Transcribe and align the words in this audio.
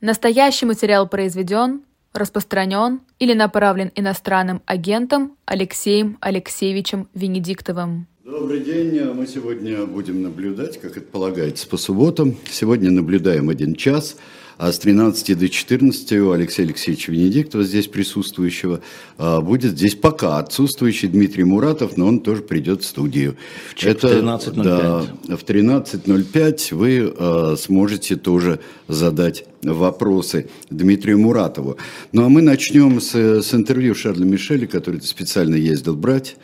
Настоящий 0.00 0.64
материал 0.64 1.06
произведен, 1.06 1.82
распространен 2.14 3.00
или 3.18 3.34
направлен 3.34 3.92
иностранным 3.94 4.62
агентом 4.64 5.36
Алексеем 5.44 6.16
Алексеевичем 6.22 7.08
Венедиктовым. 7.12 8.06
Добрый 8.24 8.60
день. 8.60 8.98
Мы 9.12 9.26
сегодня 9.26 9.84
будем 9.84 10.22
наблюдать, 10.22 10.80
как 10.80 10.96
это 10.96 11.04
полагается, 11.04 11.68
по 11.68 11.76
субботам. 11.76 12.36
Сегодня 12.50 12.90
наблюдаем 12.90 13.50
один 13.50 13.74
час– 13.74 14.16
а 14.60 14.72
с 14.72 14.78
13 14.78 15.38
до 15.38 15.48
14 15.48 16.12
у 16.20 16.32
Алексея 16.32 16.66
Алексеевича 16.66 17.12
Венедиктова, 17.12 17.64
здесь 17.64 17.86
присутствующего, 17.86 18.82
а, 19.16 19.40
будет 19.40 19.70
здесь 19.70 19.94
пока 19.94 20.36
отсутствующий 20.36 21.08
Дмитрий 21.08 21.44
Муратов, 21.44 21.96
но 21.96 22.06
он 22.06 22.20
тоже 22.20 22.42
придет 22.42 22.82
в 22.82 22.84
студию. 22.84 23.38
Это, 23.80 24.08
в 24.08 24.12
13.05. 24.12 24.62
Да, 24.62 25.00
в 25.34 25.44
13.05 25.44 26.74
вы 26.74 27.14
а, 27.16 27.54
сможете 27.56 28.16
тоже 28.16 28.60
задать 28.86 29.46
вопросы 29.62 30.48
Дмитрию 30.70 31.18
Муратову. 31.18 31.76
Ну 32.12 32.24
а 32.24 32.28
мы 32.28 32.42
начнем 32.42 33.00
с, 33.00 33.14
с 33.14 33.54
интервью 33.54 33.94
Шарля 33.94 34.24
Мишеля, 34.24 34.66
который 34.66 35.00
специально 35.02 35.54
ездил 35.54 35.96
брать. 35.96 36.36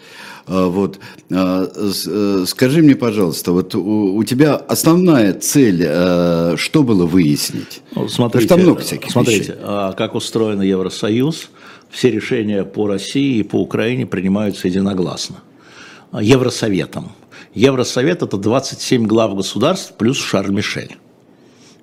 А, 0.47 0.67
вот. 0.67 0.99
А, 1.33 1.69
э, 1.75 2.45
скажи 2.47 2.83
мне, 2.83 2.95
пожалуйста, 2.95 3.53
вот 3.53 3.75
у, 3.75 4.17
у 4.17 4.25
тебя 4.25 4.55
основная 4.55 5.33
цель, 5.35 5.83
э, 5.85 6.55
что 6.57 6.83
было 6.83 7.07
выяснить? 7.07 7.83
Ну, 7.95 8.09
смотрите, 8.09 8.49
там 8.49 8.61
много 8.61 8.81
всяких 8.81 9.11
смотрите 9.11 9.41
вещей. 9.41 9.55
А, 9.61 9.93
как 9.93 10.15
устроен 10.15 10.61
Евросоюз. 10.63 11.51
Все 11.91 12.11
решения 12.11 12.65
по 12.65 12.89
России 12.89 13.39
и 13.39 13.43
по 13.43 13.57
Украине 13.57 14.07
принимаются 14.07 14.69
единогласно. 14.69 15.37
Евросоветом. 16.13 17.13
Евросовет– 17.55 18.23
это 18.23 18.37
27 18.37 19.07
глав 19.07 19.35
государств 19.35 19.95
плюс 19.97 20.19
Шарль 20.19 20.53
Мишель. 20.53 20.97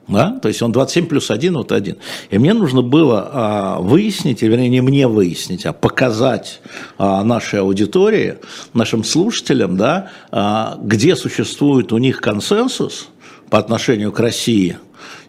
Да? 0.07 0.37
То 0.41 0.49
есть 0.49 0.61
он 0.61 0.71
27 0.71 1.05
плюс 1.05 1.31
1, 1.31 1.53
вот 1.53 1.71
один. 1.71 1.97
И 2.29 2.37
мне 2.37 2.53
нужно 2.53 2.81
было 2.81 3.29
а, 3.31 3.79
выяснить, 3.79 4.41
вернее, 4.41 4.69
не 4.69 4.81
мне 4.81 5.07
выяснить, 5.07 5.65
а 5.65 5.73
показать 5.73 6.59
а, 6.97 7.23
нашей 7.23 7.61
аудитории, 7.61 8.37
нашим 8.73 9.03
слушателям, 9.03 9.77
да, 9.77 10.11
а, 10.31 10.77
где 10.81 11.15
существует 11.15 11.93
у 11.93 11.97
них 11.99 12.19
консенсус 12.19 13.07
по 13.49 13.59
отношению 13.59 14.11
к 14.11 14.19
России 14.19 14.77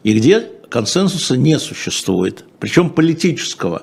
и 0.02 0.12
где 0.12 0.40
консенсуса 0.68 1.36
не 1.36 1.58
существует, 1.60 2.44
причем 2.58 2.90
политического. 2.90 3.82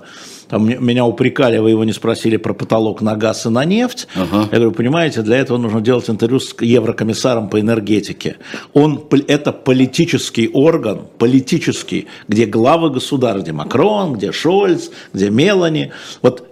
Там 0.51 0.67
меня 0.67 1.05
упрекали, 1.05 1.59
вы 1.59 1.69
его 1.69 1.85
не 1.85 1.93
спросили 1.93 2.35
про 2.35 2.53
потолок 2.53 3.01
на 3.01 3.15
газ 3.15 3.45
и 3.45 3.49
на 3.49 3.63
нефть. 3.63 4.09
Ага. 4.13 4.49
Я 4.51 4.57
говорю, 4.57 4.73
понимаете, 4.73 5.21
для 5.21 5.37
этого 5.37 5.57
нужно 5.57 5.79
делать 5.79 6.09
интервью 6.09 6.41
с 6.41 6.53
еврокомиссаром 6.59 7.47
по 7.47 7.61
энергетике. 7.61 8.35
Он, 8.73 9.01
это 9.29 9.53
политический 9.53 10.49
орган, 10.51 11.03
политический, 11.17 12.07
где 12.27 12.45
главы 12.45 12.89
государств, 12.89 13.43
где 13.43 13.53
Макрон, 13.53 14.15
где 14.15 14.33
Шольц, 14.33 14.89
где 15.13 15.29
Мелани. 15.29 15.93
Вот 16.21 16.45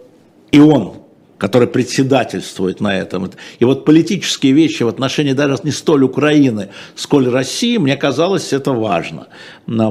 и 0.54 0.62
он 0.62 0.94
который 1.40 1.68
председательствует 1.68 2.82
на 2.82 2.96
этом. 3.00 3.32
И 3.60 3.66
вот 3.66 3.86
политические 3.86 4.52
вещи 4.52 4.84
в 4.84 4.90
отношении 4.90 5.34
даже 5.34 5.58
не 5.64 5.72
столь 5.72 6.04
Украины, 6.04 6.70
сколь 6.96 7.30
России, 7.30 7.78
мне 7.78 7.96
казалось, 7.96 8.54
это 8.54 8.74
важно. 8.74 9.28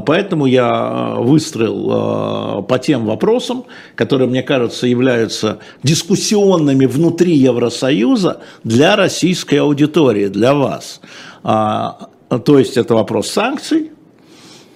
Поэтому 0.06 0.46
я 0.46 1.16
э, 1.16 1.22
выстроил 1.22 2.60
э, 2.60 2.62
по 2.62 2.78
тем 2.78 3.06
вопросам, 3.06 3.64
которые, 3.96 4.28
мне 4.28 4.42
кажется, 4.42 4.86
являются 4.86 5.58
дискуссионными 5.82 6.84
внутри 6.84 7.34
Евросоюза 7.34 8.42
для 8.62 8.94
российской 8.94 9.56
аудитории, 9.56 10.28
для 10.28 10.52
вас. 10.52 11.00
А, 11.42 12.08
то 12.44 12.58
есть 12.58 12.76
это 12.76 12.94
вопрос 12.94 13.28
санкций, 13.28 13.92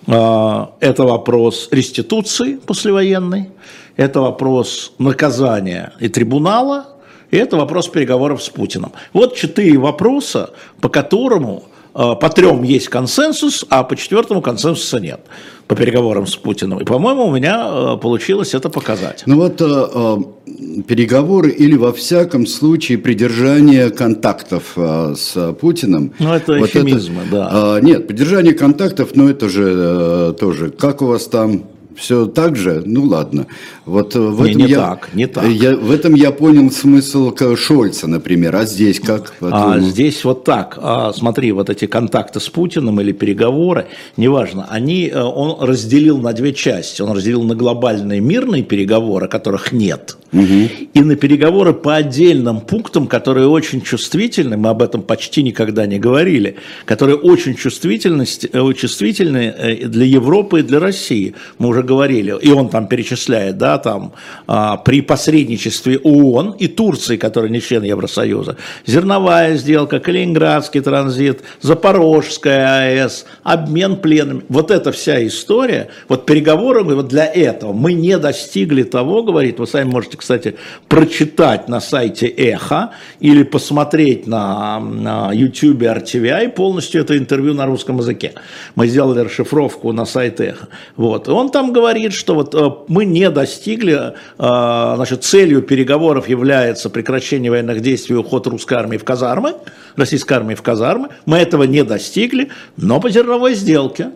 а, 0.06 0.72
это 0.80 1.04
вопрос 1.04 1.68
реституции 1.70 2.58
послевоенной, 2.66 3.50
это 3.96 4.20
вопрос 4.20 4.92
наказания 4.98 5.92
и 6.00 6.08
трибунала, 6.08 6.86
и 7.30 7.36
это 7.36 7.56
вопрос 7.56 7.88
переговоров 7.88 8.42
с 8.42 8.50
Путиным. 8.50 8.92
Вот 9.12 9.34
четыре 9.34 9.78
вопроса, 9.78 10.50
по 10.80 10.88
которому 10.88 11.64
э, 11.94 12.14
по 12.20 12.28
трем 12.28 12.62
есть 12.62 12.88
консенсус, 12.88 13.64
а 13.70 13.84
по 13.84 13.96
четвертому 13.96 14.42
консенсуса 14.42 15.00
нет 15.00 15.20
по 15.66 15.74
переговорам 15.74 16.26
с 16.26 16.36
Путиным. 16.36 16.80
И, 16.80 16.84
по-моему, 16.84 17.24
у 17.24 17.34
меня 17.34 17.66
э, 17.66 17.96
получилось 17.96 18.52
это 18.52 18.68
показать. 18.68 19.22
Ну 19.24 19.36
вот 19.36 19.62
э, 19.62 20.82
переговоры 20.86 21.50
или, 21.50 21.76
во 21.76 21.94
всяком 21.94 22.46
случае, 22.46 22.98
придержание 22.98 23.88
контактов 23.88 24.76
с 24.76 25.54
Путиным. 25.58 26.12
Ну, 26.18 26.34
это 26.34 26.58
вот 26.58 26.68
эфемизмы, 26.68 27.22
это, 27.22 27.30
да. 27.30 27.80
Нет, 27.80 28.06
поддержание 28.06 28.52
контактов, 28.52 29.10
ну, 29.14 29.30
это 29.30 29.48
же 29.48 30.36
тоже, 30.38 30.70
как 30.70 31.00
у 31.00 31.06
вас 31.06 31.26
там 31.28 31.62
все 32.02 32.26
так 32.26 32.56
же? 32.56 32.82
Ну 32.84 33.04
ладно. 33.04 33.46
Вот 33.86 34.14
в 34.14 34.44
не, 34.44 34.50
этом 34.50 34.62
не 34.62 34.68
я, 34.68 34.76
так, 34.76 35.14
не 35.14 35.26
так. 35.26 35.46
Я, 35.46 35.76
в 35.76 35.90
этом 35.90 36.14
я 36.14 36.32
понял 36.32 36.70
смысл 36.70 37.32
Шольца, 37.56 38.08
например. 38.08 38.56
А 38.56 38.64
здесь 38.64 38.98
как? 38.98 39.34
А, 39.40 39.78
здесь 39.78 40.24
вот 40.24 40.44
так. 40.44 40.78
А, 40.82 41.12
смотри, 41.12 41.52
вот 41.52 41.70
эти 41.70 41.86
контакты 41.86 42.40
с 42.40 42.48
Путиным 42.48 43.00
или 43.00 43.12
переговоры, 43.12 43.86
неважно, 44.16 44.66
они, 44.68 45.08
э, 45.08 45.20
он 45.20 45.64
разделил 45.64 46.18
на 46.18 46.32
две 46.32 46.52
части. 46.52 47.02
Он 47.02 47.12
разделил 47.12 47.44
на 47.44 47.54
глобальные 47.54 48.20
мирные 48.20 48.62
переговоры, 48.62 49.28
которых 49.28 49.72
нет, 49.72 50.16
угу. 50.32 50.68
и 50.94 51.00
на 51.00 51.14
переговоры 51.14 51.72
по 51.72 51.94
отдельным 51.94 52.60
пунктам, 52.60 53.06
которые 53.06 53.46
очень 53.46 53.80
чувствительны, 53.80 54.56
мы 54.56 54.70
об 54.70 54.82
этом 54.82 55.02
почти 55.02 55.42
никогда 55.42 55.86
не 55.86 55.98
говорили, 55.98 56.56
которые 56.84 57.16
очень 57.16 57.54
чувствительны, 57.54 58.24
э, 58.52 58.72
чувствительны 58.74 59.54
э, 59.56 59.86
для 59.86 60.04
Европы 60.04 60.60
и 60.60 60.62
для 60.62 60.80
России. 60.80 61.34
Мы 61.58 61.68
уже 61.68 61.82
говорили, 61.92 62.34
и 62.40 62.50
он 62.50 62.68
там 62.68 62.86
перечисляет, 62.86 63.58
да, 63.58 63.78
там 63.78 64.12
а, 64.46 64.76
при 64.78 65.02
посредничестве 65.02 65.98
ООН 65.98 66.56
и 66.58 66.68
Турции, 66.68 67.16
которая 67.16 67.50
не 67.50 67.60
член 67.60 67.82
Евросоюза, 67.82 68.56
зерновая 68.86 69.56
сделка, 69.56 70.00
Калининградский 70.00 70.80
транзит, 70.80 71.42
Запорожская 71.60 73.04
АЭС, 73.04 73.26
обмен 73.42 73.96
пленами, 73.96 74.42
вот 74.48 74.70
эта 74.70 74.90
вся 74.92 75.26
история, 75.26 75.88
вот 76.08 76.24
переговоры 76.26 76.82
вот 76.82 77.08
для 77.08 77.26
этого 77.26 77.72
мы 77.72 77.92
не 77.92 78.18
достигли 78.18 78.82
того, 78.82 79.22
говорит, 79.22 79.58
вы 79.58 79.66
сами 79.66 79.90
можете, 79.90 80.16
кстати, 80.16 80.56
прочитать 80.88 81.68
на 81.68 81.80
сайте 81.80 82.26
Эхо 82.26 82.90
или 83.20 83.42
посмотреть 83.42 84.26
на, 84.26 84.80
на 84.80 85.32
YouTube 85.32 85.82
RTVI 85.82 86.48
полностью 86.50 87.02
это 87.02 87.18
интервью 87.18 87.54
на 87.54 87.66
русском 87.66 87.98
языке. 87.98 88.32
Мы 88.74 88.88
сделали 88.88 89.20
расшифровку 89.20 89.92
на 89.92 90.06
сайте 90.06 90.44
Эхо. 90.44 90.68
Вот. 90.96 91.28
Он 91.28 91.50
там 91.50 91.71
говорит, 91.72 92.12
что 92.12 92.34
вот 92.34 92.54
э, 92.54 92.70
мы 92.88 93.04
не 93.04 93.30
достигли, 93.30 93.94
э, 93.94 94.12
значит, 94.38 95.24
целью 95.24 95.62
переговоров 95.62 96.28
является 96.28 96.90
прекращение 96.90 97.50
военных 97.50 97.80
действий 97.80 98.16
уход 98.16 98.46
русской 98.46 98.74
армии 98.74 98.98
в 98.98 99.04
казармы, 99.04 99.54
российской 99.96 100.34
армии 100.34 100.54
в 100.54 100.62
казармы. 100.62 101.08
Мы 101.26 101.38
этого 101.38 101.64
не 101.64 101.82
достигли, 101.82 102.50
но 102.76 103.00
по 103.00 103.10
зерновой 103.10 103.54
сделке 103.54 104.10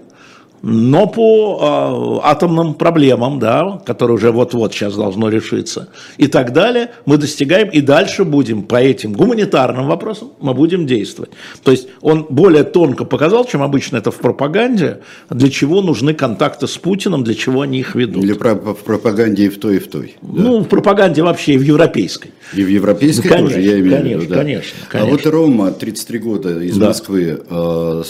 но 0.68 1.06
по 1.06 2.20
э, 2.22 2.26
атомным 2.28 2.74
проблемам, 2.74 3.38
да, 3.38 3.80
которые 3.86 4.16
уже 4.16 4.32
вот-вот 4.32 4.74
сейчас 4.74 4.96
должно 4.96 5.28
решиться, 5.28 5.90
и 6.16 6.26
так 6.26 6.52
далее, 6.52 6.90
мы 7.04 7.18
достигаем 7.18 7.68
и 7.68 7.80
дальше 7.80 8.24
будем 8.24 8.64
по 8.64 8.76
этим 8.76 9.12
гуманитарным 9.12 9.86
вопросам 9.86 10.32
мы 10.40 10.54
будем 10.54 10.86
действовать. 10.86 11.30
То 11.62 11.70
есть 11.70 11.88
он 12.00 12.26
более 12.28 12.64
тонко 12.64 13.04
показал, 13.04 13.44
чем 13.44 13.62
обычно 13.62 13.98
это 13.98 14.10
в 14.10 14.16
пропаганде, 14.16 15.02
для 15.30 15.50
чего 15.50 15.82
нужны 15.82 16.14
контакты 16.14 16.66
с 16.66 16.76
Путиным, 16.78 17.22
для 17.22 17.34
чего 17.34 17.60
они 17.60 17.78
их 17.78 17.94
ведут. 17.94 18.24
Или 18.24 18.32
в 18.32 18.84
пропаганде 18.84 19.46
и 19.46 19.48
в 19.48 19.60
той, 19.60 19.76
и 19.76 19.78
в 19.78 19.88
той. 19.88 20.16
Да? 20.20 20.42
Ну, 20.42 20.60
в 20.60 20.68
пропаганде 20.68 21.22
вообще 21.22 21.54
и 21.54 21.58
в 21.58 21.62
европейской. 21.62 22.32
И 22.54 22.64
в 22.64 22.68
европейской 22.68 23.28
конечно, 23.28 23.48
тоже, 23.50 23.60
я 23.60 23.78
имею 23.78 23.98
конечно, 23.98 24.18
в 24.18 24.22
виду. 24.22 24.34
Да. 24.34 24.40
Конечно, 24.40 24.78
конечно. 24.88 25.08
А 25.08 25.16
вот 25.16 25.26
Рома, 25.26 25.70
33 25.70 26.18
года, 26.18 26.60
из 26.60 26.76
да. 26.76 26.88
Москвы, 26.88 27.40
э, 27.48 27.86
Э, 27.96 28.02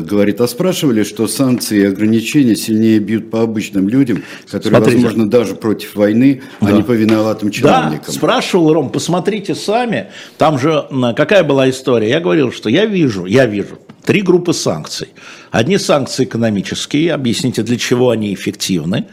говорит, 0.00 0.40
а 0.40 0.48
спрашивали, 0.48 1.02
что 1.02 1.26
санкции 1.26 1.80
и 1.80 1.84
ограничения 1.84 2.56
сильнее 2.56 2.98
бьют 2.98 3.30
по 3.30 3.42
обычным 3.42 3.88
людям, 3.88 4.22
которые, 4.50 4.78
Смотрите. 4.78 4.96
возможно, 4.96 5.30
даже 5.30 5.54
против 5.54 5.94
войны, 5.94 6.42
да. 6.60 6.68
а 6.68 6.72
не 6.72 6.82
по 6.82 6.92
виноватым 6.92 7.50
чиновникам. 7.50 8.06
Да, 8.06 8.12
спрашивал 8.12 8.72
Ром, 8.72 8.90
посмотрите 8.90 9.54
сами, 9.54 10.08
там 10.38 10.58
же 10.58 10.86
какая 11.16 11.44
была 11.44 11.68
история. 11.70 12.08
Я 12.08 12.20
говорил, 12.20 12.52
что 12.52 12.68
я 12.68 12.86
вижу, 12.86 13.26
я 13.26 13.46
вижу 13.46 13.78
три 14.04 14.22
группы 14.22 14.52
санкций. 14.52 15.08
Одни 15.50 15.78
санкции 15.78 16.24
экономические, 16.24 17.12
объясните, 17.12 17.62
для 17.62 17.76
чего 17.76 18.10
они 18.10 18.32
эффективны 18.32 19.06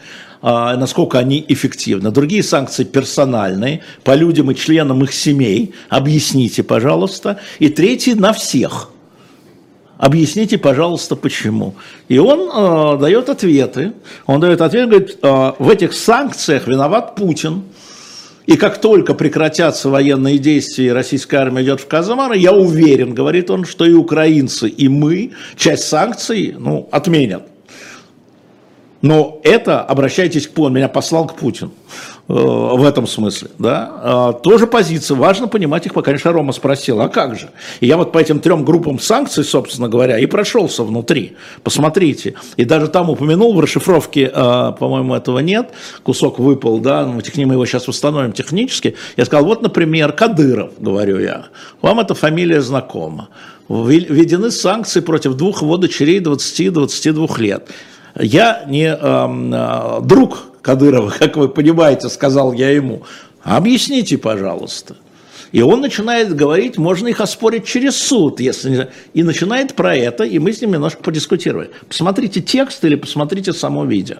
а, 0.46 0.76
насколько 0.76 1.18
они 1.18 1.42
эффективны. 1.48 2.10
Другие 2.10 2.42
санкции 2.42 2.84
персональные, 2.84 3.80
по 4.02 4.14
людям 4.14 4.50
и 4.50 4.54
членам 4.54 5.02
их 5.02 5.14
семей, 5.14 5.72
объясните, 5.88 6.62
пожалуйста. 6.62 7.40
И 7.60 7.70
третьи 7.70 8.12
на 8.12 8.34
всех– 8.34 8.90
Объясните, 9.96 10.58
пожалуйста, 10.58 11.14
почему. 11.14 11.74
И 12.08 12.18
он 12.18 12.50
э, 12.50 12.98
дает 13.00 13.28
ответы. 13.28 13.92
Он 14.26 14.40
дает 14.40 14.60
ответ, 14.60 14.88
говорит, 14.88 15.18
э, 15.22 15.52
в 15.58 15.70
этих 15.70 15.92
санкциях 15.92 16.66
виноват 16.66 17.14
Путин. 17.14 17.62
И 18.46 18.56
как 18.56 18.80
только 18.80 19.14
прекратятся 19.14 19.88
военные 19.88 20.38
действия, 20.38 20.86
и 20.88 20.90
российская 20.90 21.38
армия 21.38 21.62
идет 21.62 21.80
в 21.80 21.86
Казамары, 21.86 22.36
я 22.36 22.52
уверен, 22.52 23.14
говорит 23.14 23.50
он, 23.50 23.64
что 23.64 23.86
и 23.86 23.92
украинцы, 23.92 24.68
и 24.68 24.88
мы 24.88 25.32
часть 25.56 25.84
санкций 25.84 26.54
ну, 26.58 26.88
отменят. 26.90 27.44
Но 29.04 29.38
это, 29.42 29.82
обращайтесь 29.82 30.48
к 30.48 30.52
Путину, 30.52 30.76
меня 30.76 30.88
послал 30.88 31.26
к 31.26 31.34
Путину. 31.34 31.72
Э, 32.26 32.32
в 32.32 32.82
этом 32.82 33.06
смысле, 33.06 33.50
да, 33.58 33.92
а, 33.96 34.32
тоже 34.32 34.66
позиция, 34.66 35.14
важно 35.14 35.46
понимать 35.46 35.84
их, 35.84 35.92
конечно, 35.92 36.32
Рома 36.32 36.54
спросил, 36.54 37.02
а 37.02 37.10
как 37.10 37.38
же? 37.38 37.50
И 37.80 37.86
я 37.86 37.98
вот 37.98 38.12
по 38.12 38.18
этим 38.18 38.40
трем 38.40 38.64
группам 38.64 38.98
санкций, 38.98 39.44
собственно 39.44 39.90
говоря, 39.90 40.18
и 40.18 40.24
прошелся 40.24 40.84
внутри, 40.84 41.36
посмотрите, 41.62 42.32
и 42.56 42.64
даже 42.64 42.88
там 42.88 43.10
упомянул 43.10 43.52
в 43.52 43.60
расшифровке, 43.60 44.30
а, 44.32 44.72
по-моему, 44.72 45.14
этого 45.14 45.40
нет, 45.40 45.72
кусок 46.02 46.38
выпал, 46.38 46.78
да, 46.78 47.04
ну, 47.04 47.12
мы 47.12 47.52
его 47.52 47.66
сейчас 47.66 47.86
восстановим 47.86 48.32
технически, 48.32 48.94
я 49.18 49.26
сказал, 49.26 49.44
вот, 49.44 49.60
например, 49.60 50.12
Кадыров, 50.12 50.70
говорю 50.78 51.18
я, 51.18 51.48
вам 51.82 52.00
эта 52.00 52.14
фамилия 52.14 52.62
знакома, 52.62 53.28
введены 53.68 54.50
санкции 54.50 55.00
против 55.00 55.34
двух 55.34 55.60
его 55.60 55.76
дочерей 55.76 56.20
20-22 56.20 57.38
лет. 57.38 57.68
Я 58.18 58.64
не 58.68 58.86
э, 58.86 60.00
друг 60.02 60.46
Кадырова, 60.62 61.10
как 61.18 61.36
вы 61.36 61.48
понимаете, 61.48 62.08
сказал 62.08 62.52
я 62.52 62.70
ему, 62.70 63.02
объясните, 63.42 64.18
пожалуйста. 64.18 64.96
И 65.52 65.62
он 65.62 65.80
начинает 65.80 66.34
говорить, 66.34 66.78
можно 66.78 67.06
их 67.06 67.20
оспорить 67.20 67.64
через 67.64 67.96
суд, 67.96 68.40
если 68.40 68.88
и 69.12 69.22
начинает 69.22 69.74
про 69.74 69.94
это, 69.94 70.24
и 70.24 70.40
мы 70.40 70.52
с 70.52 70.60
ним 70.60 70.72
немножко 70.72 71.00
подискутировали. 71.00 71.70
Посмотрите 71.88 72.40
текст 72.40 72.84
или 72.84 72.96
посмотрите 72.96 73.52
само 73.52 73.84
видео. 73.84 74.16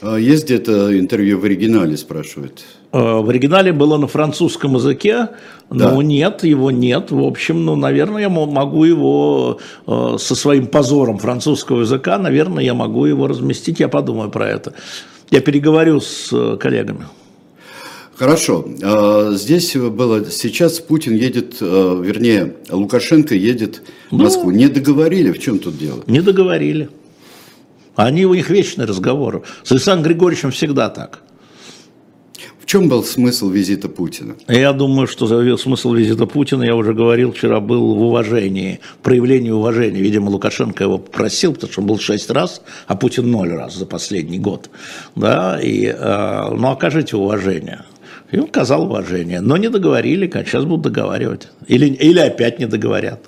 А 0.00 0.16
есть 0.16 0.44
где-то 0.44 0.98
интервью 0.98 1.40
в 1.40 1.44
оригинале, 1.44 1.96
спрашивают? 1.98 2.64
А, 2.96 3.20
в 3.20 3.28
оригинале 3.28 3.72
было 3.72 3.98
на 3.98 4.06
французском 4.06 4.74
языке, 4.76 5.28
да. 5.70 5.90
но 5.90 6.00
нет, 6.00 6.44
его 6.44 6.70
нет. 6.70 7.10
В 7.10 7.24
общем, 7.24 7.62
ну, 7.64 7.76
наверное, 7.76 8.22
я 8.22 8.28
могу 8.30 8.84
его 8.84 9.58
а, 9.86 10.16
со 10.18 10.34
своим 10.34 10.66
позором 10.66 11.18
французского 11.18 11.82
языка, 11.82 12.16
наверное, 12.16 12.64
я 12.64 12.72
могу 12.72 13.04
его 13.04 13.26
разместить, 13.26 13.80
я 13.80 13.88
подумаю 13.88 14.30
про 14.30 14.48
это. 14.48 14.72
Я 15.30 15.40
переговорю 15.40 16.00
с 16.00 16.32
э, 16.32 16.56
коллегами. 16.56 17.06
Хорошо. 18.14 18.64
А, 18.82 19.32
здесь 19.32 19.76
было, 19.76 20.24
сейчас 20.30 20.78
Путин 20.78 21.16
едет, 21.16 21.56
э, 21.60 22.02
вернее, 22.02 22.54
Лукашенко 22.70 23.34
едет 23.34 23.82
в 24.10 24.16
Москву. 24.16 24.50
Ну, 24.50 24.56
не 24.56 24.68
договорили, 24.68 25.32
в 25.32 25.38
чем 25.38 25.58
тут 25.58 25.76
дело? 25.76 26.02
Не 26.06 26.22
договорили. 26.22 26.88
Они, 27.94 28.24
у 28.24 28.32
них 28.32 28.48
вечный 28.48 28.86
разговор. 28.86 29.42
С 29.64 29.72
Александром 29.72 30.04
Григорьевичем 30.04 30.50
всегда 30.50 30.88
так. 30.88 31.20
В 32.66 32.68
чем 32.68 32.88
был 32.88 33.04
смысл 33.04 33.48
визита 33.48 33.88
Путина? 33.88 34.34
Я 34.48 34.72
думаю, 34.72 35.06
что 35.06 35.56
смысл 35.56 35.92
визита 35.92 36.26
Путина, 36.26 36.64
я 36.64 36.74
уже 36.74 36.94
говорил 36.94 37.30
вчера, 37.30 37.60
был 37.60 37.94
в 37.94 38.02
уважении, 38.02 38.80
проявлении 39.04 39.50
уважения. 39.50 40.00
Видимо, 40.00 40.30
Лукашенко 40.30 40.82
его 40.82 40.98
попросил, 40.98 41.54
потому 41.54 41.72
что 41.72 41.80
он 41.82 41.86
был 41.86 42.00
шесть 42.00 42.28
раз, 42.28 42.62
а 42.88 42.96
Путин 42.96 43.30
ноль 43.30 43.52
раз 43.52 43.76
за 43.76 43.86
последний 43.86 44.40
год. 44.40 44.68
Да, 45.14 45.60
и, 45.62 45.86
э, 45.86 46.54
ну, 46.56 46.68
окажите 46.72 47.16
уважение. 47.16 47.84
И 48.32 48.38
он 48.38 48.46
оказал 48.46 48.82
уважение. 48.82 49.40
Но 49.40 49.56
не 49.56 49.70
договорили, 49.70 50.28
сейчас 50.28 50.64
будут 50.64 50.92
договаривать. 50.92 51.46
Или, 51.68 51.86
или 51.86 52.18
опять 52.18 52.58
не 52.58 52.66
договорят. 52.66 53.20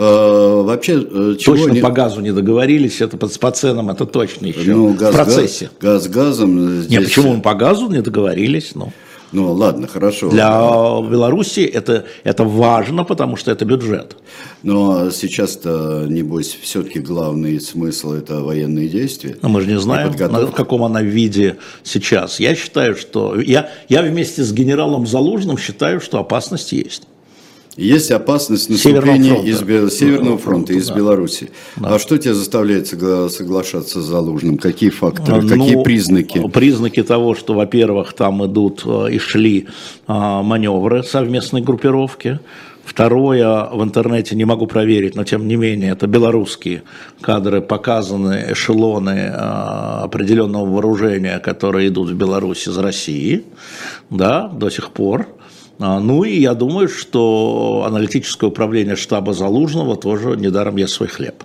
Э, 0.00 0.62
вообще, 0.62 0.92
э, 0.92 1.34
чего 1.40 1.56
точно 1.56 1.72
не... 1.72 1.80
по 1.80 1.90
газу 1.90 2.20
не 2.20 2.32
договорились, 2.32 3.00
это 3.00 3.16
по, 3.16 3.26
по 3.26 3.50
ценам, 3.50 3.90
это 3.90 4.06
точно 4.06 4.46
еще 4.46 4.72
ну, 4.72 4.94
газ, 4.94 5.12
в 5.12 5.16
процессе. 5.16 5.70
Газ, 5.80 6.06
газ 6.06 6.08
газом. 6.08 6.82
Здесь... 6.82 6.90
Нет, 6.90 7.04
почему 7.04 7.34
мы 7.34 7.42
по 7.42 7.54
газу 7.54 7.88
не 7.90 8.00
договорились? 8.00 8.76
Ну. 8.76 8.92
Ну, 9.32 9.52
ладно, 9.52 9.88
хорошо. 9.88 10.30
Для 10.30 10.50
Беларуси 11.02 11.60
это, 11.60 12.04
это 12.22 12.44
важно, 12.44 13.02
потому 13.02 13.34
что 13.36 13.50
это 13.50 13.64
бюджет. 13.64 14.16
Но 14.62 15.10
сейчас-то, 15.10 16.06
небось, 16.08 16.56
все-таки 16.62 17.00
главный 17.00 17.60
смысл– 17.60 18.12
это 18.14 18.40
военные 18.40 18.88
действия. 18.88 19.36
Но 19.42 19.48
мы 19.48 19.62
же 19.62 19.66
не 19.66 19.80
знаем, 19.80 20.12
в 20.12 20.52
каком 20.52 20.84
она 20.84 21.02
виде 21.02 21.56
сейчас. 21.82 22.38
Я 22.38 22.54
считаю, 22.54 22.96
что… 22.96 23.38
Я, 23.40 23.68
я 23.88 24.02
вместе 24.02 24.44
с 24.44 24.52
генералом 24.52 25.08
Залужным 25.08 25.58
считаю, 25.58 26.00
что 26.00 26.20
опасность 26.20 26.70
есть. 26.70 27.02
Есть 27.78 28.10
опасность 28.10 28.68
наступления 28.68 29.34
фронта. 29.34 29.48
из 29.48 29.58
Северного, 29.60 29.90
Северного 29.90 30.38
фронта, 30.38 30.72
из 30.72 30.88
да. 30.88 30.94
Беларуси. 30.96 31.50
Да. 31.76 31.94
А 31.94 31.98
что 32.00 32.18
тебя 32.18 32.34
заставляет 32.34 32.88
соглашаться 32.88 34.00
с 34.00 34.04
Залужным? 34.04 34.58
Какие 34.58 34.90
факторы, 34.90 35.42
ну, 35.42 35.48
какие 35.48 35.84
признаки? 35.84 36.48
Признаки 36.48 37.04
того, 37.04 37.36
что, 37.36 37.54
во-первых, 37.54 38.14
там 38.14 38.44
идут 38.44 38.82
э, 38.84 39.12
и 39.12 39.18
шли 39.20 39.68
а, 40.08 40.42
маневры 40.42 41.04
совместной 41.04 41.60
группировки. 41.60 42.40
Второе, 42.84 43.68
в 43.70 43.80
интернете 43.84 44.34
не 44.34 44.44
могу 44.44 44.66
проверить, 44.66 45.14
но 45.14 45.22
тем 45.22 45.46
не 45.46 45.54
менее, 45.54 45.92
это 45.92 46.08
белорусские 46.08 46.82
кадры, 47.20 47.60
показаны 47.60 48.46
эшелоны 48.50 49.30
а, 49.32 50.02
определенного 50.02 50.66
вооружения, 50.66 51.38
которые 51.38 51.88
идут 51.88 52.10
в 52.10 52.14
Беларусь 52.16 52.66
из 52.66 52.76
России, 52.76 53.44
да, 54.10 54.48
до 54.48 54.68
сих 54.68 54.90
пор. 54.90 55.28
А, 55.78 56.00
ну 56.00 56.24
и 56.24 56.40
я 56.40 56.54
думаю, 56.54 56.88
что 56.88 57.84
аналитическое 57.86 58.50
управление 58.50 58.96
штаба 58.96 59.32
Залужного 59.32 59.96
тоже 59.96 60.36
недаром 60.36 60.76
ест 60.76 60.94
свой 60.94 61.08
хлеб. 61.08 61.44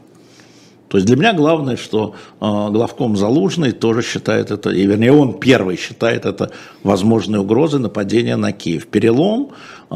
То 0.87 0.97
есть 0.97 1.07
для 1.07 1.17
меня 1.17 1.33
главное, 1.33 1.75
что 1.75 2.13
э, 2.39 2.45
главком 2.69 3.17
Залужный 3.17 3.71
тоже 3.71 4.03
считает 4.03 4.51
это, 4.51 4.69
и 4.69 4.85
вернее 4.85 5.11
он 5.11 5.39
первый 5.39 5.75
считает 5.75 6.27
это 6.27 6.51
возможной 6.83 7.39
угрозой 7.39 7.79
нападения 7.79 8.35
на 8.35 8.51
Киев. 8.51 8.85
Перелом, 8.85 9.53
э, 9.89 9.95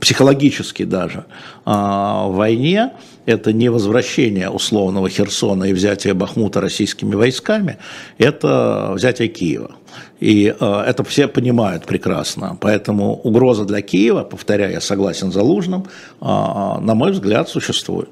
психологически 0.00 0.84
даже, 0.84 1.24
в 1.64 2.28
войне 2.32 2.92
это 3.24 3.54
не 3.54 3.70
возвращение 3.70 4.50
условного 4.50 5.08
Херсона 5.08 5.64
и 5.64 5.72
взятие 5.72 6.12
Бахмута 6.12 6.60
российскими 6.60 7.14
войсками, 7.14 7.78
это 8.18 8.92
взятие 8.94 9.28
Киева. 9.28 9.77
И 10.20 10.54
э, 10.58 10.82
это 10.86 11.04
все 11.04 11.28
понимают 11.28 11.86
прекрасно. 11.86 12.56
Поэтому 12.60 13.14
угроза 13.14 13.64
для 13.64 13.82
Киева, 13.82 14.24
повторяю, 14.24 14.72
я 14.72 14.80
согласен 14.80 15.30
с 15.30 15.34
Залужным, 15.34 15.84
э, 16.20 16.24
на 16.24 16.94
мой 16.94 17.12
взгляд, 17.12 17.48
существует. 17.48 18.10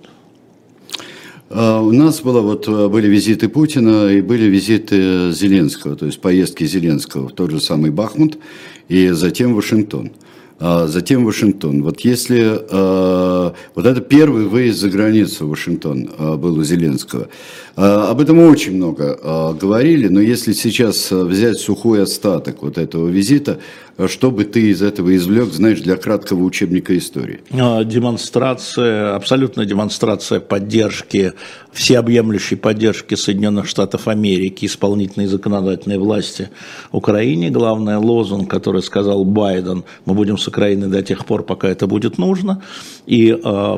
А, 1.49 1.81
у 1.81 1.93
нас 1.93 2.21
было, 2.21 2.41
вот, 2.41 2.69
э, 2.69 2.89
были 2.89 3.09
визиты 3.09 3.49
Путина 3.49 4.09
и 4.09 4.21
были 4.21 4.45
визиты 4.45 5.33
Зеленского, 5.33 5.97
то 5.97 6.07
есть 6.07 6.21
поездки 6.21 6.65
Зеленского 6.65 7.29
в 7.29 7.33
тот 7.33 7.51
же 7.51 7.61
самый 7.61 7.91
Бахмут 7.91 8.39
и 8.89 9.09
затем 9.09 9.55
Вашингтон. 9.55 10.13
Затем 10.59 11.27
Вашингтон. 11.27 11.83
Вот 11.83 12.01
если 12.01 12.59
э, 12.59 13.51
вот 13.75 13.87
это 13.87 14.01
первый 14.01 14.47
выезд 14.47 14.79
за 14.79 14.89
границу 14.89 15.47
Вашингтон 15.47 16.09
э, 16.19 16.37
был 16.37 16.57
у 16.57 16.65
Зеленского, 16.65 17.29
об 17.77 18.21
этом 18.21 18.39
очень 18.39 18.77
много 18.77 19.19
э, 19.21 19.55
говорили, 19.61 20.09
но 20.09 20.21
если 20.21 20.55
сейчас 20.55 21.11
взять 21.11 21.59
сухой 21.59 22.03
остаток 22.03 22.63
вот 22.63 22.79
этого 22.79 23.09
визита, 23.09 23.59
что 24.07 24.31
бы 24.31 24.45
ты 24.45 24.71
из 24.71 24.83
этого 24.83 25.17
извлек, 25.17 25.53
знаешь, 25.53 25.81
для 25.81 25.97
краткого 25.97 26.43
учебника 26.43 26.97
истории? 26.97 27.41
А, 27.51 27.83
демонстрация, 27.83 29.15
абсолютная 29.15 29.65
демонстрация 29.65 30.39
поддержки, 30.39 31.33
всеобъемлющей 31.73 32.59
поддержки 32.59 33.15
Соединенных 33.15 33.67
Штатов 33.67 34.07
Америки, 34.07 34.67
исполнительной 34.67 35.25
и 35.27 35.29
законодательной 35.29 35.99
власти 35.99 36.51
Украине. 36.93 37.51
Главный 37.51 37.97
лозунг, 37.97 38.51
который 38.51 38.83
сказал 38.83 39.25
Байден, 39.25 39.85
мы 40.05 40.15
будем 40.15 40.37
с 40.37 40.47
Украиной 40.47 40.89
до 40.89 41.03
тех 41.03 41.25
пор, 41.25 41.43
пока 41.43 41.69
это 41.69 41.87
будет 41.87 42.19
нужно, 42.19 42.63
и 43.07 43.33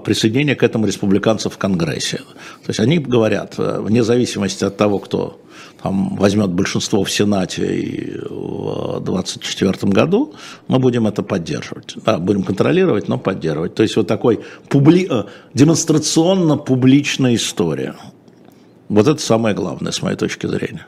присоединение 0.04 0.56
к 0.56 0.64
этому 0.64 0.86
республиканцев 0.86 1.54
в 1.54 1.58
Конгрессе. 1.58 2.18
То 2.18 2.70
есть 2.70 2.80
они 2.80 2.98
говорят, 2.98 3.54
вне 3.88 4.04
зависимости 4.04 4.64
от 4.64 4.76
того, 4.76 4.98
кто 4.98 5.40
там, 5.82 6.16
возьмет 6.16 6.50
большинство 6.50 7.02
в 7.04 7.10
Сенате 7.10 7.80
и 7.80 8.18
в 8.28 9.00
2024 9.00 9.92
году, 9.92 10.34
мы 10.68 10.78
будем 10.78 11.06
это 11.06 11.22
поддерживать. 11.22 11.94
Да, 12.04 12.18
будем 12.18 12.42
контролировать, 12.42 13.08
но 13.08 13.18
поддерживать. 13.18 13.74
То 13.74 13.82
есть 13.82 13.96
вот 13.96 14.06
такой 14.06 14.40
публи... 14.68 15.06
Э, 15.10 15.24
демонстрационно-публичная 15.54 17.34
история. 17.34 17.94
Вот 18.88 19.06
это 19.06 19.20
самое 19.20 19.54
главное, 19.54 19.92
с 19.92 20.02
моей 20.02 20.16
точки 20.16 20.46
зрения. 20.46 20.86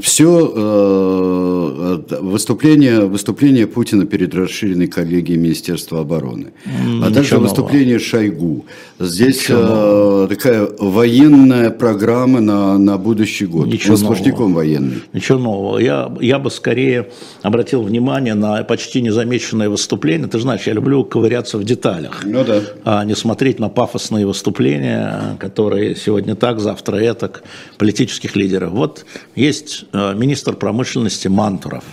Все 0.00 0.52
э, 0.54 2.20
выступление, 2.20 3.06
выступление 3.06 3.66
Путина 3.66 4.06
перед 4.06 4.34
расширенной 4.34 4.86
коллегией 4.86 5.36
Министерства 5.36 6.00
обороны, 6.00 6.52
mm, 6.64 7.04
а 7.04 7.10
также 7.12 7.38
выступление 7.38 7.96
нового. 7.96 8.04
Шойгу. 8.04 8.66
Здесь 9.00 9.46
э, 9.48 10.26
такая 10.28 10.68
военная 10.78 11.70
программа 11.70 12.40
на, 12.40 12.78
на 12.78 12.98
будущий 12.98 13.46
год. 13.46 13.66
Ничего 13.66 13.94
Он 13.94 13.98
сплошняком 13.98 14.54
военный. 14.54 15.02
Ничего 15.12 15.38
нового. 15.38 15.78
Я, 15.78 16.12
я 16.20 16.38
бы 16.38 16.50
скорее 16.50 17.10
обратил 17.42 17.82
внимание 17.82 18.34
на 18.34 18.62
почти 18.62 19.02
незамеченное 19.02 19.68
выступление. 19.68 20.28
Ты 20.28 20.38
знаешь, 20.38 20.66
я 20.66 20.72
люблю 20.72 21.02
ковыряться 21.02 21.58
в 21.58 21.64
деталях, 21.64 22.22
ну, 22.24 22.44
да. 22.44 22.60
а 22.84 23.04
не 23.04 23.16
смотреть 23.16 23.58
на 23.58 23.68
пафосные 23.68 24.26
выступления, 24.26 25.36
которые 25.40 25.96
сегодня 25.96 26.36
так, 26.36 26.60
завтра 26.60 26.96
это, 26.96 27.32
политических 27.78 28.36
лидеров. 28.36 28.72
Вот 28.72 29.04
есть 29.34 29.79
министр 29.92 30.54
промышленности 30.54 31.28
Мантуров 31.28 31.84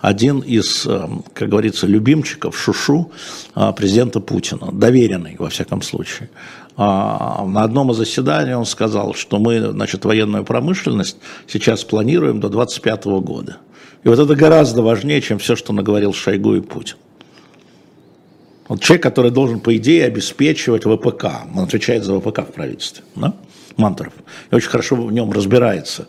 один 0.00 0.40
из, 0.40 0.86
э, 0.86 1.06
как 1.34 1.48
говорится, 1.48 1.86
любимчиков, 1.86 2.58
шушу 2.58 3.12
э, 3.54 3.72
президента 3.76 4.20
Путина, 4.20 4.70
доверенный, 4.72 5.36
во 5.38 5.50
всяком 5.50 5.82
случае. 5.82 6.30
А, 6.76 7.44
на 7.46 7.62
одном 7.62 7.90
из 7.90 7.96
заседаний 7.96 8.54
он 8.54 8.64
сказал, 8.64 9.12
что 9.12 9.38
мы, 9.38 9.60
значит, 9.72 10.04
военную 10.04 10.44
промышленность 10.44 11.18
сейчас 11.46 11.84
планируем 11.84 12.40
до 12.40 12.48
2025 12.48 13.04
года. 13.22 13.58
И 14.02 14.08
вот 14.08 14.18
это 14.18 14.34
гораздо 14.34 14.80
важнее, 14.80 15.20
чем 15.20 15.38
все, 15.38 15.56
что 15.56 15.74
наговорил 15.74 16.14
Шойгу 16.14 16.54
и 16.54 16.60
Путин. 16.60 16.96
Вот 18.68 18.80
человек, 18.80 19.02
который 19.02 19.30
должен, 19.30 19.60
по 19.60 19.76
идее, 19.76 20.06
обеспечивать 20.06 20.84
ВПК. 20.84 21.26
Он 21.54 21.64
отвечает 21.64 22.04
за 22.04 22.18
ВПК 22.18 22.48
в 22.48 22.52
правительстве. 22.52 23.04
Да? 23.16 23.34
Мантуров. 23.76 24.14
И 24.50 24.54
очень 24.54 24.70
хорошо 24.70 24.96
в 24.96 25.12
нем 25.12 25.30
разбирается. 25.32 26.06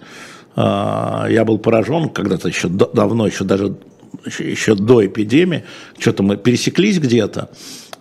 А, 0.56 1.28
я 1.30 1.46
был 1.46 1.58
поражен 1.58 2.10
когда-то 2.10 2.48
еще 2.48 2.68
давно, 2.68 3.28
еще 3.28 3.44
даже 3.44 3.76
еще 4.28 4.76
до 4.76 5.06
эпидемии, 5.06 5.64
что-то 5.98 6.24
мы 6.24 6.38
пересеклись 6.38 7.00
где-то, 7.00 7.50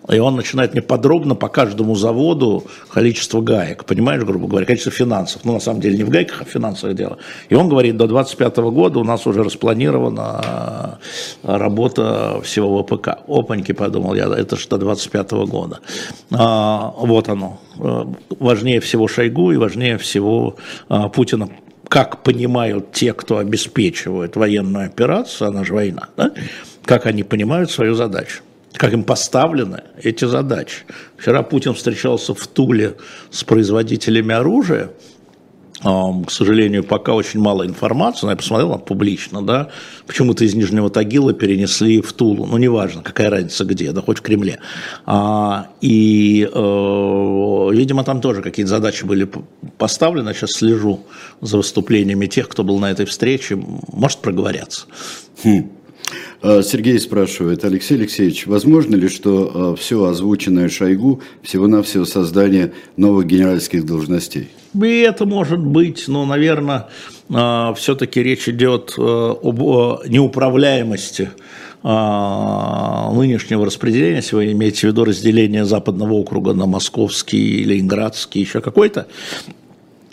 и 0.09 0.19
он 0.19 0.35
начинает 0.35 0.73
мне 0.73 0.81
подробно 0.81 1.35
по 1.35 1.47
каждому 1.47 1.95
заводу 1.95 2.65
количество 2.89 3.41
гаек, 3.41 3.85
понимаешь, 3.85 4.23
грубо 4.23 4.47
говоря, 4.47 4.65
количество 4.65 4.91
финансов. 4.91 5.43
Ну, 5.45 5.53
на 5.53 5.59
самом 5.59 5.79
деле, 5.79 5.97
не 5.97 6.03
в 6.03 6.09
гайках, 6.09 6.41
а 6.41 6.45
в 6.45 6.49
финансовых 6.49 6.95
дело. 6.95 7.17
И 7.49 7.55
он 7.55 7.69
говорит, 7.69 7.97
до 7.97 8.07
2025 8.07 8.57
года 8.71 8.99
у 8.99 9.03
нас 9.03 9.27
уже 9.27 9.43
распланирована 9.43 10.99
работа 11.43 12.41
всего 12.43 12.83
ВПК. 12.83 13.19
Опаньки, 13.27 13.73
подумал 13.73 14.15
я, 14.15 14.25
это 14.25 14.55
что 14.55 14.77
до 14.77 14.85
25 14.85 15.31
года. 15.31 15.79
А, 16.31 16.93
вот 16.97 17.29
оно. 17.29 17.59
Важнее 18.39 18.79
всего 18.79 19.07
Шойгу 19.07 19.51
и 19.51 19.57
важнее 19.57 19.97
всего 19.97 20.55
а, 20.89 21.09
Путина 21.09 21.49
как 21.91 22.23
понимают 22.23 22.93
те, 22.93 23.11
кто 23.11 23.37
обеспечивает 23.37 24.37
военную 24.37 24.85
операцию, 24.85 25.49
она 25.49 25.65
же 25.65 25.73
война, 25.73 26.07
да? 26.15 26.31
как 26.85 27.05
они 27.05 27.23
понимают 27.23 27.69
свою 27.69 27.95
задачу 27.95 28.43
как 28.73 28.93
им 28.93 29.03
поставлены 29.03 29.83
эти 30.01 30.23
задачи. 30.25 30.85
Вчера 31.17 31.43
Путин 31.43 31.73
встречался 31.73 32.33
в 32.33 32.47
Туле 32.47 32.95
с 33.29 33.43
производителями 33.43 34.33
оружия, 34.33 34.89
к 35.81 36.29
сожалению, 36.29 36.83
пока 36.83 37.13
очень 37.13 37.39
мало 37.39 37.65
информации, 37.65 38.25
но 38.25 38.31
я 38.31 38.37
посмотрел 38.37 38.77
публично, 38.77 39.41
да, 39.41 39.69
почему-то 40.05 40.45
из 40.45 40.53
Нижнего 40.53 40.89
Тагила 40.89 41.33
перенесли 41.33 42.01
в 42.01 42.13
Тулу, 42.13 42.45
ну, 42.45 42.57
неважно, 42.57 43.01
какая 43.01 43.29
разница 43.29 43.65
где, 43.65 43.91
да 43.91 44.01
хоть 44.01 44.19
в 44.19 44.21
Кремле. 44.21 44.59
А, 45.05 45.69
и, 45.81 46.47
э, 46.51 47.69
видимо, 47.73 48.03
там 48.03 48.21
тоже 48.21 48.41
какие-то 48.43 48.69
задачи 48.69 49.05
были 49.05 49.27
поставлены, 49.77 50.33
сейчас 50.33 50.51
слежу 50.51 51.01
за 51.41 51.57
выступлениями 51.57 52.27
тех, 52.27 52.47
кто 52.47 52.63
был 52.63 52.77
на 52.79 52.91
этой 52.91 53.07
встрече, 53.07 53.55
может 53.91 54.19
проговорятся. 54.19 54.85
Хм. 55.43 55.80
А, 56.41 56.61
Сергей 56.63 56.99
спрашивает, 56.99 57.63
Алексей 57.63 57.95
Алексеевич, 57.95 58.47
возможно 58.47 58.95
ли, 58.95 59.07
что 59.07 59.51
а, 59.53 59.75
все 59.75 60.03
озвученное 60.05 60.69
Шойгу 60.69 61.21
всего-навсего 61.43 62.05
создание 62.05 62.73
новых 62.97 63.27
генеральских 63.27 63.85
должностей? 63.85 64.49
И 64.73 64.99
это 64.99 65.25
может 65.25 65.59
быть, 65.59 66.07
но, 66.07 66.25
наверное, 66.25 66.87
а, 67.29 67.73
все-таки 67.73 68.23
речь 68.23 68.49
идет 68.49 68.95
об 68.97 69.59
неуправляемости 70.07 71.31
нынешнего 71.83 73.65
распределения, 73.65 74.17
если 74.17 74.35
вы 74.35 74.51
имеете 74.51 74.81
в 74.81 74.83
виду 74.91 75.03
разделение 75.03 75.65
западного 75.65 76.13
округа 76.13 76.53
на 76.53 76.67
московский, 76.67 77.63
ленинградский, 77.63 78.39
еще 78.41 78.61
какой-то, 78.61 79.07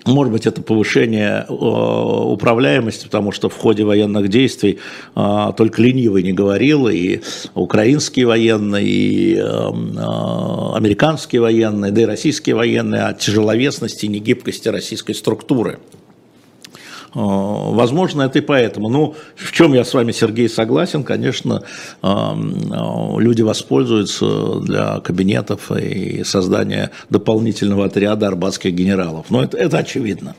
может 0.09 0.33
быть, 0.33 0.47
это 0.47 0.63
повышение 0.63 1.45
э, 1.49 1.53
управляемости, 1.53 3.05
потому 3.05 3.33
что 3.33 3.49
в 3.49 3.57
ходе 3.57 3.85
военных 3.85 4.29
действий 4.29 4.79
э, 5.15 5.53
только 5.57 5.83
ленивый 5.83 6.23
не 6.23 6.33
говорил, 6.33 6.89
и 6.89 7.21
украинские 7.55 8.27
военные, 8.27 8.87
и 8.87 9.37
э, 9.37 9.43
американские 10.75 11.41
военные, 11.41 11.93
да 11.93 12.03
и 12.03 12.05
российские 12.05 12.57
военные 12.57 13.03
о 13.03 13.13
тяжеловесности 13.13 14.07
и 14.07 14.09
негибкости 14.09 14.69
российской 14.69 15.13
структуры. 15.13 15.79
Э, 17.15 17.21
возможно, 17.21 18.23
это 18.23 18.39
и 18.39 18.43
поэтому. 18.43 18.89
Ну, 18.89 19.15
в 19.37 19.53
чем 19.53 19.75
я 19.75 19.85
с 19.85 19.95
вами, 19.95 20.13
Сергей, 20.13 20.49
согласен, 20.49 21.03
конечно, 21.05 21.63
э, 22.03 22.07
э, 22.07 23.21
люди 23.21 23.43
воспользуются 23.43 24.61
для 24.61 25.01
кабинетов 25.01 25.71
и 25.73 26.23
создания 26.25 26.91
дополнительного 27.11 27.87
отряда 27.87 28.29
арбатских 28.29 28.75
генералов. 28.75 29.27
Но 29.31 29.43
это, 29.43 29.57
это 29.57 29.79
очевидно. 29.79 30.35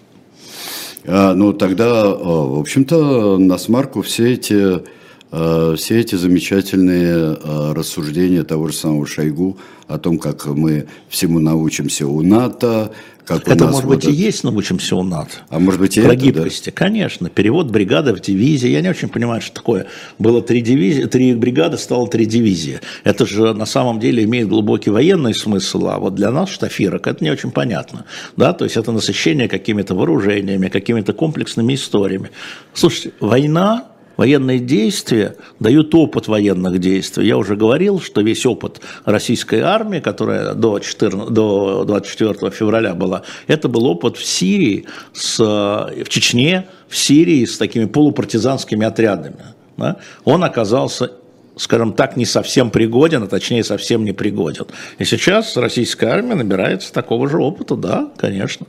А, 1.08 1.34
ну, 1.34 1.54
тогда, 1.54 2.08
в 2.08 2.60
общем-то, 2.60 3.38
на 3.38 3.58
смарку 3.58 4.02
все 4.02 4.34
эти, 4.34 4.82
все 5.32 6.00
эти 6.00 6.16
замечательные 6.16 7.38
рассуждения 7.74 8.44
того 8.44 8.68
же 8.68 8.74
самого 8.74 9.06
Шойгу 9.06 9.58
о 9.88 9.98
том, 9.98 10.18
как 10.18 10.46
мы 10.48 10.88
всему 11.08 11.40
научимся 11.40 12.08
у 12.08 12.22
НАТО, 12.22 12.92
как 13.30 13.48
это, 13.48 13.66
может 13.66 13.84
вот 13.84 13.96
быть, 13.96 14.06
это... 14.06 14.12
и 14.12 14.16
есть 14.16 14.44
научимся 14.44 14.96
у 14.96 15.04
НАТО. 15.04 15.30
А 15.50 15.60
может 15.60 15.80
быть, 15.80 15.96
и 15.98 16.02
Про 16.02 16.14
это, 16.14 16.26
гибкости, 16.26 16.72
да? 16.72 16.76
конечно. 16.76 17.30
Перевод 17.30 17.70
бригады 17.70 18.16
в 18.16 18.22
дивизии. 18.22 18.68
Я 18.68 18.82
не 18.82 18.90
очень 18.90 19.08
понимаю, 19.08 19.40
что 19.40 19.54
такое. 19.54 19.86
Было 20.18 20.42
три, 20.42 20.62
дивизии, 20.62 21.04
три 21.04 21.36
бригады, 21.36 21.78
стало 21.78 22.08
три 22.08 22.26
дивизии. 22.26 22.80
Это 23.04 23.28
же 23.28 23.54
на 23.54 23.68
самом 23.68 24.00
деле 24.00 24.24
имеет 24.24 24.48
глубокий 24.48 24.90
военный 24.90 25.36
смысл, 25.36 25.90
а 25.90 26.00
вот 26.00 26.16
для 26.16 26.32
нас, 26.32 26.50
штафирок, 26.50 27.06
это 27.06 27.24
не 27.24 27.30
очень 27.30 27.52
понятно. 27.52 28.06
Да? 28.36 28.52
То 28.54 28.66
есть 28.66 28.78
это 28.78 28.92
насыщение 28.92 29.48
какими-то 29.48 29.94
вооружениями, 29.94 30.68
какими-то 30.68 31.14
комплексными 31.14 31.76
историями. 31.76 32.32
Слушайте, 32.74 33.12
война 33.20 33.89
Военные 34.20 34.60
действия 34.60 35.38
дают 35.62 35.96
опыт 35.96 36.28
военных 36.28 36.80
действий. 36.80 37.26
Я 37.26 37.38
уже 37.38 37.56
говорил, 37.56 38.02
что 38.02 38.20
весь 38.20 38.46
опыт 38.46 38.82
российской 39.06 39.62
армии, 39.62 40.02
которая 40.02 40.56
до, 40.56 40.80
14, 40.80 41.30
до 41.30 41.86
24 41.86 42.52
февраля 42.52 42.96
была, 42.96 43.22
это 43.48 43.70
был 43.70 43.86
опыт 43.86 44.18
в 44.18 44.26
Сирии, 44.26 44.88
с, 45.14 45.40
в 45.40 46.10
Чечне, 46.10 46.68
в 46.90 46.98
Сирии 46.98 47.46
с 47.46 47.58
такими 47.58 47.86
полупартизанскими 47.86 48.86
отрядами. 48.86 49.56
Да? 49.78 49.96
Он 50.26 50.44
оказался 50.44 51.12
скажем 51.56 51.94
так, 51.94 52.18
не 52.18 52.26
совсем 52.26 52.72
пригоден, 52.72 53.24
а 53.24 53.28
точнее 53.28 53.64
совсем 53.64 54.04
не 54.04 54.12
пригоден. 54.12 54.66
И 54.98 55.06
сейчас 55.06 55.56
российская 55.56 56.08
армия 56.08 56.36
набирается 56.36 56.92
такого 56.92 57.30
же 57.30 57.38
опыта, 57.38 57.78
да, 57.78 58.10
конечно 58.18 58.66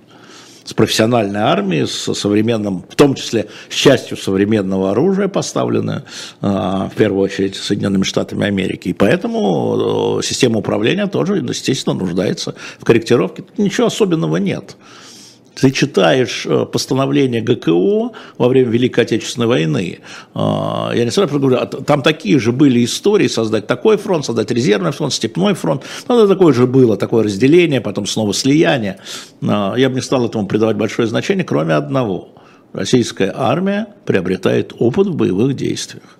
с 0.70 0.72
профессиональной 0.72 1.40
армией, 1.40 1.84
с 1.84 2.14
современным, 2.14 2.84
в 2.88 2.94
том 2.94 3.16
числе 3.16 3.48
с 3.68 3.74
частью 3.74 4.16
современного 4.16 4.92
оружия, 4.92 5.26
поставленное 5.26 6.04
в 6.40 6.92
первую 6.96 7.24
очередь 7.24 7.56
Соединенными 7.56 8.04
Штатами 8.04 8.46
Америки. 8.46 8.90
И 8.90 8.92
поэтому 8.92 10.20
система 10.22 10.58
управления 10.60 11.08
тоже, 11.08 11.38
естественно, 11.38 11.96
нуждается 11.96 12.54
в 12.78 12.84
корректировке. 12.84 13.42
Тут 13.42 13.58
ничего 13.58 13.88
особенного 13.88 14.36
нет. 14.36 14.76
Ты 15.54 15.70
читаешь 15.72 16.46
э, 16.46 16.64
постановление 16.64 17.42
ГКО 17.42 18.12
во 18.38 18.48
время 18.48 18.70
Великой 18.70 19.04
Отечественной 19.04 19.46
войны. 19.46 19.98
А, 20.34 20.92
я 20.94 21.04
не 21.04 21.10
сразу 21.10 21.38
говорю, 21.38 21.58
а 21.60 21.66
там 21.66 22.02
такие 22.02 22.38
же 22.38 22.52
были 22.52 22.84
истории, 22.84 23.28
создать 23.28 23.66
такой 23.66 23.96
фронт, 23.96 24.24
создать 24.24 24.50
резервный 24.50 24.92
фронт, 24.92 25.12
степной 25.12 25.54
фронт. 25.54 25.82
Ну, 26.08 26.18
это 26.18 26.28
такое 26.28 26.54
же 26.54 26.66
было, 26.66 26.96
такое 26.96 27.24
разделение, 27.24 27.80
потом 27.80 28.06
снова 28.06 28.32
слияние. 28.32 28.98
А, 29.42 29.74
я 29.76 29.88
бы 29.88 29.96
не 29.96 30.02
стал 30.02 30.24
этому 30.26 30.46
придавать 30.46 30.76
большое 30.76 31.08
значение, 31.08 31.44
кроме 31.44 31.74
одного. 31.74 32.28
Российская 32.72 33.32
армия 33.36 33.88
приобретает 34.06 34.72
опыт 34.78 35.08
в 35.08 35.14
боевых 35.16 35.56
действиях. 35.56 36.19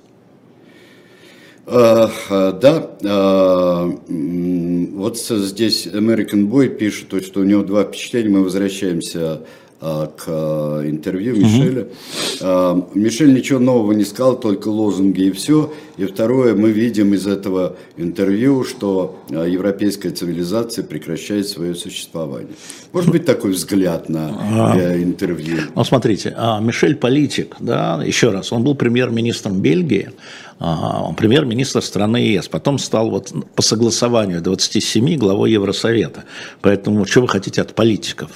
Uh, 1.71 2.59
да, 2.61 2.91
uh, 3.03 4.91
вот 4.97 5.19
здесь 5.19 5.87
American 5.87 6.49
Boy 6.51 6.69
пишет, 6.69 7.25
что 7.25 7.41
у 7.41 7.45
него 7.45 7.63
два 7.63 7.85
впечатления, 7.85 8.29
мы 8.29 8.43
возвращаемся 8.43 9.43
uh, 9.81 10.11
к 10.17 10.29
интервью 10.85 11.37
Мишеля. 11.37 11.87
Uh-huh. 12.41 12.89
Мишель 12.95 13.33
ничего 13.33 13.61
нового 13.61 13.93
не 13.93 14.05
сказал, 14.05 14.41
только 14.41 14.67
лозунги 14.67 15.23
и 15.23 15.31
все. 15.31 15.73
И 15.97 16.07
второе, 16.07 16.55
мы 16.55 16.71
видим 16.73 17.15
из 17.15 17.27
этого 17.27 17.77
интервью, 17.97 18.65
что 18.65 19.21
европейская 19.29 20.11
цивилизация 20.11 20.83
прекращает 20.83 21.47
свое 21.47 21.75
существование. 21.75 22.51
Может 22.93 23.11
быть 23.11 23.25
такой 23.27 23.53
взгляд 23.53 24.09
на 24.09 24.75
э, 24.77 25.03
интервью? 25.03 25.59
Ну, 25.75 25.85
смотрите, 25.85 26.35
а, 26.37 26.59
Мишель 26.61 26.97
политик, 26.97 27.57
да, 27.61 28.03
еще 28.05 28.31
раз, 28.31 28.53
он 28.53 28.65
был 28.65 28.75
премьер-министром 28.75 29.61
Бельгии, 29.61 30.11
премьер-министр 30.61 31.81
страны 31.83 32.19
ЕС, 32.19 32.49
потом 32.49 32.79
стал 32.79 33.11
вот 33.11 33.33
по 33.55 33.63
согласованию 33.63 34.43
27 34.43 35.17
главой 35.17 35.53
Евросовета. 35.53 36.25
Поэтому 36.61 37.07
что 37.07 37.23
вы 37.23 37.29
хотите 37.29 37.63
от 37.63 37.75
политиков? 37.75 38.31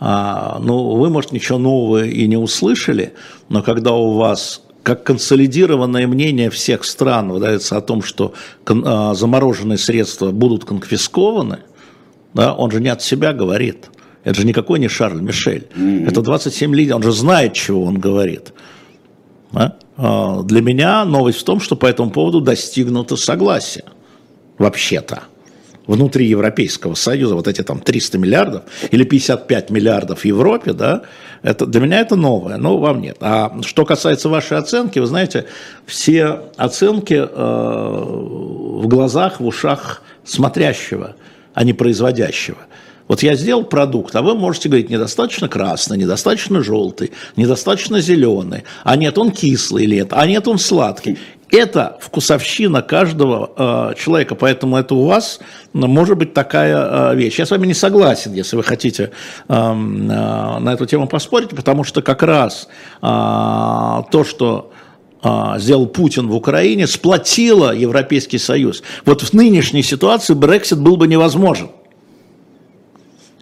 А, 0.00 0.58
ну, 0.60 0.96
вы, 0.96 1.10
может, 1.10 1.30
ничего 1.30 1.58
нового 1.58 2.04
и 2.04 2.26
не 2.26 2.36
услышали, 2.36 3.14
но 3.48 3.62
когда 3.62 3.92
у 3.92 4.14
вас 4.14 4.62
как 4.82 5.04
консолидированное 5.04 6.06
мнение 6.06 6.50
всех 6.50 6.84
стран 6.84 7.30
выдается 7.30 7.76
о 7.76 7.80
том, 7.80 8.02
что 8.02 8.34
а, 8.66 9.14
замороженные 9.14 9.78
средства 9.78 10.32
будут 10.32 10.64
конфискованы, 10.64 11.60
да, 12.34 12.52
он 12.52 12.70
же 12.72 12.80
не 12.80 12.88
от 12.88 13.00
себя 13.00 13.32
говорит. 13.32 13.90
Это 14.24 14.40
же 14.40 14.46
никакой 14.46 14.80
не 14.80 14.88
Шарль 14.88 15.20
Мишель. 15.20 15.68
Mm-hmm. 15.74 16.08
Это 16.08 16.20
27 16.20 16.74
лидеров, 16.74 16.96
он 16.96 17.02
же 17.04 17.12
знает, 17.12 17.52
чего 17.52 17.84
он 17.84 17.98
говорит. 17.98 18.52
А, 19.96 20.42
для 20.42 20.60
меня 20.60 21.04
новость 21.04 21.40
в 21.40 21.44
том, 21.44 21.60
что 21.60 21.76
по 21.76 21.86
этому 21.86 22.10
поводу 22.10 22.40
достигнуто 22.40 23.16
согласие. 23.16 23.84
Вообще-то 24.58 25.24
внутри 25.86 26.26
Европейского 26.26 26.94
Союза, 26.94 27.34
вот 27.34 27.48
эти 27.48 27.62
там 27.62 27.80
300 27.80 28.18
миллиардов 28.18 28.62
или 28.90 29.04
55 29.04 29.70
миллиардов 29.70 30.20
в 30.20 30.24
Европе, 30.24 30.72
да, 30.72 31.02
это, 31.42 31.66
для 31.66 31.80
меня 31.80 32.00
это 32.00 32.16
новое, 32.16 32.56
но 32.56 32.78
вам 32.78 33.02
нет. 33.02 33.18
А 33.20 33.54
что 33.62 33.84
касается 33.84 34.28
вашей 34.28 34.56
оценки, 34.56 34.98
вы 34.98 35.06
знаете, 35.06 35.44
все 35.84 36.40
оценки 36.56 37.14
э, 37.14 37.26
в 37.26 38.86
глазах, 38.86 39.40
в 39.40 39.46
ушах 39.46 40.02
смотрящего, 40.24 41.16
а 41.52 41.64
не 41.64 41.74
производящего. 41.74 42.58
Вот 43.06 43.22
я 43.22 43.34
сделал 43.34 43.64
продукт, 43.64 44.16
а 44.16 44.22
вы 44.22 44.34
можете 44.34 44.68
говорить, 44.68 44.88
недостаточно 44.88 45.48
красный, 45.48 45.98
недостаточно 45.98 46.62
желтый, 46.62 47.12
недостаточно 47.36 48.00
зеленый, 48.00 48.64
а 48.82 48.96
нет, 48.96 49.18
он 49.18 49.30
кислый 49.30 49.94
это, 49.96 50.16
а 50.16 50.26
нет, 50.26 50.48
он 50.48 50.58
сладкий. 50.58 51.18
Это 51.50 51.98
вкусовщина 52.00 52.82
каждого 52.82 53.52
э, 53.56 53.94
человека, 53.96 54.34
поэтому 54.34 54.76
это 54.76 54.94
у 54.94 55.04
вас 55.04 55.38
может 55.72 56.16
быть 56.16 56.32
такая 56.32 57.12
э, 57.12 57.16
вещь. 57.16 57.38
Я 57.38 57.46
с 57.46 57.50
вами 57.50 57.66
не 57.66 57.74
согласен, 57.74 58.32
если 58.32 58.56
вы 58.56 58.64
хотите 58.64 59.10
э, 59.48 59.54
э, 59.54 59.74
на 59.74 60.72
эту 60.72 60.86
тему 60.86 61.06
поспорить, 61.06 61.50
потому 61.50 61.84
что 61.84 62.00
как 62.02 62.22
раз 62.22 62.68
э, 63.02 63.06
то, 63.06 64.24
что 64.24 64.70
сделал 65.56 65.86
Путин 65.86 66.28
в 66.28 66.34
Украине, 66.34 66.86
сплотило 66.86 67.74
Европейский 67.74 68.36
Союз. 68.36 68.82
Вот 69.06 69.22
в 69.22 69.32
нынешней 69.32 69.82
ситуации 69.82 70.34
Брексит 70.34 70.78
был 70.78 70.98
бы 70.98 71.08
невозможен. 71.08 71.70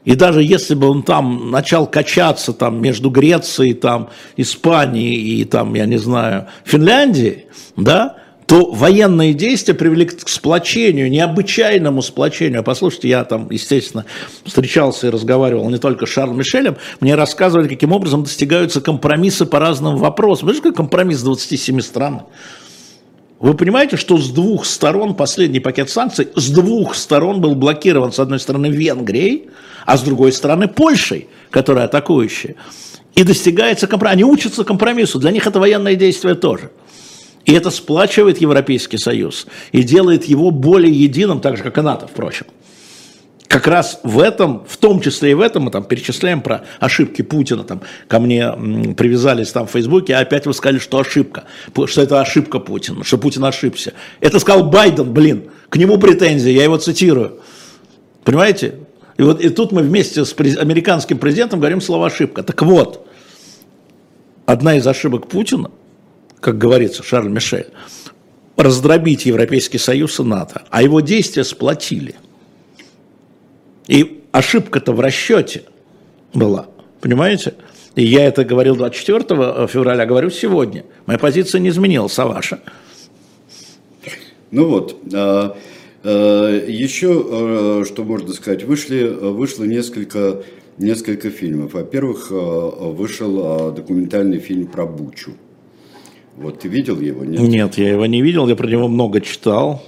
И 0.04 0.16
даже 0.16 0.42
если 0.42 0.75
бы 0.75 0.88
он 0.88 1.02
там 1.02 1.50
начал 1.50 1.87
качаться 1.87 2.52
там, 2.52 2.82
между 2.82 3.09
Грецией, 3.09 3.75
там, 3.75 4.11
Испанией 4.37 5.40
и, 5.40 5.44
там, 5.44 5.75
я 5.75 5.87
не 5.87 5.99
знаю, 5.99 6.49
Финляндией, 6.64 7.47
да, 7.76 8.16
то 8.47 8.73
военные 8.73 9.32
действия 9.32 9.75
привели 9.75 10.04
к 10.04 10.28
сплочению, 10.28 11.09
необычайному 11.09 12.02
сплочению. 12.02 12.61
А 12.61 12.62
послушайте, 12.62 13.09
я 13.09 13.25
там, 13.25 13.49
естественно, 13.50 14.04
встречался 14.44 15.06
и 15.06 15.11
разговаривал 15.11 15.71
не 15.71 15.78
только 15.78 16.06
с 16.06 16.11
Шарлем 16.11 16.38
Мишелем, 16.38 16.76
мне 17.00 17.14
рассказывали, 17.14 17.68
каким 17.68 17.92
образом 17.92 18.25
достигаются 18.25 18.80
компромиссы 18.80 19.47
по 19.47 19.61
разным 19.61 19.97
вопросам. 19.97 20.49
Знаешь, 20.49 20.61
какой 20.61 20.75
компромисс 20.75 21.23
27 21.23 21.80
стран? 21.80 22.23
Вы 23.38 23.54
понимаете, 23.54 23.97
что 23.97 24.18
с 24.18 24.30
двух 24.30 24.66
сторон 24.66 25.14
последний 25.14 25.61
пакет 25.61 25.90
санкций, 25.90 26.28
с 26.35 26.50
двух 26.50 26.94
сторон 26.94 27.40
был 27.40 27.54
блокирован, 27.54 28.12
с 28.12 28.18
одной 28.18 28.38
стороны, 28.38 28.66
Венгрией, 28.66 29.49
а 29.87 29.97
с 29.97 30.03
другой 30.03 30.33
стороны 30.33 30.69
Польшей, 30.69 31.29
которая 31.51 31.87
атакующая. 31.87 32.57
И 33.15 33.25
достигается 33.25 33.87
компромисс. 33.87 34.15
Они 34.15 34.25
учатся 34.25 34.65
компромиссу, 34.65 35.19
для 35.19 35.31
них 35.31 35.47
это 35.47 35.61
военное 35.61 35.95
действие 35.95 36.35
тоже. 36.35 36.71
И 37.45 37.53
это 37.53 37.71
сплачивает 37.71 38.41
Европейский 38.41 38.99
Союз 38.99 39.47
и 39.73 39.83
делает 39.83 40.25
его 40.25 40.51
более 40.51 40.93
единым, 40.93 41.41
так 41.41 41.57
же, 41.57 41.62
как 41.62 41.77
и 41.79 41.81
НАТО, 41.81 42.07
впрочем. 42.07 42.47
Как 43.49 43.67
раз 43.67 44.01
в 44.03 44.19
этом, 44.19 44.65
в 44.67 44.79
том 44.79 45.03
числе 45.03 45.33
и 45.33 45.35
в 45.35 45.41
этом, 45.43 45.65
мы 45.65 45.71
там 45.71 45.85
перечисляем 45.85 46.41
про 46.41 46.65
ошибки 46.81 47.21
Путина, 47.21 47.65
там 47.65 47.83
ко 48.09 48.19
мне 48.19 48.51
привязались 48.97 49.51
там 49.51 49.67
в 49.67 49.73
Фейсбуке, 49.73 50.15
а 50.15 50.21
опять 50.21 50.47
вы 50.47 50.55
сказали, 50.55 50.79
что 50.79 50.99
ошибка, 50.99 51.45
что 51.85 52.01
это 52.01 52.19
ошибка 52.23 52.61
Путина, 52.61 53.05
что 53.05 53.19
Путин 53.19 53.45
ошибся. 53.45 53.93
Это 54.21 54.39
сказал 54.39 54.71
Байден, 54.71 55.12
блин, 55.12 55.51
к 55.69 55.77
нему 55.77 55.99
претензии, 55.99 56.51
я 56.51 56.65
его 56.65 56.79
цитирую. 56.79 57.41
Понимаете? 58.25 58.77
И 59.23 59.25
вот 59.25 59.41
и 59.41 59.50
тут 59.50 59.71
мы 59.71 59.83
вместе 59.83 60.25
с 60.25 60.35
американским 60.37 61.17
президентом 61.17 61.61
говорим 61.61 61.81
слово 61.81 62.09
ошибка. 62.09 62.43
Так 62.43 62.61
вот, 62.62 63.07
одна 64.47 64.76
из 64.76 64.85
ошибок 64.85 65.29
Путина, 65.29 65.71
как 66.41 66.59
говорится 66.59 67.05
Шарль 67.05 67.29
Мишель, 67.29 67.69
раздробить 68.57 69.25
Европейский 69.25 69.79
Союз 69.79 70.19
и 70.19 70.25
НАТО, 70.25 70.62
а 70.71 70.83
его 70.83 70.99
действия 71.00 71.45
сплотили. 71.45 72.17
И 73.87 74.25
ошибка-то 74.33 74.93
в 74.93 74.99
расчете 74.99 75.62
была, 76.35 76.67
понимаете? 77.00 77.55
И 77.95 78.05
я 78.05 78.26
это 78.26 78.45
говорил 78.45 78.75
24 78.75 79.68
февраля, 79.68 80.05
говорю 80.05 80.31
сегодня. 80.31 80.85
Моя 81.07 81.20
позиция 81.20 81.61
не 81.61 81.68
изменилась, 81.68 82.18
а 82.18 82.27
ваша? 82.27 82.59
Ну 84.51 84.68
вот, 84.68 84.96
а, 85.14 85.57
Еще, 86.05 87.25
э, 87.31 87.85
что 87.87 88.05
можно 88.05 88.33
сказать, 88.33 88.65
вышли, 88.65 89.05
вышло 89.05 89.65
несколько, 89.65 90.43
несколько 90.79 91.31
фильмов. 91.31 91.75
Во-первых, 91.75 92.29
э, 92.31 92.35
вышел 92.35 93.73
документальный 93.73 94.41
фильм 94.41 94.67
про 94.67 94.85
Бучу. 94.87 95.33
Вот 96.37 96.61
ты 96.61 96.69
видел 96.69 96.99
его? 96.99 97.25
Нет? 97.25 97.41
нет, 97.41 97.79
я 97.79 97.91
его 97.91 98.07
не 98.07 98.23
видел, 98.23 98.49
я 98.49 98.57
про 98.57 98.67
него 98.67 98.88
много 98.88 99.21
читал. 99.21 99.83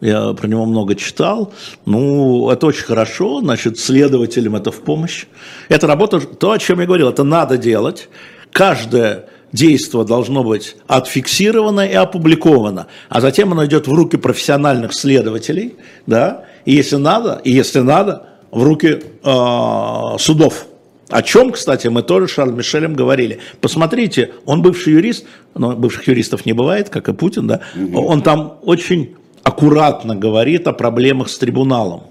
Я 0.00 0.34
про 0.34 0.46
него 0.46 0.66
много 0.66 0.94
читал. 0.94 1.52
Ну, 1.86 2.50
это 2.50 2.66
очень 2.66 2.84
хорошо, 2.84 3.40
значит, 3.40 3.78
следователям 3.78 4.56
это 4.56 4.70
в 4.70 4.80
помощь. 4.80 5.26
Это 5.68 5.86
работа, 5.86 6.20
то, 6.20 6.50
о 6.50 6.58
чем 6.58 6.80
я 6.80 6.86
говорил, 6.86 7.08
это 7.08 7.24
надо 7.24 7.56
делать. 7.56 8.08
Каждая 8.52 9.28
действо 9.52 10.04
должно 10.04 10.44
быть 10.44 10.76
отфиксировано 10.86 11.86
и 11.86 11.94
опубликовано, 11.94 12.86
а 13.08 13.20
затем 13.20 13.52
оно 13.52 13.64
идет 13.66 13.86
в 13.86 13.92
руки 13.92 14.16
профессиональных 14.16 14.94
следователей, 14.94 15.76
да, 16.06 16.44
и 16.64 16.72
если 16.72 16.96
надо, 16.96 17.40
и 17.44 17.52
если 17.52 17.80
надо, 17.80 18.26
в 18.50 18.62
руки 18.62 19.00
э, 19.22 20.18
судов. 20.18 20.66
О 21.08 21.22
чем, 21.22 21.52
кстати, 21.52 21.86
мы 21.86 22.02
тоже 22.02 22.26
с 22.26 22.32
Шарлем 22.32 22.56
Мишелем 22.56 22.94
говорили. 22.94 23.38
Посмотрите, 23.60 24.32
он 24.44 24.62
бывший 24.62 24.94
юрист, 24.94 25.24
но 25.54 25.76
бывших 25.76 26.08
юристов 26.08 26.46
не 26.46 26.52
бывает, 26.52 26.88
как 26.88 27.08
и 27.08 27.12
Путин, 27.12 27.46
да, 27.46 27.60
он 27.94 28.22
там 28.22 28.58
очень 28.62 29.14
аккуратно 29.44 30.16
говорит 30.16 30.66
о 30.66 30.72
проблемах 30.72 31.28
с 31.28 31.38
трибуналом. 31.38 32.02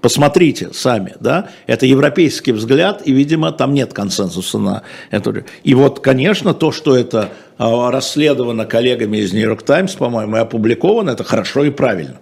Посмотрите 0.00 0.72
сами, 0.72 1.14
да, 1.20 1.50
это 1.66 1.86
европейский 1.86 2.52
взгляд, 2.52 3.02
и, 3.04 3.12
видимо, 3.12 3.50
там 3.50 3.72
нет 3.72 3.92
консенсуса 3.92 4.58
на 4.58 4.82
это. 5.10 5.44
И 5.64 5.74
вот, 5.74 6.00
конечно, 6.00 6.54
то, 6.54 6.70
что 6.70 6.94
это 6.94 7.30
а, 7.58 7.90
расследовано 7.90 8.66
коллегами 8.66 9.16
из 9.16 9.32
Нью-Йорк 9.32 9.62
Таймс, 9.62 9.94
по-моему, 9.94 10.36
и 10.36 10.40
опубликовано, 10.40 11.10
это 11.10 11.24
хорошо 11.24 11.64
и 11.64 11.70
правильно. 11.70 12.20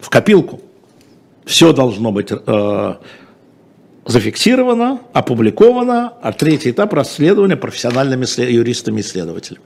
В 0.00 0.10
копилку. 0.10 0.60
Все 1.44 1.72
должно 1.72 2.12
быть 2.12 2.30
э, 2.30 2.94
зафиксировано, 4.04 5.00
опубликовано, 5.12 6.14
а 6.22 6.32
третий 6.32 6.70
этап 6.70 6.92
расследования 6.92 7.56
профессиональными 7.56 8.24
юристами 8.50 8.98
и 8.98 9.00
исследователями. 9.02 9.62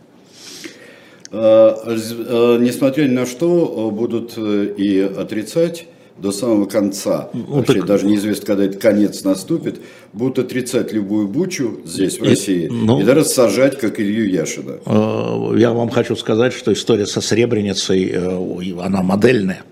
Э, 1.33 1.75
э, 1.87 2.59
несмотря 2.61 3.05
ни 3.05 3.15
на 3.15 3.25
что, 3.27 3.91
будут 3.91 4.37
и 4.37 5.01
отрицать 5.01 5.87
до 6.21 6.33
самого 6.33 6.67
конца, 6.67 7.31
ну, 7.33 7.45
вообще 7.45 7.79
так... 7.79 7.87
даже 7.87 8.07
неизвестно, 8.07 8.47
когда 8.47 8.65
этот 8.65 8.81
конец 8.81 9.25
наступит, 9.25 9.81
будут 10.13 10.39
отрицать 10.39 10.93
любую 10.93 11.29
бучу 11.29 11.81
здесь, 11.85 12.19
в 12.19 12.23
России, 12.23 12.67
и, 12.67 12.69
ну, 12.69 13.01
и 13.01 13.05
даже 13.05 13.25
сажать, 13.25 13.79
как 13.79 13.99
Илью 13.99 14.31
Яшина. 14.31 14.79
Э, 14.85 15.53
я 15.57 15.73
вам 15.73 15.89
хочу 15.89 16.17
сказать, 16.17 16.53
что 16.53 16.73
история 16.73 17.07
со 17.07 17.21
Сребреницей, 17.21 18.11
э, 18.13 18.81
она 18.81 19.03
модельная. 19.03 19.63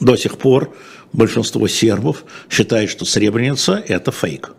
До 0.00 0.16
сих 0.16 0.36
пор 0.36 0.74
большинство 1.12 1.66
сербов 1.66 2.24
считает, 2.50 2.90
что 2.90 3.04
Сребреница– 3.04 3.82
это 3.88 4.12
фейк 4.12 4.54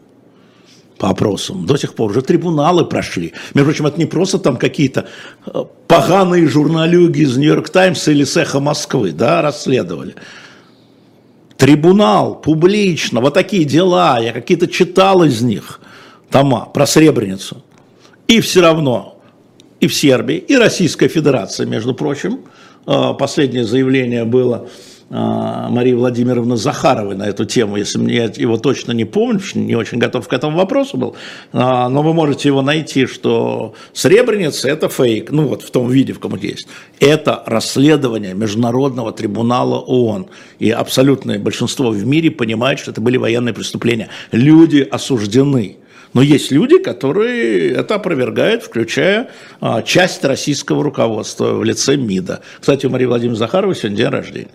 по 0.98 1.10
опросам. 1.10 1.66
До 1.66 1.78
сих 1.78 1.94
пор 1.94 2.12
уже 2.12 2.22
трибуналы 2.22 2.84
прошли. 2.84 3.34
Между 3.54 3.70
прочим, 3.70 3.86
это 3.86 3.98
не 3.98 4.06
просто 4.06 4.40
там 4.40 4.58
какие-то 4.58 5.08
э, 5.46 5.64
поганые 5.88 6.48
журналюги 6.48 7.22
из 7.22 7.38
Нью-Йорк 7.38 7.70
Таймс 7.70 8.08
или 8.08 8.24
Сеха 8.24 8.60
Москвы 8.60 9.12
да, 9.12 9.42
расследовали 9.42 10.16
трибунал, 11.60 12.36
публично, 12.36 13.20
вот 13.20 13.34
такие 13.34 13.66
дела, 13.66 14.18
я 14.20 14.32
какие-то 14.32 14.68
читал 14.68 15.24
из 15.26 15.42
них, 15.42 15.82
тома 16.32 16.66
про 16.74 16.88
Сребреницу. 16.88 17.62
И 18.30 18.40
все 18.40 18.62
равно 18.62 19.22
и 19.82 19.88
в 19.88 19.94
Сербии, 19.94 20.38
и 20.38 20.56
Российская 20.56 21.10
Федерация, 21.10 21.66
между 21.66 21.94
прочим, 21.94 22.46
э, 22.88 23.14
последнее 23.20 23.66
заявление 23.66 24.24
было 24.24 24.56
а, 24.58 24.70
Марии 25.10 25.94
Владимировны 25.94 26.56
Захаровой 26.56 27.16
на 27.16 27.28
эту 27.28 27.46
тему, 27.46 27.78
если 27.78 27.98
мне 27.98 28.32
его 28.36 28.58
точно 28.58 28.92
не 28.92 29.06
помню, 29.06 29.40
не 29.56 29.76
очень 29.76 29.98
готов 29.98 30.28
к 30.28 30.34
этому 30.34 30.58
вопросу 30.58 30.98
был, 30.98 31.16
а, 31.52 31.90
но 31.90 32.04
вы 32.04 32.14
можете 32.14 32.50
его 32.50 32.62
найти, 32.62 33.08
что 33.08 33.74
Сребреница– 33.94 34.70
это 34.70 34.88
фейк, 34.88 35.32
ну 35.32 35.48
вот 35.48 35.64
в 35.64 35.72
том 35.72 35.90
виде, 35.90 36.14
в 36.14 36.20
каком 36.20 36.38
есть. 36.40 36.68
Это 37.00 37.42
расследование 37.46 38.36
Международного 38.36 39.12
трибунала 39.12 39.80
ООН, 39.80 40.28
и 40.60 40.70
абсолютное 40.70 41.40
большинство 41.40 41.90
в 41.90 42.06
мире 42.06 42.30
понимает, 42.30 42.80
что 42.80 42.92
это 42.92 43.02
были 43.02 43.18
военные 43.18 43.54
преступления. 43.54 44.10
Люди 44.32 44.88
осуждены. 44.90 45.78
Но 46.14 46.22
есть 46.22 46.52
люди, 46.52 46.80
которые 46.80 47.72
это 47.72 47.96
опровергают, 47.96 48.64
включая 48.64 49.30
а, 49.62 49.82
часть 49.84 50.24
российского 50.24 50.84
руководства 50.84 51.54
в 51.54 51.64
лице 51.64 51.98
МИДа. 51.98 52.42
Кстати, 52.60 52.86
у 52.88 52.90
Марии 52.90 53.06
Владимировны 53.06 53.38
Захаровой 53.38 53.76
сегодня 53.76 53.98
день 53.98 54.08
рождения. 54.08 54.50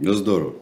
Здорово. 0.00 0.54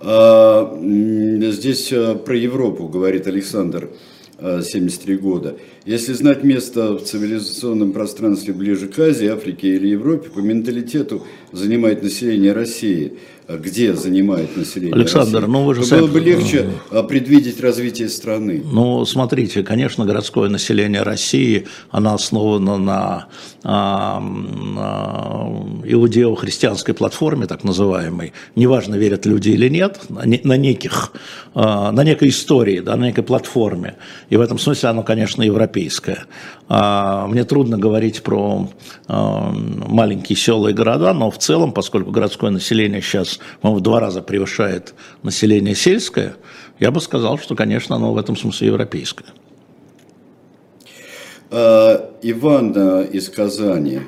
А, 0.00 0.78
здесь 0.80 1.92
а, 1.92 2.14
про 2.14 2.36
Европу 2.36 2.88
говорит 2.88 3.26
Александр. 3.26 3.90
73 4.36 5.16
года. 5.18 5.56
Если 5.86 6.12
знать 6.12 6.42
место 6.42 6.94
в 6.94 7.04
цивилизационном 7.04 7.92
пространстве 7.92 8.52
ближе 8.52 8.88
к 8.88 8.98
Азии, 8.98 9.28
Африке 9.28 9.68
или 9.68 9.86
Европе, 9.86 10.28
по 10.28 10.40
менталитету 10.40 11.22
занимает 11.52 12.02
население 12.02 12.52
России– 12.52 13.14
где 13.46 13.94
занимает 13.94 14.56
население 14.56 14.94
Александр, 14.94 15.40
России, 15.40 15.50
ну 15.50 15.64
вы 15.64 15.74
же 15.74 15.84
сами... 15.84 16.00
было 16.00 16.08
бы 16.08 16.20
легче 16.20 16.70
а, 16.90 17.02
предвидеть 17.02 17.60
развитие 17.60 18.08
страны. 18.08 18.62
Ну, 18.64 19.04
смотрите, 19.04 19.62
конечно, 19.62 20.06
городское 20.06 20.48
население 20.48 21.02
России, 21.02 21.66
оно 21.90 22.14
основано 22.14 22.78
на, 22.78 23.26
а, 23.62 24.20
на 24.20 25.62
иудео-христианской 25.84 26.94
платформе, 26.94 27.46
так 27.46 27.64
называемой. 27.64 28.32
Неважно, 28.56 28.94
верят 28.94 29.26
люди 29.26 29.50
или 29.50 29.68
нет, 29.68 30.00
на, 30.08 30.22
на 30.24 30.56
неких, 30.56 31.12
а, 31.54 31.92
на 31.92 32.02
некой 32.02 32.30
истории, 32.30 32.80
да, 32.80 32.96
на 32.96 33.04
некой 33.04 33.24
платформе. 33.24 33.96
И 34.30 34.38
в 34.38 34.40
этом 34.40 34.58
смысле 34.58 34.88
оно, 34.88 35.02
конечно, 35.02 35.42
европейское. 35.42 36.24
А, 36.68 37.26
мне 37.26 37.44
трудно 37.44 37.76
говорить 37.76 38.22
про 38.22 38.70
маленькие 39.06 40.36
села 40.36 40.68
и 40.68 40.72
города, 40.72 41.12
но 41.12 41.30
в 41.30 41.36
целом, 41.36 41.72
поскольку 41.72 42.10
городское 42.10 42.50
население 42.50 43.02
сейчас 43.02 43.33
в 43.62 43.80
два 43.80 44.00
раза 44.00 44.22
превышает 44.22 44.94
население 45.22 45.74
сельское, 45.74 46.36
я 46.80 46.90
бы 46.90 47.00
сказал, 47.00 47.38
что, 47.38 47.54
конечно, 47.54 47.96
оно 47.96 48.12
в 48.12 48.18
этом 48.18 48.36
смысле 48.36 48.68
европейское. 48.68 49.28
А, 51.50 52.10
Иван 52.22 52.72
из 53.04 53.28
Казани, 53.28 54.00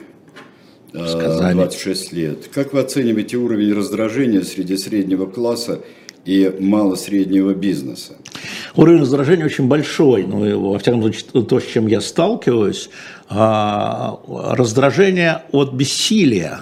из 0.92 1.14
Казани, 1.14 1.54
26 1.54 2.12
лет. 2.12 2.48
Как 2.52 2.72
вы 2.72 2.80
оцениваете 2.80 3.36
уровень 3.36 3.72
раздражения 3.72 4.42
среди 4.42 4.76
среднего 4.76 5.26
класса 5.26 5.80
и 6.24 6.52
малосреднего 6.58 7.54
бизнеса? 7.54 8.14
Уровень 8.74 9.00
раздражения 9.00 9.44
очень 9.44 9.68
большой, 9.68 10.24
ну, 10.24 10.72
во 10.72 10.78
всяком 10.78 11.02
случае, 11.02 11.44
то, 11.44 11.60
с 11.60 11.64
чем 11.64 11.86
я 11.86 12.00
сталкиваюсь, 12.00 12.90
а, 13.28 14.18
раздражение 14.26 15.42
от 15.52 15.72
бессилия, 15.72 16.60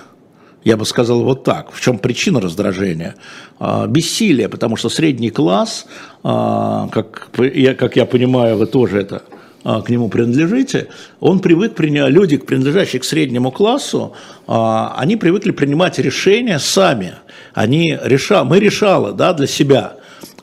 я 0.64 0.77
бы 0.77 0.87
сказал 0.87 1.22
вот 1.22 1.44
так. 1.44 1.72
В 1.72 1.81
чем 1.81 1.98
причина 1.98 2.40
раздражения? 2.40 3.14
А, 3.59 3.87
бессилие, 3.87 4.48
потому 4.48 4.77
что 4.77 4.88
средний 4.88 5.31
класс, 5.31 5.87
а, 6.22 6.88
как 6.88 7.29
я, 7.38 7.74
как 7.74 7.96
я 7.96 8.07
понимаю, 8.07 8.57
вы 8.57 8.66
тоже 8.66 9.00
это 9.00 9.22
к 9.64 9.88
нему 9.88 10.11
принадлежите, 10.11 10.88
он 11.20 11.40
привык 11.40 11.74
принять, 11.74 12.11
люди, 12.11 12.37
принадлежащие 12.37 13.00
к 13.00 13.05
среднему 13.05 13.50
классу, 13.50 14.12
они 14.46 15.16
привыкли 15.16 15.53
принимать 15.53 15.98
решения 15.98 16.59
сами. 16.59 17.14
Они 17.55 17.98
реша, 18.03 18.44
мы 18.44 18.61
решала 18.61 19.12
да, 19.12 19.33
для 19.33 19.46
себя. 19.46 19.94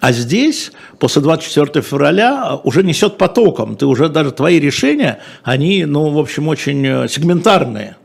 А 0.02 0.12
здесь, 0.12 0.72
после 0.98 1.22
24 1.22 1.84
февраля, 1.84 2.60
уже 2.64 2.82
несет 2.82 3.20
потоком. 3.20 3.76
Ты 3.76 3.86
уже 3.86 4.10
даже 4.10 4.32
твои 4.32 4.60
решения, 4.60 5.20
они, 5.44 5.86
ну, 5.86 6.10
в 6.10 6.18
общем, 6.18 6.48
очень 6.48 6.84
э, 6.84 7.08
сегментарные. 7.08 7.98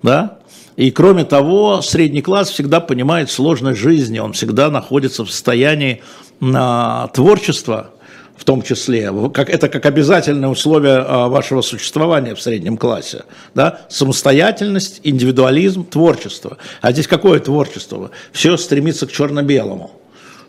Да? 0.00 0.38
И 0.80 0.90
кроме 0.90 1.26
того, 1.26 1.82
средний 1.82 2.22
класс 2.22 2.48
всегда 2.48 2.80
понимает 2.80 3.30
сложность 3.30 3.78
жизни, 3.78 4.18
он 4.18 4.32
всегда 4.32 4.70
находится 4.70 5.26
в 5.26 5.30
состоянии 5.30 6.02
а, 6.40 7.08
творчества, 7.08 7.90
в 8.34 8.46
том 8.46 8.62
числе, 8.62 9.12
как, 9.34 9.50
это 9.50 9.68
как 9.68 9.84
обязательное 9.84 10.48
условие 10.48 11.04
а, 11.06 11.28
вашего 11.28 11.60
существования 11.60 12.34
в 12.34 12.40
среднем 12.40 12.78
классе. 12.78 13.24
Да? 13.54 13.82
Самостоятельность, 13.90 15.02
индивидуализм, 15.04 15.84
творчество. 15.84 16.56
А 16.80 16.92
здесь 16.92 17.06
какое 17.06 17.40
творчество? 17.40 18.10
Все 18.32 18.56
стремится 18.56 19.06
к 19.06 19.12
черно-белому. 19.12 19.90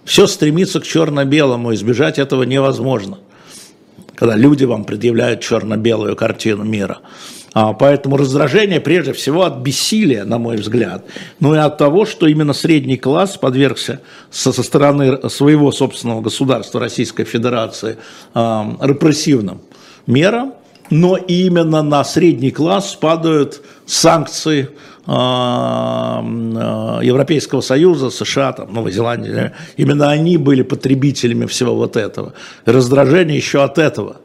Все 0.06 0.28
стремится 0.28 0.80
к 0.80 0.86
черно-белому, 0.86 1.74
избежать 1.74 2.20
этого 2.20 2.44
невозможно. 2.44 3.18
Когда 4.16 4.38
люди 4.38 4.64
вам 4.64 4.86
предъявляют 4.86 5.42
черно-белую 5.42 6.16
картину 6.16 6.64
мира. 6.64 7.00
А, 7.54 7.74
поэтому 7.74 8.16
раздражение 8.16 8.80
прежде 8.80 9.12
всего 9.12 9.44
от 9.44 9.58
бессилия, 9.58 10.24
на 10.24 10.38
мой 10.38 10.56
взгляд, 10.56 11.06
но 11.40 11.54
и 11.54 11.58
от 11.58 11.78
того, 11.78 12.06
что 12.06 12.28
именно 12.28 12.54
средний 12.54 12.98
класс 12.98 13.36
подвергся 13.36 14.02
со, 14.30 14.54
со 14.54 14.64
стороны 14.64 15.30
своего 15.30 15.72
собственного 15.72 16.22
государства 16.22 16.80
Российской 16.80 17.26
Федерации 17.26 17.98
э, 18.34 18.64
репрессивным 18.80 19.62
мерам, 20.08 20.54
но 20.90 21.18
именно 21.18 21.82
на 21.84 22.04
средний 22.06 22.52
класс 22.52 22.96
падают 22.96 23.62
санкции 23.86 24.70
а, 25.08 26.24
Европейского 27.02 27.62
Союза, 27.62 28.10
США, 28.12 28.54
там, 28.54 28.74
Новой 28.74 28.92
Зеландии. 28.92 29.52
Именно 29.78 30.10
они 30.10 30.38
были 30.38 30.62
потребителями 30.62 31.48
всего 31.48 31.76
вот 31.76 31.98
этого. 31.98 32.34
Раздражение 32.66 33.36
еще 33.36 33.64
от 33.64 33.78
этого. 33.78 34.18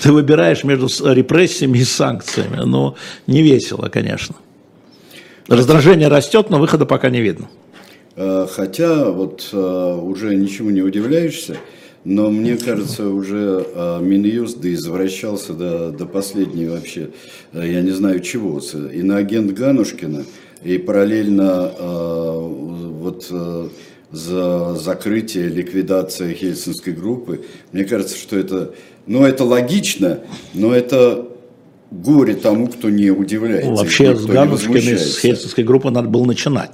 Ты 0.00 0.12
выбираешь 0.12 0.64
между 0.64 0.88
репрессиями 1.12 1.78
и 1.78 1.84
санкциями. 1.84 2.60
Ну, 2.64 2.96
не 3.26 3.42
весело, 3.42 3.88
конечно. 3.88 4.34
Раздражение 5.48 6.08
растет, 6.08 6.50
но 6.50 6.58
выхода 6.58 6.86
пока 6.86 7.10
не 7.10 7.20
видно. 7.20 7.48
А, 8.16 8.46
хотя 8.46 9.10
вот 9.10 9.50
уже 9.52 10.34
ничему 10.34 10.70
не 10.70 10.82
удивляешься, 10.82 11.56
но 12.04 12.30
мне 12.30 12.58
кажется, 12.58 13.08
уже 13.08 13.66
э, 13.66 13.98
Минюст 14.02 14.60
да 14.60 14.72
извращался 14.72 15.54
до, 15.54 15.90
до 15.90 16.04
последней 16.04 16.66
вообще, 16.66 17.10
э, 17.54 17.66
я 17.66 17.80
не 17.80 17.92
знаю 17.92 18.20
чего, 18.20 18.60
и 18.92 19.02
на 19.02 19.16
агент 19.16 19.52
Ганушкина, 19.52 20.24
и 20.62 20.76
параллельно 20.76 21.72
э, 21.78 22.38
вот 22.38 23.26
э, 23.30 23.68
за 24.10 24.74
закрытие, 24.74 25.48
ликвидация 25.48 26.34
Хельсинской 26.34 26.92
группы. 26.92 27.46
Мне 27.72 27.84
кажется, 27.84 28.18
что 28.18 28.38
это, 28.38 28.74
ну 29.06 29.24
это 29.24 29.44
логично, 29.44 30.20
но 30.52 30.74
это 30.74 31.28
горе 31.90 32.34
тому, 32.34 32.68
кто 32.68 32.90
не 32.90 33.10
удивляется. 33.10 33.70
Ну, 33.70 33.76
вообще 33.76 34.16
с 34.16 34.24
Ганушкиной, 34.24 34.98
с 34.98 35.18
Хельсинской 35.18 35.64
группы 35.64 35.90
надо 35.90 36.08
было 36.08 36.24
начинать 36.24 36.70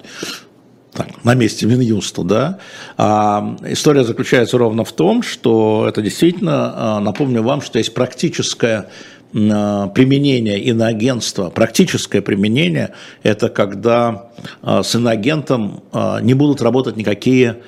так, 0.93 1.25
на 1.25 1.35
месте 1.35 1.67
Минюста, 1.67 2.23
да. 2.23 2.59
А, 2.97 3.57
история 3.67 4.05
заключается 4.05 4.59
ровно 4.59 4.85
в 4.85 4.93
том, 4.93 5.23
что 5.23 5.87
это 5.89 6.03
действительно, 6.03 6.97
а, 6.97 7.01
напомню 7.01 7.43
вам, 7.43 7.61
что 7.61 7.79
есть 7.79 7.95
практическое 7.95 8.89
а, 9.35 9.89
применение 9.89 10.59
иноагентства, 10.59 11.51
практическое 11.51 12.23
применение, 12.23 12.95
это 13.23 13.49
когда 13.49 14.31
а, 14.63 14.83
с 14.83 14.95
иноагентом 14.95 15.83
не 16.23 16.35
будут 16.35 16.61
работать 16.63 16.97
никакие 16.97 17.59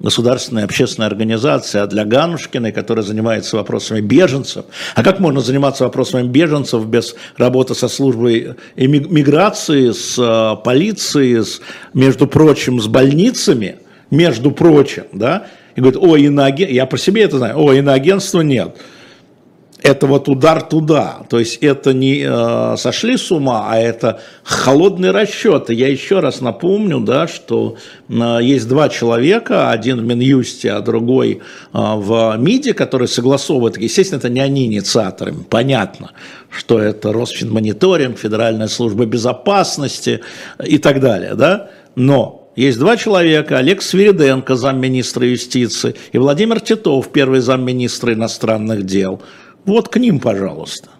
государственная 0.00 0.64
общественная 0.64 1.08
организация, 1.08 1.82
а 1.82 1.86
для 1.86 2.04
Ганушкиной, 2.04 2.72
которая 2.72 3.04
занимается 3.04 3.56
вопросами 3.56 4.00
беженцев. 4.00 4.64
А 4.94 5.02
как 5.02 5.20
можно 5.20 5.40
заниматься 5.40 5.84
вопросами 5.84 6.26
беженцев 6.26 6.84
без 6.86 7.14
работы 7.36 7.74
со 7.74 7.88
службой 7.88 8.54
миграции, 8.76 9.92
с 9.92 10.18
э, 10.18 10.62
полицией, 10.64 11.44
с, 11.44 11.60
между 11.94 12.26
прочим, 12.26 12.80
с 12.80 12.86
больницами, 12.88 13.76
между 14.10 14.50
прочим, 14.50 15.04
да? 15.12 15.46
И 15.76 15.80
говорит, 15.80 16.00
о, 16.02 16.16
иноагент, 16.16 16.70
я 16.70 16.84
по 16.86 16.98
себе 16.98 17.22
это 17.22 17.38
знаю, 17.38 17.58
о, 17.58 17.72
иноагентства 17.72 18.40
нет 18.40 18.76
это 19.82 20.06
вот 20.06 20.28
удар 20.28 20.62
туда. 20.62 21.22
То 21.28 21.38
есть 21.38 21.56
это 21.56 21.92
не 21.92 22.24
э, 22.24 22.76
сошли 22.76 23.16
с 23.16 23.30
ума, 23.30 23.68
а 23.68 23.78
это 23.78 24.20
холодный 24.44 25.10
расчет. 25.10 25.70
И 25.70 25.74
я 25.74 25.88
еще 25.88 26.20
раз 26.20 26.40
напомню, 26.40 27.00
да, 27.00 27.26
что 27.26 27.76
э, 28.08 28.38
есть 28.42 28.68
два 28.68 28.88
человека, 28.88 29.70
один 29.70 30.00
в 30.00 30.04
Минюсте, 30.04 30.72
а 30.72 30.80
другой 30.80 31.32
э, 31.32 31.38
в 31.72 32.36
МИДе, 32.38 32.74
которые 32.74 33.08
согласовывают. 33.08 33.76
Естественно, 33.76 34.18
это 34.18 34.28
не 34.28 34.40
они 34.40 34.66
инициаторы, 34.66 35.34
понятно, 35.48 36.12
что 36.48 36.78
это 36.78 37.12
Росфинмониторинг, 37.12 38.18
Федеральная 38.18 38.68
служба 38.68 39.04
безопасности 39.04 40.20
и 40.64 40.78
так 40.78 41.00
далее. 41.00 41.34
Да? 41.34 41.70
Но 41.96 42.50
есть 42.54 42.78
два 42.78 42.96
человека, 42.96 43.58
Олег 43.58 43.82
Свириденко, 43.82 44.56
замминистра 44.56 45.26
юстиции, 45.26 45.94
и 46.12 46.18
Владимир 46.18 46.60
Титов, 46.60 47.10
первый 47.10 47.40
замминистра 47.40 48.12
иностранных 48.12 48.84
дел– 48.84 49.20
вот 49.64 49.88
к 49.88 49.98
ним, 49.98 50.20
пожалуйста. 50.20 50.90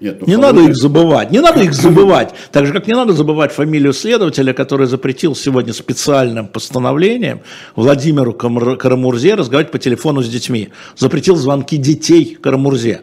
Нет, 0.00 0.20
ну, 0.20 0.26
не 0.26 0.36
надо 0.36 0.60
их 0.62 0.76
забывать, 0.76 1.30
не 1.30 1.40
надо 1.40 1.62
их 1.62 1.72
забывать. 1.74 2.34
Так 2.50 2.66
же, 2.66 2.72
как 2.72 2.86
не 2.86 2.94
надо 2.94 3.12
забывать 3.12 3.52
фамилию 3.52 3.92
следователя, 3.92 4.52
который 4.52 4.86
запретил 4.86 5.34
сегодня 5.34 5.72
специальным 5.72 6.46
постановлением 6.46 7.40
Владимиру 7.76 8.34
Карамурзе 8.34 9.34
разговаривать 9.34 9.72
по 9.72 9.78
телефону 9.78 10.22
с 10.22 10.28
детьми. 10.28 10.70
Запретил 10.96 11.36
звонки 11.36 11.76
детей 11.76 12.36
Карамурзе. 12.40 13.02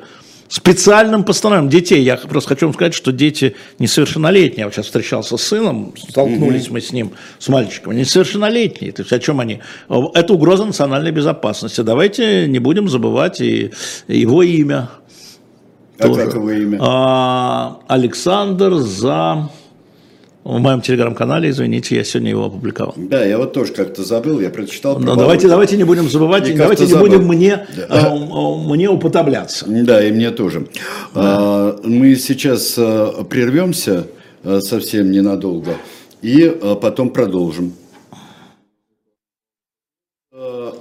Специальным 0.50 1.24
постановлением 1.24 1.70
детей. 1.70 2.02
Я 2.02 2.18
просто 2.18 2.50
хочу 2.50 2.66
вам 2.66 2.74
сказать, 2.74 2.96
что 2.96 3.12
дети 3.12 3.56
несовершеннолетние. 3.78 4.62
Я 4.62 4.66
вот 4.66 4.74
сейчас 4.74 4.88
встречался 4.88 5.38
с 5.38 5.44
сыном, 5.44 5.94
столкнулись 5.96 6.68
mm-hmm. 6.68 6.74
мы 6.74 6.82
с 6.82 6.92
ним, 6.92 7.12
с 7.38 7.50
мальчиком. 7.50 7.96
Несовершеннолетние. 7.96 8.92
То 8.92 9.04
есть 9.04 9.14
о 9.14 9.20
чем 9.20 9.40
они? 9.40 9.62
Это 9.88 10.34
угроза 10.34 10.66
национальной 10.66 11.12
безопасности. 11.12 11.82
Давайте 11.82 12.48
не 12.48 12.58
будем 12.58 12.90
забывать 12.90 13.42
и 13.42 13.72
его 14.08 14.42
имя. 14.42 14.90
А 16.00 16.08
тоже. 16.08 16.26
как 16.26 16.34
его 16.34 16.52
имя? 16.52 16.80
А, 16.82 17.80
Александр 17.88 18.74
за... 18.74 19.50
в 20.44 20.60
моем 20.60 20.82
телеграм-канале, 20.82 21.50
извините, 21.50 21.96
я 21.96 22.04
сегодня 22.04 22.32
его 22.32 22.46
опубликовал. 22.46 22.94
Да, 22.96 23.24
я 23.24 23.38
вот 23.38 23.54
тоже 23.54 23.74
как-то 23.74 24.04
забыл, 24.04 24.40
я 24.40 24.50
прочитал. 24.50 24.98
Но 25.00 25.16
давайте, 25.16 25.48
давайте 25.48 25.78
не 25.78 25.84
будем 25.84 26.10
забывать, 26.10 26.48
и 26.48 26.54
давайте 26.54 26.86
не 26.86 26.92
забыл. 26.92 27.08
будем 27.08 27.28
мне, 27.28 27.68
да. 27.76 27.86
а, 27.90 28.16
мне 28.16 28.90
уподобляться. 28.90 29.66
Да, 29.68 30.04
и 30.04 30.12
мне 30.12 30.32
тоже. 30.32 30.68
Да. 31.14 31.22
А, 31.22 31.80
мы 31.84 32.16
сейчас 32.16 32.76
а, 32.78 33.24
прервемся 33.26 34.08
а, 34.44 34.62
совсем 34.62 35.12
ненадолго 35.12 35.76
и 36.22 36.46
а, 36.46 36.76
потом 36.76 37.10
продолжим. 37.10 37.74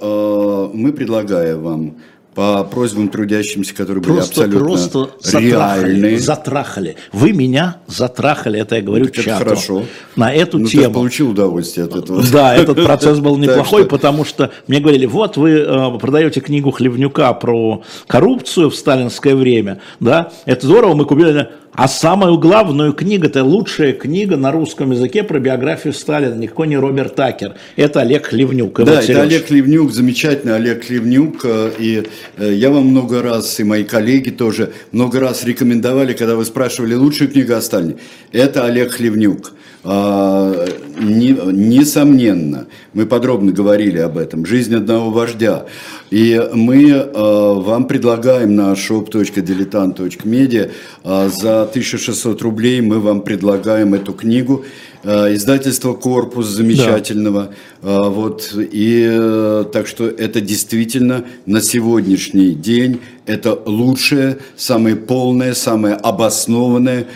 Мы 0.00 0.92
предлагаем 0.92 1.60
вам 1.60 1.96
по 2.38 2.62
просьбам 2.62 3.08
трудящимся, 3.08 3.74
которые 3.74 4.00
просто, 4.00 4.42
были 4.42 4.54
абсолютно 4.54 5.08
просто 5.08 5.40
реальные. 5.40 6.20
Затрахали. 6.20 6.94
Вы 7.10 7.32
меня 7.32 7.78
затрахали, 7.88 8.60
это 8.60 8.76
я 8.76 8.82
говорю 8.82 9.06
ну, 9.06 9.10
чату. 9.10 9.44
Хорошо. 9.44 9.82
На 10.14 10.32
эту 10.32 10.60
ну, 10.60 10.68
тему. 10.68 10.84
Ты 10.84 10.90
получил 10.90 11.30
удовольствие 11.30 11.86
от 11.86 11.96
этого. 11.96 12.22
Да, 12.30 12.54
этот 12.54 12.84
процесс 12.84 13.18
был 13.18 13.36
неплохой, 13.38 13.86
потому 13.86 14.24
что 14.24 14.52
мне 14.68 14.78
говорили, 14.78 15.06
вот 15.06 15.36
вы 15.36 15.50
э, 15.50 15.98
продаете 15.98 16.38
книгу 16.38 16.70
Хлевнюка 16.70 17.32
про 17.32 17.82
коррупцию 18.06 18.70
в 18.70 18.76
сталинское 18.76 19.34
время, 19.34 19.80
да, 19.98 20.30
это 20.46 20.64
здорово, 20.64 20.94
мы 20.94 21.06
купили 21.06 21.48
а 21.78 21.86
самую 21.86 22.38
главную 22.38 22.92
книгу, 22.92 23.26
это 23.26 23.44
лучшая 23.44 23.92
книга 23.92 24.36
на 24.36 24.50
русском 24.50 24.90
языке 24.90 25.22
про 25.22 25.38
биографию 25.38 25.92
Сталина, 25.92 26.34
никакой 26.34 26.66
не 26.66 26.76
Роберт 26.76 27.14
Такер, 27.14 27.54
это 27.76 28.00
Олег 28.00 28.26
Хлевнюк. 28.26 28.82
Да, 28.82 29.00
это 29.00 29.22
Олег 29.22 29.46
Хлевнюк, 29.46 29.92
замечательный 29.92 30.56
Олег 30.56 30.84
Хлевнюк, 30.84 31.44
э, 31.44 31.70
и 31.78 32.02
я 32.36 32.70
вам 32.70 32.86
много 32.86 33.22
раз, 33.22 33.58
и 33.60 33.64
мои 33.64 33.84
коллеги 33.84 34.30
тоже 34.30 34.72
много 34.92 35.20
раз 35.20 35.44
рекомендовали, 35.44 36.12
когда 36.12 36.36
вы 36.36 36.44
спрашивали 36.44 36.94
лучшую 36.94 37.30
книгу 37.30 37.54
о 37.54 37.60
Сталине, 37.60 37.96
это 38.32 38.64
Олег 38.64 38.92
Хлевнюк. 38.92 39.52
А, 39.84 40.66
несомненно, 41.00 42.66
мы 42.92 43.06
подробно 43.06 43.52
говорили 43.52 43.98
об 43.98 44.18
этом, 44.18 44.44
«Жизнь 44.44 44.74
одного 44.74 45.10
вождя». 45.10 45.66
И 46.10 46.40
мы 46.52 46.92
а, 46.92 47.54
вам 47.54 47.86
предлагаем 47.86 48.56
на 48.56 48.72
shop.diletant.media 48.72 50.72
а, 51.04 51.28
за 51.28 51.62
1600 51.62 52.42
рублей 52.42 52.80
мы 52.80 52.98
вам 52.98 53.22
предлагаем 53.22 53.94
эту 53.94 54.12
книгу. 54.12 54.64
Издательство 55.04 55.94
«Корпус» 55.94 56.46
замечательного. 56.46 57.54
Да. 57.82 58.08
Вот, 58.08 58.52
и 58.56 59.06
э, 59.08 59.64
так 59.72 59.86
что 59.86 60.08
это 60.08 60.40
действительно 60.40 61.24
на 61.46 61.60
сегодняшний 61.60 62.54
день 62.54 63.00
это 63.24 63.58
лучшая, 63.66 64.38
самая 64.56 64.96
полная, 64.96 65.54
самая 65.54 65.94
обоснованная 65.94 67.06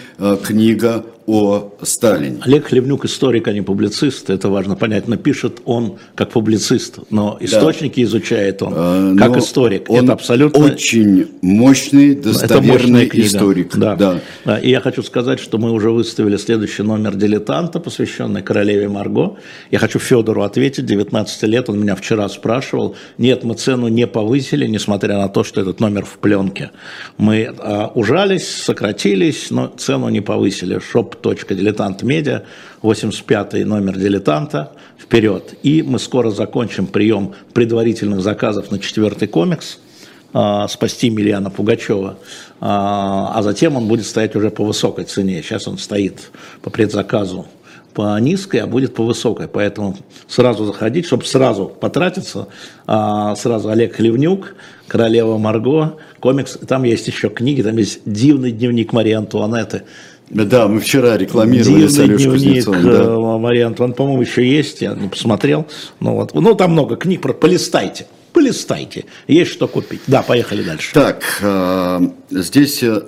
книга 0.45 1.05
о 1.27 1.73
Сталине. 1.83 2.39
Олег 2.43 2.67
Хлебнюк 2.67 3.05
историк, 3.05 3.49
а 3.49 3.53
не 3.53 3.63
публицист, 3.63 4.31
это 4.31 4.49
важно 4.49 4.77
понять. 4.77 5.09
Но 5.09 5.17
пишет 5.17 5.61
он 5.65 5.99
как 6.15 6.31
публицист, 6.31 6.99
но 7.11 7.37
источники 7.41 8.01
да. 8.01 8.07
изучает 8.07 8.63
он 8.63 8.73
а, 8.77 9.15
как 9.17 9.37
историк. 9.37 9.89
Он 9.89 10.05
это 10.05 10.15
абсолютно 10.15 10.65
очень 10.65 11.29
мощный, 11.41 12.15
достоверный 12.15 13.09
историк. 13.13 13.77
Да. 13.77 13.95
Да. 13.97 14.21
да. 14.45 14.59
И 14.59 14.71
я 14.71 14.81
хочу 14.81 15.03
сказать, 15.03 15.39
что 15.39 15.59
мы 15.59 15.71
уже 15.71 15.91
выставили 15.91 16.37
следующий 16.37 16.83
номер 16.83 17.15
«Дилетанта», 17.15 17.79
посвященный 17.79 18.43
королеве 18.43 18.89
Марго. 18.89 19.37
Я 19.71 19.79
хочу 19.79 19.99
Федору 19.99 20.43
ответить, 20.43 20.87
19 20.87 21.43
лет, 21.45 21.69
он 21.69 21.81
меня 21.81 21.95
вчера 21.95 22.29
спрашивал. 22.29 22.97
Нет, 23.19 23.45
мы 23.45 23.55
цену 23.55 23.89
не 23.89 24.07
повысили, 24.07 24.67
несмотря 24.67 25.19
на 25.19 25.29
то, 25.29 25.45
что 25.45 25.61
этот 25.61 25.81
номер 25.81 26.05
в 26.05 26.19
пленке. 26.19 26.71
Мы 27.17 27.55
а, 27.59 27.93
ужались, 27.95 28.49
сократились, 28.49 29.51
но 29.51 29.69
цену 29.69 30.09
не 30.09 30.21
повысили. 30.21 30.79
Шоп 30.81 31.12
shop.diletantmedia, 31.13 32.43
85 32.83 33.65
номер 33.65 33.99
дилетанта, 33.99 34.73
вперед. 34.99 35.55
И 35.63 35.83
мы 35.83 35.99
скоро 35.99 36.31
закончим 36.31 36.87
прием 36.87 37.35
предварительных 37.53 38.21
заказов 38.21 38.71
на 38.71 38.79
четвертый 38.79 39.29
комикс 39.29 39.79
а, 40.33 40.69
«Спасти 40.69 41.11
Мильяна 41.11 41.51
Пугачева», 41.51 42.19
а, 42.61 43.33
а 43.35 43.43
затем 43.43 43.77
он 43.77 43.89
будет 43.89 44.07
стоять 44.07 44.37
уже 44.37 44.51
по 44.51 44.65
высокой 44.65 45.05
цене. 45.05 45.43
Сейчас 45.43 45.69
он 45.69 45.79
стоит 45.79 46.31
по 46.63 46.71
предзаказу 46.71 47.47
по 47.93 48.19
низкой, 48.19 48.59
а 48.59 48.67
будет 48.67 48.95
по 48.95 49.05
высокой. 49.05 49.49
Поэтому 49.49 49.97
сразу 50.27 50.65
заходить, 50.65 51.07
чтобы 51.07 51.25
сразу 51.25 51.67
потратиться. 51.67 52.49
А, 52.87 53.35
сразу 53.37 53.69
Олег 53.69 53.97
Хлевнюк, 53.97 54.55
Королева 54.89 55.39
Марго, 55.39 55.97
комикс. 56.21 56.59
Там 56.67 56.85
есть 56.85 57.07
еще 57.07 57.29
книги, 57.29 57.63
там 57.63 57.77
есть 57.77 58.01
дивный 58.05 58.53
дневник 58.53 58.93
Марии 58.93 59.13
Антуанетты. 59.13 59.83
Да, 60.33 60.67
мы 60.67 60.81
вчера 60.81 61.19
рекламировали 61.19 61.87
Дивный 61.87 62.17
дневник 62.17 62.65
да. 62.65 63.03
Э, 63.03 63.39
Марии 63.39 63.61
Антуан, 63.61 63.93
по-моему, 63.93 64.23
еще 64.23 64.49
есть, 64.49 64.81
я 64.81 64.95
не 64.95 65.09
посмотрел. 65.09 65.67
Ну, 66.01 66.15
вот. 66.15 66.33
ну, 66.35 66.55
там 66.55 66.73
много 66.73 66.97
книг, 66.97 67.21
про 67.21 67.35
полистайте. 67.35 68.07
Полистайте, 68.33 69.05
есть 69.29 69.51
что 69.51 69.69
купить. 69.69 70.01
Да, 70.07 70.23
поехали 70.23 70.63
дальше. 70.63 70.95
Так, 70.95 71.23
э, 71.43 72.01
здесь 72.31 72.83
э, 72.83 73.03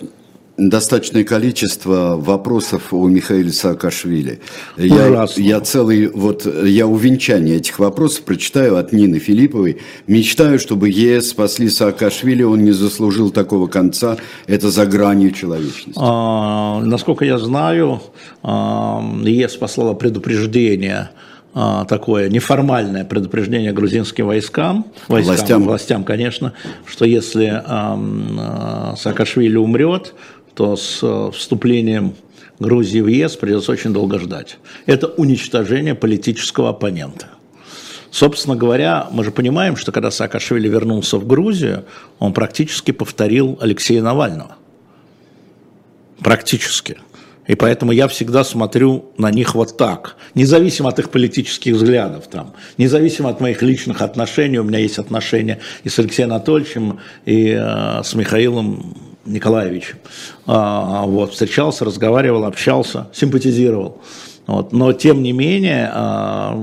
достаточное 0.57 1.25
количество 1.25 2.17
вопросов 2.17 2.93
у 2.93 3.09
Михаила 3.09 3.51
Саакашвили. 3.51 4.41
Я, 4.77 5.27
я 5.37 5.61
целый, 5.61 6.09
вот, 6.09 6.47
я 6.65 6.87
увенчание 6.87 7.57
этих 7.57 7.79
вопросов 7.79 8.23
прочитаю 8.25 8.77
от 8.77 8.93
Нины 8.93 9.19
Филипповой. 9.19 9.81
Мечтаю, 10.07 10.59
чтобы 10.59 10.91
ЕС 10.91 11.31
спасли 11.31 11.69
Саакашвили, 11.69 12.43
он 12.43 12.65
не 12.65 12.73
заслужил 12.73 13.31
такого 13.31 13.67
конца, 13.67 14.17
это 14.47 14.71
за 14.71 14.87
гранью 14.87 15.33
человечности. 15.33 15.93
А, 15.97 16.81
насколько 16.81 17.25
я 17.25 17.39
знаю, 17.39 18.01
а, 18.43 19.03
ЕС 19.25 19.57
послала 19.57 19.95
предупреждение 19.95 21.11
а, 21.57 21.85
такое 21.85 22.29
неформальное 22.31 23.05
предупреждение 23.05 23.73
грузинским 23.73 24.27
войскам, 24.27 24.87
войскам 25.07 25.35
властям. 25.37 25.63
властям, 25.63 26.05
конечно, 26.05 26.53
что 26.85 27.05
если 27.05 27.63
а, 27.65 28.95
Саакашвили 28.99 29.57
умрет, 29.57 30.15
то 30.55 30.77
с 30.77 31.01
э, 31.03 31.31
вступлением 31.33 32.15
Грузии 32.59 33.01
в 33.01 33.09
ЕС 33.09 33.37
придется 33.37 33.73
очень 33.73 33.93
долго 33.93 34.19
ждать. 34.19 34.59
Это 34.87 35.09
уничтожение 35.09 35.95
политического 35.95 36.71
оппонента. 36.71 37.29
Собственно 38.11 38.55
говоря, 38.55 39.09
мы 39.11 39.25
же 39.25 39.33
понимаем, 39.33 39.77
что 39.77 39.91
когда 39.91 40.13
Саакашвили 40.13 40.69
вернулся 40.69 41.19
в 41.19 41.27
Грузию, 41.27 41.85
он 42.21 42.33
практически 42.33 42.93
повторил 42.93 43.59
Алексея 43.61 44.03
Навального. 44.03 44.57
Практически. 46.21 46.99
И 47.49 47.57
поэтому 47.57 47.93
я 47.93 48.07
всегда 48.07 48.45
смотрю 48.45 49.07
на 49.19 49.31
них 49.31 49.55
вот 49.55 49.77
так, 49.77 50.17
независимо 50.35 50.91
от 50.91 50.99
их 51.01 51.11
политических 51.11 51.75
взглядов, 51.75 52.29
там, 52.29 52.55
независимо 52.79 53.29
от 53.31 53.41
моих 53.41 53.63
личных 53.63 54.01
отношений, 54.01 54.59
у 54.59 54.65
меня 54.65 54.79
есть 54.79 54.99
отношения 54.99 55.59
и 55.83 55.89
с 55.89 55.99
Алексеем 55.99 56.31
Анатольевичем, 56.31 57.01
и 57.27 57.51
э, 57.51 58.03
с 58.03 58.15
Михаилом 58.15 58.97
Николаевич. 59.27 59.97
А, 60.47 61.05
вот, 61.07 61.33
встречался, 61.33 61.85
разговаривал, 61.85 62.45
общался, 62.45 63.09
симпатизировал. 63.13 64.01
Вот, 64.47 64.73
но 64.73 64.93
тем 64.93 65.23
не 65.23 65.33
менее, 65.33 65.91
а, 65.93 66.59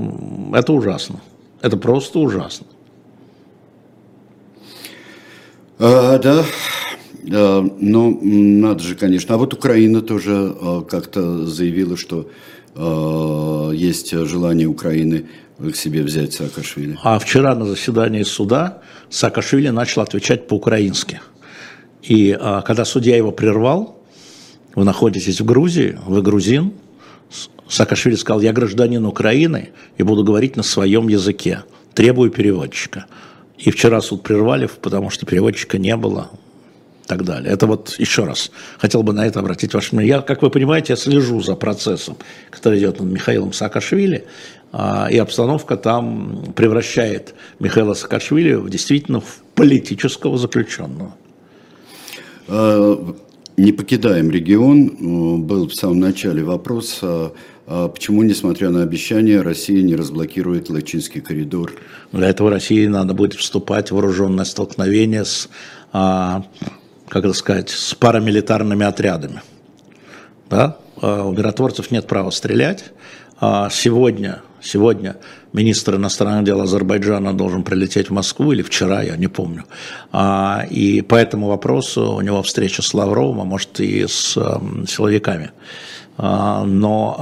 это 0.54 0.72
ужасно. 0.72 1.20
Это 1.60 1.76
просто 1.76 2.18
ужасно. 2.18 2.66
А, 5.78 6.18
да, 6.18 6.44
а, 7.32 7.68
ну, 7.80 8.20
надо 8.22 8.82
же, 8.82 8.94
конечно. 8.94 9.34
А 9.34 9.38
вот 9.38 9.52
Украина 9.54 10.00
тоже 10.00 10.32
а, 10.60 10.82
как-то 10.82 11.46
заявила, 11.46 11.96
что 11.96 12.28
есть 13.74 14.12
желание 14.12 14.66
Украины 14.66 15.26
к 15.58 15.76
себе 15.76 16.02
взять 16.02 16.32
Саакашвили. 16.32 16.98
А 17.02 17.18
вчера 17.18 17.54
на 17.54 17.66
заседании 17.66 18.22
суда 18.22 18.78
Саакашвили 19.10 19.68
начал 19.68 20.00
отвечать 20.00 20.48
по-украински. 20.48 21.20
И 22.02 22.36
а, 22.38 22.62
когда 22.62 22.84
судья 22.84 23.16
его 23.16 23.32
прервал, 23.32 24.02
вы 24.74 24.84
находитесь 24.84 25.40
в 25.40 25.44
Грузии, 25.44 25.98
вы 26.06 26.22
грузин, 26.22 26.72
Саакашвили 27.68 28.16
сказал, 28.16 28.42
я 28.42 28.52
гражданин 28.52 29.04
Украины 29.06 29.70
и 29.96 30.02
буду 30.02 30.24
говорить 30.24 30.56
на 30.56 30.62
своем 30.62 31.08
языке, 31.08 31.64
требую 31.94 32.30
переводчика. 32.30 33.06
И 33.56 33.70
вчера 33.70 34.00
суд 34.00 34.22
прервали, 34.22 34.68
потому 34.80 35.08
что 35.08 35.24
переводчика 35.24 35.78
не 35.78 35.96
было, 35.96 36.30
и 37.04 37.06
так 37.06 37.24
далее. 37.24 37.52
Это 37.52 37.66
вот 37.66 37.94
еще 37.98 38.24
раз 38.24 38.50
хотел 38.78 39.02
бы 39.02 39.12
на 39.12 39.26
это 39.26 39.40
обратить 39.40 39.72
ваше 39.72 39.90
внимание. 39.90 40.16
Я, 40.16 40.20
как 40.20 40.42
вы 40.42 40.50
понимаете, 40.50 40.92
я 40.92 40.96
слежу 40.96 41.40
за 41.40 41.54
процессом, 41.54 42.16
который 42.50 42.78
идет 42.78 43.00
над 43.00 43.10
Михаилом 43.10 43.52
Саакашвили, 43.52 44.26
а, 44.72 45.08
и 45.10 45.16
обстановка 45.16 45.76
там 45.76 46.52
превращает 46.54 47.34
Михаила 47.58 47.94
Саакашвили 47.94 48.54
в 48.54 48.68
действительно 48.68 49.20
в 49.20 49.42
политического 49.54 50.36
заключенного. 50.36 51.14
А, 52.54 53.14
не 53.56 53.72
покидаем 53.72 54.30
регион. 54.30 55.46
Был 55.46 55.68
в 55.68 55.74
самом 55.74 56.00
начале 56.00 56.44
вопрос, 56.44 56.98
а, 57.02 57.32
а 57.66 57.88
почему, 57.88 58.22
несмотря 58.22 58.68
на 58.68 58.82
обещания, 58.82 59.40
Россия 59.40 59.82
не 59.82 59.96
разблокирует 59.96 60.68
Лачинский 60.68 61.22
коридор? 61.22 61.72
Для 62.12 62.28
этого 62.28 62.50
России 62.50 62.86
надо 62.86 63.14
будет 63.14 63.34
вступать 63.34 63.90
в 63.90 63.94
вооруженное 63.94 64.44
столкновение 64.44 65.24
с, 65.24 65.48
как 65.92 66.44
это 67.08 67.32
сказать, 67.32 67.70
с 67.70 67.94
парамилитарными 67.94 68.84
отрядами. 68.84 69.42
Да? 70.50 70.76
у 71.00 71.32
миротворцев 71.32 71.90
нет 71.90 72.06
права 72.06 72.30
стрелять. 72.30 72.92
Сегодня, 73.40 74.42
сегодня 74.60 75.16
министр 75.52 75.96
иностранных 75.96 76.44
дел 76.44 76.60
Азербайджана 76.60 77.34
должен 77.34 77.62
прилететь 77.62 78.10
в 78.10 78.12
Москву, 78.12 78.52
или 78.52 78.62
вчера, 78.62 79.02
я 79.02 79.16
не 79.16 79.28
помню. 79.28 79.64
И 80.70 81.04
по 81.06 81.14
этому 81.14 81.48
вопросу 81.48 82.12
у 82.12 82.20
него 82.20 82.42
встреча 82.42 82.82
с 82.82 82.94
Лавровым, 82.94 83.40
а 83.40 83.44
может 83.44 83.80
и 83.80 84.06
с 84.06 84.32
силовиками. 84.86 85.50
А, 86.18 86.64
но 86.64 87.16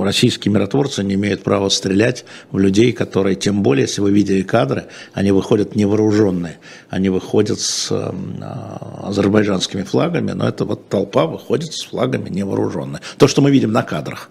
а, 0.00 0.04
российские 0.04 0.52
миротворцы 0.52 1.02
не 1.02 1.14
имеют 1.14 1.42
права 1.42 1.68
стрелять 1.68 2.24
в 2.52 2.58
людей, 2.58 2.92
которые, 2.92 3.34
тем 3.34 3.62
более, 3.62 3.82
если 3.82 4.00
вы 4.00 4.12
видели 4.12 4.42
кадры, 4.42 4.86
они 5.14 5.32
выходят 5.32 5.74
невооруженные, 5.74 6.58
они 6.90 7.08
выходят 7.08 7.58
с 7.60 7.88
а, 7.90 9.08
азербайджанскими 9.08 9.82
флагами, 9.82 10.30
но 10.30 10.48
это 10.48 10.64
вот 10.64 10.88
толпа 10.88 11.26
выходит 11.26 11.72
с 11.74 11.84
флагами 11.84 12.28
невооруженные. 12.28 13.00
То, 13.18 13.26
что 13.26 13.42
мы 13.42 13.50
видим 13.50 13.72
на 13.72 13.82
кадрах. 13.82 14.30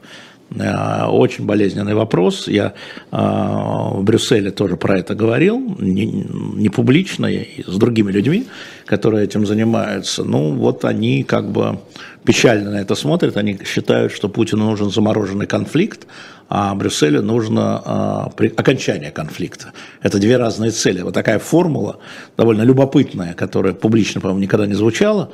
Очень 0.52 1.46
болезненный 1.46 1.96
вопрос. 1.96 2.48
Я 2.48 2.74
в 3.12 4.02
Брюсселе 4.04 4.52
тоже 4.52 4.78
про 4.78 5.00
это 5.00 5.16
говорил, 5.16 5.76
не, 5.80 6.06
не 6.06 6.70
публично, 6.70 7.28
с 7.66 7.78
другими 7.78 8.12
людьми, 8.12 8.46
которые 8.86 9.26
этим 9.26 9.46
занимаются. 9.46 10.24
Ну, 10.24 10.54
вот 10.54 10.86
они 10.86 11.24
как 11.24 11.52
бы 11.52 11.80
печально 12.24 12.72
на 12.72 12.78
это 12.78 12.96
смотрят, 12.96 13.38
они 13.38 13.60
считают, 13.66 14.14
что 14.14 14.30
Путину 14.30 14.66
нужен 14.66 14.92
замороженный 14.92 15.48
конфликт, 15.48 16.08
а 16.48 16.76
Брюсселю 16.76 17.24
нужно 17.24 18.32
при, 18.38 18.48
окончание 18.50 19.12
конфликта. 19.12 19.74
Это 20.04 20.20
две 20.20 20.38
разные 20.38 20.70
цели. 20.72 21.02
Вот 21.02 21.16
такая 21.16 21.40
формула, 21.40 21.98
довольно 22.38 22.62
любопытная, 22.62 23.34
которая 23.34 23.74
публично, 23.74 24.22
по-моему, 24.22 24.42
никогда 24.42 24.68
не 24.68 24.76
звучала, 24.76 25.32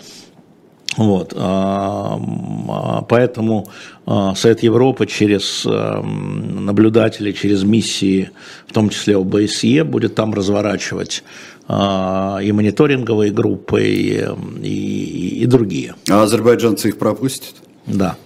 вот, 0.98 1.34
а, 1.36 2.20
а, 2.68 3.02
поэтому 3.04 3.68
а, 4.06 4.36
Совет 4.36 4.62
Европы 4.62 5.08
через 5.08 5.66
наблюдателей, 5.66 7.34
через 7.34 7.64
миссии, 7.64 8.32
в 8.68 8.74
том 8.74 8.90
числе 8.90 9.18
ОБСЕ, 9.18 9.84
будет 9.84 10.16
там 10.16 10.34
разворачивать 10.34 11.24
и 11.70 12.52
мониторинговые 12.52 13.32
группы, 13.32 13.82
и, 13.84 14.26
и, 14.62 15.44
и 15.44 15.46
другие. 15.46 15.96
А 16.10 16.24
азербайджанцы 16.24 16.90
их 16.90 16.98
пропустят? 16.98 17.56
Да. 17.86 18.18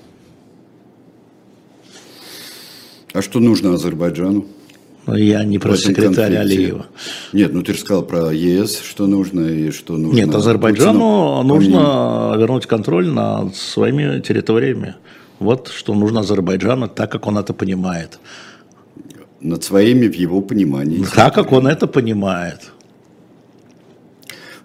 А 3.13 3.21
что 3.21 3.39
нужно 3.39 3.73
Азербайджану? 3.73 4.45
Я 5.07 5.43
не 5.43 5.59
про 5.59 5.75
секретаря 5.75 6.41
Алиева. 6.41 6.87
Нет, 7.31 7.53
ну 7.53 7.61
ты 7.61 7.73
же 7.73 7.79
сказал 7.79 8.03
про 8.03 8.31
ЕС, 8.31 8.81
что 8.81 9.05
нужно 9.05 9.41
и 9.41 9.71
что 9.71 9.97
нужно. 9.97 10.15
Нет, 10.15 10.33
Азербайджану 10.33 11.37
Путину, 11.37 11.43
нужно 11.43 11.77
помимо... 11.77 12.35
вернуть 12.37 12.65
контроль 12.65 13.07
над 13.07 13.55
своими 13.55 14.19
территориями. 14.21 14.95
Вот 15.39 15.67
что 15.67 15.93
нужно 15.93 16.21
Азербайджану, 16.21 16.87
так 16.87 17.11
как 17.11 17.27
он 17.27 17.37
это 17.37 17.53
понимает. 17.53 18.19
Над 19.41 19.63
своими 19.63 20.07
в 20.07 20.15
его 20.15 20.41
понимании. 20.41 21.05
Так 21.13 21.35
как 21.35 21.51
он 21.51 21.67
это 21.67 21.85
понимает. 21.85 22.71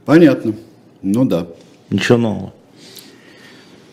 Понятно. 0.06 0.54
Ну 1.02 1.24
да. 1.26 1.46
Ничего 1.90 2.18
нового. 2.18 2.52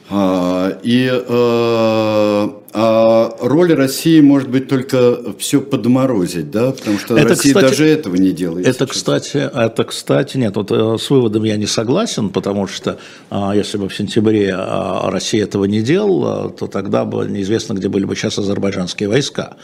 А, 0.09 0.79
и 0.83 1.11
э, 1.11 2.49
а 2.73 3.35
роль 3.41 3.73
России 3.73 4.21
может 4.21 4.49
быть 4.49 4.69
только 4.69 5.17
все 5.37 5.59
подморозить, 5.59 6.49
да, 6.49 6.71
потому 6.71 6.97
что 6.97 7.17
это, 7.17 7.29
Россия 7.29 7.53
кстати, 7.53 7.69
даже 7.71 7.85
этого 7.87 8.15
не 8.15 8.31
делает. 8.31 8.67
Это, 8.67 8.85
сейчас. 8.85 8.97
кстати, 8.97 9.37
это, 9.37 9.83
кстати, 9.83 10.37
нет, 10.37 10.55
вот 10.55 10.71
э, 10.71 10.97
с 10.97 11.09
выводом 11.09 11.43
я 11.43 11.57
не 11.57 11.65
согласен, 11.65 12.29
потому 12.29 12.67
что 12.67 12.99
а, 13.29 13.53
если 13.53 13.77
бы 13.77 13.89
в 13.89 13.95
сентябре 13.95 14.53
а, 14.55 15.09
Россия 15.11 15.43
этого 15.43 15.65
не 15.65 15.81
делала, 15.81 16.51
то 16.51 16.67
тогда 16.67 17.03
бы 17.03 17.25
неизвестно, 17.25 17.73
где 17.73 17.89
были 17.89 18.05
бы 18.05 18.15
сейчас 18.15 18.37
азербайджанские 18.37 19.09
войска 19.09 19.57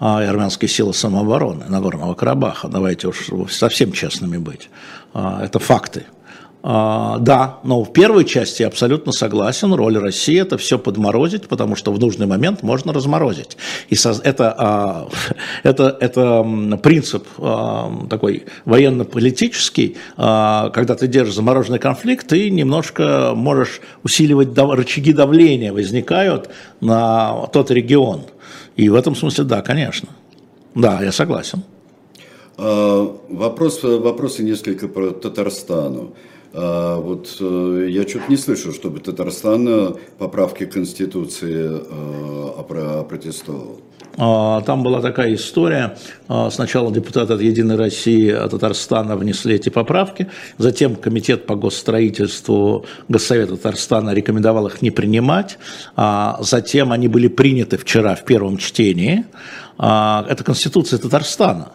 и 0.00 0.04
армянские 0.04 0.68
силы 0.68 0.94
самообороны 0.94 1.64
Нагорного 1.68 2.14
Карабаха. 2.14 2.68
Давайте 2.68 3.08
уж 3.08 3.30
совсем 3.50 3.90
честными 3.90 4.36
быть. 4.36 4.70
Это 5.14 5.58
факты. 5.58 6.04
А, 6.62 7.18
да, 7.18 7.58
но 7.64 7.82
в 7.82 7.92
первой 7.92 8.24
части 8.24 8.62
я 8.62 8.68
абсолютно 8.68 9.12
согласен. 9.12 9.72
Роль 9.72 9.96
России 9.96 10.38
это 10.38 10.58
все 10.58 10.78
подморозить, 10.78 11.48
потому 11.48 11.74
что 11.74 11.92
в 11.92 11.98
нужный 11.98 12.26
момент 12.26 12.62
можно 12.62 12.92
разморозить. 12.92 13.56
И 13.88 13.96
это, 14.24 14.54
а, 14.58 15.08
это, 15.62 15.96
это 16.00 16.78
принцип 16.82 17.26
а, 17.38 17.90
такой 18.10 18.44
военно-политический. 18.64 19.96
Когда 20.16 20.94
ты 20.94 21.06
держишь 21.06 21.34
замороженный 21.34 21.78
конфликт, 21.78 22.26
ты 22.26 22.50
немножко 22.50 23.32
можешь 23.34 23.80
усиливать 24.02 24.56
рычаги 24.56 25.12
давления 25.12 25.72
возникают 25.72 26.50
на 26.80 27.46
тот 27.52 27.70
регион. 27.70 28.22
И 28.76 28.88
в 28.88 28.94
этом 28.94 29.16
смысле, 29.16 29.44
да, 29.44 29.62
конечно. 29.62 30.10
Да, 30.74 31.02
я 31.02 31.12
согласен. 31.12 31.62
Вопрос, 32.56 33.82
вопросы 33.82 34.42
несколько 34.42 34.88
про 34.88 35.10
Татарстану. 35.10 36.14
А, 36.52 36.98
вот 36.98 37.36
э, 37.40 37.86
я 37.90 38.02
что-то 38.06 38.24
не 38.28 38.36
слышал, 38.36 38.72
чтобы 38.72 39.00
Татарстан 39.00 39.96
поправки 40.18 40.66
Конституции 40.66 41.68
э, 41.70 43.04
протестовал. 43.08 43.80
А, 44.16 44.60
там 44.62 44.82
была 44.82 45.00
такая 45.00 45.34
история. 45.34 45.96
А, 46.26 46.50
сначала 46.50 46.92
депутаты 46.92 47.34
от 47.34 47.40
«Единой 47.40 47.76
России» 47.76 48.32
Татарстана 48.32 49.16
внесли 49.16 49.54
эти 49.54 49.68
поправки, 49.68 50.28
затем 50.58 50.96
Комитет 50.96 51.46
по 51.46 51.54
госстроительству 51.54 52.84
Госсовета 53.08 53.56
Татарстана 53.56 54.12
рекомендовал 54.12 54.66
их 54.66 54.82
не 54.82 54.90
принимать, 54.90 55.58
затем 56.40 56.92
они 56.92 57.08
были 57.08 57.28
приняты 57.28 57.76
вчера 57.76 58.14
в 58.16 58.24
первом 58.24 58.58
чтении. 58.58 59.24
Это 59.78 60.42
Конституция 60.44 60.98
Татарстана 60.98 61.72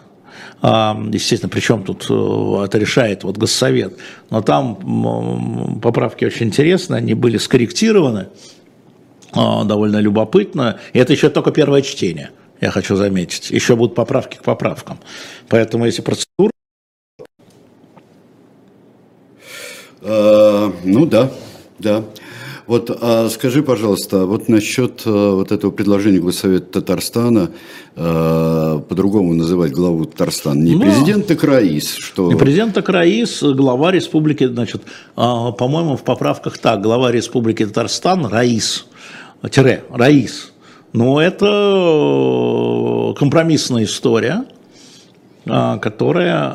естественно, 0.62 1.50
причем 1.50 1.84
тут 1.84 2.08
э, 2.10 2.66
это 2.66 2.78
решает 2.78 3.24
вот 3.24 3.38
Госсовет, 3.38 3.98
но 4.30 4.42
там 4.42 5.80
поправки 5.82 6.26
очень 6.26 6.48
интересные, 6.48 6.98
они 6.98 7.14
были 7.14 7.38
скорректированы, 7.38 8.28
а, 9.32 9.64
довольно 9.64 9.98
любопытно, 9.98 10.80
и 10.94 11.00
это 11.00 11.14
еще 11.14 11.30
только 11.30 11.52
первое 11.52 11.82
чтение, 11.82 12.32
я 12.62 12.72
хочу 12.72 12.96
заметить, 12.96 13.52
еще 13.52 13.76
будут 13.76 13.96
поправки 13.96 14.38
к 14.38 14.44
поправкам, 14.44 15.00
поэтому 15.50 15.86
если 15.86 16.02
процедура... 16.02 16.52
А, 20.02 20.74
ну 20.84 21.06
да, 21.06 21.32
да. 21.80 22.04
Вот 22.68 22.90
а 23.00 23.30
скажи, 23.30 23.62
пожалуйста, 23.62 24.26
вот 24.26 24.50
насчет 24.50 25.04
а, 25.06 25.36
вот 25.36 25.52
этого 25.52 25.70
предложения 25.70 26.20
Госсовета 26.20 26.82
Татарстана 26.82 27.52
а, 27.96 28.80
по-другому 28.80 29.34
называть 29.36 29.72
главу 29.72 30.06
Татарстана. 30.06 30.60
Не 30.60 30.74
ну, 30.74 30.82
президент, 30.82 31.28
так 31.28 31.44
Раис. 31.44 31.94
Что... 31.94 32.32
Не 32.32 32.38
президент, 32.38 32.74
так 32.74 32.90
Раис, 32.90 33.44
глава 33.44 33.92
республики, 33.92 34.48
значит, 34.48 34.82
а, 35.16 35.52
по-моему, 35.52 35.96
в 35.96 36.04
поправках 36.04 36.58
так, 36.58 36.82
глава 36.82 37.12
республики 37.12 37.64
Татарстан 37.66 38.26
Раис, 38.26 38.88
тире, 39.52 39.84
Раис. 39.92 40.52
Но 40.92 41.22
это 41.22 41.46
э, 43.12 43.14
компромиссная 43.20 43.84
история, 43.84 44.46
которая 45.44 46.52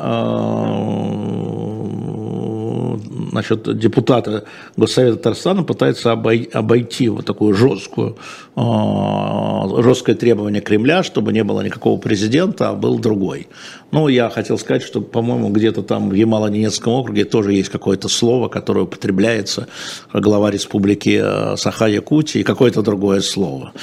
значит, 3.31 3.77
депутаты 3.77 4.43
Госсовета 4.77 5.17
Татарстана 5.17 5.63
пытаются 5.63 6.11
обойти 6.11 7.09
вот 7.09 7.25
такую 7.25 7.55
жесткую, 7.55 8.17
а, 8.55 9.67
жесткое 9.81 10.15
требование 10.15 10.61
Кремля, 10.61 11.03
чтобы 11.03 11.33
не 11.33 11.43
было 11.43 11.61
никакого 11.61 11.99
президента, 11.99 12.69
а 12.69 12.73
был 12.73 12.99
другой. 12.99 13.47
Ну, 13.91 14.07
я 14.07 14.29
хотел 14.29 14.57
сказать, 14.57 14.83
что, 14.83 15.01
по-моему, 15.01 15.49
где-то 15.49 15.81
там 15.81 16.09
в 16.09 16.13
Ямало-Ненецком 16.13 16.91
округе 16.91 17.25
тоже 17.25 17.53
есть 17.53 17.69
какое-то 17.69 18.07
слово, 18.09 18.47
которое 18.49 18.81
употребляется 18.81 19.67
глава 20.13 20.51
республики 20.51 21.19
э, 21.21 21.57
Саха-Якутии, 21.57 22.43
какое-то 22.43 22.81
другое 22.81 23.21
слово. 23.21 23.73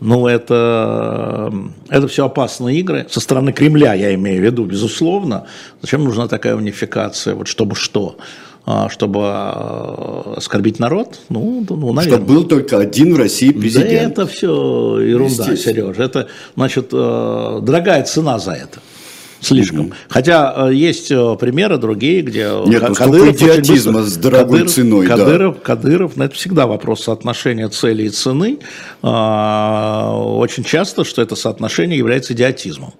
Ну, 0.00 0.28
это, 0.28 1.52
это 1.88 2.06
все 2.06 2.26
опасные 2.26 2.78
игры. 2.78 3.06
Со 3.10 3.20
стороны 3.20 3.52
Кремля, 3.52 3.94
я 3.94 4.14
имею 4.14 4.40
в 4.40 4.44
виду, 4.44 4.64
безусловно. 4.64 5.46
Зачем 5.82 6.04
нужна 6.04 6.28
такая 6.28 6.54
унификация? 6.54 7.34
Вот 7.34 7.48
чтобы 7.48 7.74
что? 7.74 8.16
А, 8.70 8.90
чтобы 8.90 9.20
а, 9.22 10.34
оскорбить 10.36 10.78
народ, 10.78 11.20
ну, 11.30 11.64
ну 11.66 11.94
наверное. 11.94 12.18
Чтобы 12.18 12.26
был 12.26 12.44
только 12.44 12.78
один 12.78 13.14
в 13.14 13.16
России 13.16 13.50
президент. 13.50 14.14
Да 14.14 14.22
это 14.22 14.26
все 14.26 15.00
ерунда, 15.00 15.56
Сереж. 15.56 15.96
Это, 15.96 16.28
значит, 16.54 16.90
э, 16.92 17.60
дорогая 17.62 18.02
цена 18.02 18.38
за 18.38 18.52
это. 18.52 18.80
Слишком. 19.40 19.86
Угу. 19.86 19.92
Хотя 20.10 20.68
э, 20.68 20.74
есть 20.74 21.10
э, 21.10 21.36
примеры 21.40 21.78
другие, 21.78 22.20
где 22.20 22.50
Нет, 22.66 22.82
ну, 22.88 22.94
Кадыров 22.94 23.36
идиотизма 23.36 24.02
с 24.02 24.16
дорогой 24.16 24.58
Кадыров, 24.58 24.70
ценой. 24.74 25.06
Кадыров, 25.06 25.54
да. 25.54 25.60
Кадыров, 25.62 26.16
ну, 26.16 26.24
это 26.24 26.34
всегда 26.34 26.66
вопрос 26.66 27.04
соотношения 27.04 27.68
цели 27.68 28.02
и 28.02 28.10
цены. 28.10 28.58
А, 29.02 30.12
очень 30.14 30.64
часто, 30.64 31.04
что 31.04 31.22
это 31.22 31.36
соотношение 31.36 31.96
является 31.96 32.34
идиотизмом. 32.34 32.92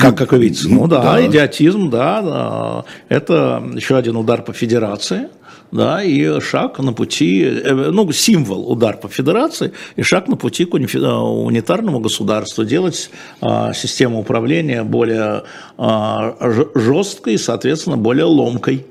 Как, 0.00 0.18
как 0.18 0.32
вы 0.32 0.38
видите, 0.38 0.68
ну 0.68 0.86
да, 0.86 1.02
да, 1.02 1.26
идиотизм, 1.26 1.90
да, 1.90 2.22
да, 2.22 2.84
это 3.08 3.62
еще 3.74 3.96
один 3.96 4.16
удар 4.16 4.42
по 4.42 4.52
федерации, 4.52 5.28
да, 5.72 6.02
и 6.02 6.40
шаг 6.40 6.78
на 6.78 6.92
пути, 6.92 7.42
э, 7.42 7.72
ну, 7.90 8.10
символ 8.12 8.70
удар 8.70 8.96
по 8.96 9.08
федерации, 9.08 9.72
и 9.96 10.02
шаг 10.02 10.28
на 10.28 10.36
пути 10.36 10.66
к 10.66 10.74
унитарному 10.74 12.00
государству, 12.00 12.64
делать 12.64 13.10
а, 13.40 13.72
систему 13.72 14.20
управления 14.20 14.84
более 14.84 15.42
а, 15.78 16.36
жесткой 16.74 17.34
и, 17.34 17.38
соответственно, 17.38 17.96
более 17.96 18.26
ломкой. 18.26 18.86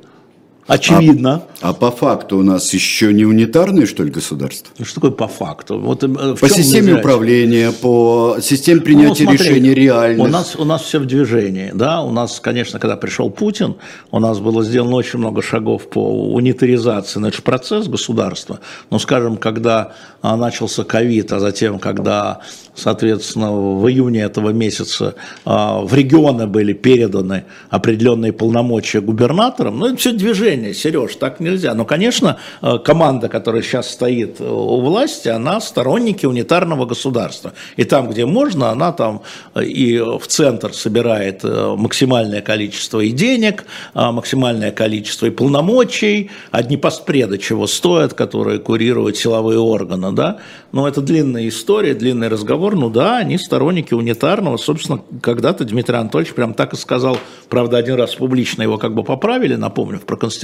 Очевидно. 0.67 1.43
А, 1.61 1.69
а 1.69 1.73
по 1.73 1.91
факту 1.91 2.37
у 2.37 2.43
нас 2.43 2.73
еще 2.73 3.13
не 3.13 3.25
унитарное, 3.25 3.85
что 3.85 4.03
ли, 4.03 4.11
государство? 4.11 4.71
Ну, 4.77 4.85
что 4.85 4.95
такое 4.95 5.11
по 5.11 5.27
факту? 5.27 5.77
Вот, 5.77 6.03
э, 6.03 6.35
по 6.39 6.49
системе 6.49 6.95
управления, 6.95 7.71
по 7.71 8.37
системе 8.41 8.81
принятия 8.81 9.25
ну, 9.25 9.31
смотри, 9.31 9.49
решений 9.49 9.73
реальных. 9.73 10.25
У 10.25 10.29
нас, 10.29 10.55
у 10.55 10.63
нас 10.63 10.83
все 10.83 10.99
в 10.99 11.05
движении. 11.05 11.71
Да? 11.73 12.01
У 12.01 12.11
нас, 12.11 12.39
конечно, 12.39 12.79
когда 12.79 12.95
пришел 12.95 13.29
Путин, 13.29 13.75
у 14.11 14.19
нас 14.19 14.39
было 14.39 14.63
сделано 14.63 14.95
очень 14.95 15.19
много 15.19 15.41
шагов 15.41 15.89
по 15.89 16.33
унитаризации. 16.33 17.19
Но 17.19 17.27
это 17.27 17.37
же 17.37 17.43
процесс 17.43 17.87
государства. 17.87 18.59
Но, 18.89 18.99
скажем, 18.99 19.35
когда 19.35 19.93
а, 20.21 20.37
начался 20.37 20.85
ковид, 20.85 21.33
а 21.33 21.39
затем, 21.39 21.77
когда 21.77 22.41
соответственно, 22.75 23.51
в 23.51 23.87
июне 23.87 24.21
этого 24.21 24.49
месяца 24.49 25.15
а, 25.45 25.81
в 25.81 25.93
регионы 25.93 26.47
были 26.47 26.73
переданы 26.73 27.45
определенные 27.69 28.33
полномочия 28.33 29.01
губернаторам. 29.01 29.79
Ну, 29.79 29.87
это 29.87 29.97
все 29.97 30.11
движение, 30.11 30.52
Сереж, 30.73 31.15
так 31.15 31.39
нельзя. 31.39 31.73
Но, 31.73 31.85
конечно, 31.85 32.37
а, 32.61 32.77
команда, 32.77 33.29
которая 33.29 33.61
сейчас 33.61 33.89
стоит 33.89 34.39
у 34.39 34.81
власти, 34.81 35.29
она 35.29 35.59
сторонники 35.61 36.25
унитарного 36.25 36.85
государства. 36.85 37.53
И 37.75 37.83
там, 37.83 38.09
где 38.09 38.25
можно, 38.25 38.69
она 38.69 38.91
там 38.91 39.21
и 39.59 39.99
в 39.99 40.27
центр 40.27 40.73
собирает 40.73 41.43
э, 41.43 41.75
максимальное 41.77 42.41
количество 42.41 42.99
и 42.99 43.11
денег, 43.11 43.65
максимальное 43.93 44.71
количество 44.71 45.25
и 45.27 45.29
полномочий, 45.29 46.31
одни 46.51 46.77
постпреды 46.77 47.37
чего 47.37 47.67
стоят, 47.67 48.13
которые 48.13 48.59
курируют 48.59 49.17
силовые 49.17 49.59
органы, 49.59 50.11
да. 50.11 50.39
Но 50.71 50.87
это 50.87 51.01
длинная 51.01 51.47
история, 51.47 51.93
длинный 51.93 52.29
разговор, 52.29 52.75
ну 52.75 52.89
да, 52.89 53.17
они 53.17 53.37
сторонники 53.37 53.93
унитарного. 53.93 54.57
Собственно, 54.57 55.01
когда-то 55.21 55.65
Дмитрий 55.65 55.97
Анатольевич 55.97 56.33
прям 56.33 56.53
так 56.53 56.73
и 56.73 56.77
сказал, 56.77 57.17
правда, 57.49 57.77
один 57.77 57.95
раз 57.95 58.15
публично 58.15 58.63
его 58.63 58.77
как 58.77 58.95
бы 58.95 59.03
поправили, 59.03 59.55
напомню, 59.55 59.99
про 59.99 60.15
Конституцию, 60.15 60.42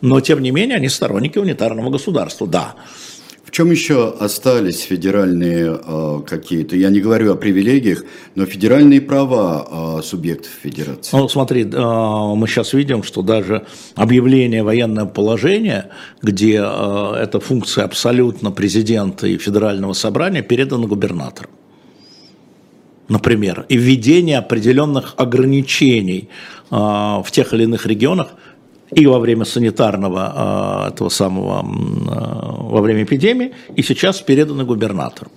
но 0.00 0.20
тем 0.20 0.42
не 0.42 0.50
менее 0.50 0.76
они 0.76 0.88
сторонники 0.88 1.38
унитарного 1.38 1.90
государства, 1.90 2.46
да. 2.46 2.74
В 3.44 3.54
чем 3.54 3.70
еще 3.70 4.08
остались 4.18 4.80
федеральные 4.80 5.78
э, 5.84 6.20
какие-то, 6.26 6.74
я 6.74 6.88
не 6.88 7.00
говорю 7.00 7.32
о 7.32 7.36
привилегиях, 7.36 8.02
но 8.34 8.46
федеральные 8.46 9.02
права 9.02 9.98
э, 9.98 10.02
субъектов 10.02 10.52
федерации? 10.62 11.14
Ну, 11.14 11.28
смотри, 11.28 11.64
э, 11.64 12.34
мы 12.34 12.46
сейчас 12.46 12.72
видим, 12.72 13.02
что 13.02 13.20
даже 13.20 13.66
объявление 13.94 14.62
военного 14.62 15.06
положения, 15.06 15.90
где 16.22 16.62
э, 16.64 17.14
эта 17.20 17.40
функция 17.40 17.84
абсолютно 17.84 18.52
президента 18.52 19.26
и 19.26 19.36
федерального 19.36 19.92
собрания 19.92 20.40
передана 20.42 20.86
губернатору 20.86 21.50
например, 23.08 23.66
и 23.68 23.76
введение 23.76 24.38
определенных 24.38 25.14
ограничений 25.18 26.28
э, 26.70 26.74
в 26.74 27.26
тех 27.30 27.52
или 27.52 27.64
иных 27.64 27.86
регионах 27.86 28.28
и 28.94 29.06
во 29.06 29.18
время 29.18 29.44
санитарного 29.44 30.32
а, 30.34 30.88
этого 30.88 31.08
самого, 31.08 31.60
а, 31.60 32.56
во 32.60 32.80
время 32.80 33.04
эпидемии, 33.04 33.52
и 33.74 33.82
сейчас 33.82 34.20
переданы 34.20 34.64
губернатору. 34.64 35.30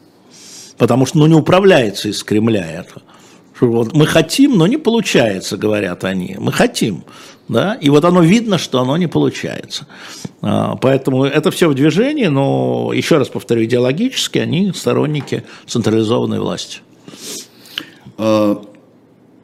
Потому 0.78 1.06
что 1.06 1.20
ну, 1.20 1.28
не 1.28 1.36
управляется 1.36 2.10
из 2.10 2.24
Кремля 2.24 2.66
это. 2.70 3.02
Вот 3.62 3.94
мы 3.94 4.06
хотим, 4.06 4.58
но 4.58 4.68
не 4.68 4.78
получается, 4.78 5.56
говорят 5.56 6.04
они. 6.04 6.36
Мы 6.38 6.52
хотим. 6.52 7.06
Да? 7.48 7.76
И 7.76 7.90
вот 7.90 8.04
оно 8.04 8.22
видно, 8.22 8.58
что 8.58 8.82
оно 8.82 8.98
не 8.98 9.08
получается. 9.08 9.88
А, 10.42 10.76
поэтому 10.76 11.24
это 11.24 11.52
все 11.52 11.70
в 11.70 11.74
движении, 11.74 12.26
но, 12.26 12.92
еще 12.94 13.18
раз 13.18 13.30
повторю, 13.30 13.64
идеологически 13.64 14.40
они 14.40 14.74
сторонники 14.74 15.44
централизованной 15.66 16.40
власти 16.40 16.80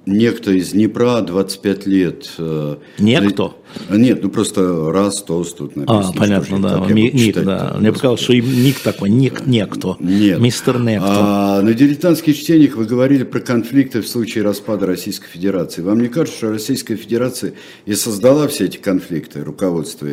некто 0.06 0.52
из 0.52 0.72
Днепра, 0.72 1.22
25 1.22 1.86
лет. 1.86 2.32
Э, 2.38 2.78
Некто? 2.99 3.54
Нет, 3.89 4.24
ну 4.24 4.30
просто 4.30 4.91
раз, 4.91 5.22
тост 5.24 5.58
тут 5.58 5.76
написано. 5.76 6.10
А, 6.10 6.18
понятно, 6.18 6.62
да. 6.62 6.80
Ми, 6.89 7.12
ник, 7.12 7.41
да. 7.43 7.76
Мне 7.80 7.91
показалось, 7.91 8.22
что 8.22 8.34
и 8.34 8.41
ник 8.41 8.80
такой, 8.80 9.10
ник, 9.10 9.45
некто. 9.45 9.95
Нет. 9.99 10.39
Мистер 10.39 10.80
Некто. 10.80 11.08
А, 11.08 11.62
на 11.62 11.74
дилетантских 11.74 12.38
чтениях 12.38 12.76
вы 12.76 12.86
говорили 12.86 13.24
про 13.24 13.39
конфликты 13.39 14.02
в 14.02 14.08
случае 14.08 14.43
распада 14.43 14.86
Российской 14.86 15.28
Федерации. 15.28 15.82
Вам 15.82 16.02
не 16.02 16.08
кажется, 16.08 16.38
что 16.38 16.49
Российская 16.52 16.95
Федерация 16.95 17.54
и 17.86 17.93
создала 17.93 18.47
все 18.47 18.66
эти 18.66 18.78
конфликты, 18.78 19.43
руководство 19.43 20.08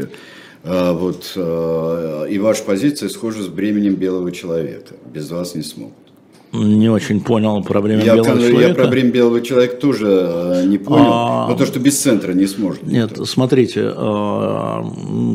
а, 0.64 0.92
вот, 0.92 1.32
а, 1.36 2.24
и 2.24 2.38
ваша 2.38 2.62
позиция 2.64 3.08
схожа 3.08 3.42
с 3.42 3.48
бременем 3.48 3.94
белого 3.94 4.30
человека. 4.32 4.94
Без 5.12 5.30
вас 5.30 5.54
не 5.54 5.62
смогут. 5.62 6.07
Не 6.52 6.88
очень 6.88 7.20
понял 7.20 7.62
про 7.62 7.80
время 7.80 8.04
я, 8.04 8.14
белого 8.14 8.40
человека. 8.40 8.68
Я 8.68 8.74
про 8.74 8.86
время 8.86 9.10
белого 9.10 9.40
человека 9.42 9.76
тоже 9.76 10.06
э, 10.06 10.64
не 10.64 10.78
понял, 10.78 11.10
а, 11.12 11.48
но 11.48 11.54
то, 11.54 11.66
что 11.66 11.78
без 11.78 12.00
центра 12.00 12.32
не 12.32 12.46
сможет. 12.46 12.82
Нет, 12.84 13.10
никто. 13.10 13.26
смотрите, 13.26 13.92
э, 13.94 14.82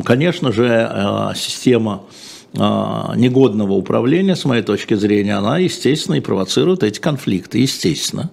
конечно 0.04 0.50
же, 0.52 0.66
э, 0.66 1.34
система 1.36 2.02
негодного 2.56 3.72
управления, 3.72 4.36
с 4.36 4.44
моей 4.44 4.62
точки 4.62 4.94
зрения, 4.94 5.34
она, 5.34 5.58
естественно, 5.58 6.14
и 6.14 6.20
провоцирует 6.20 6.84
эти 6.84 7.00
конфликты, 7.00 7.58
естественно. 7.58 8.30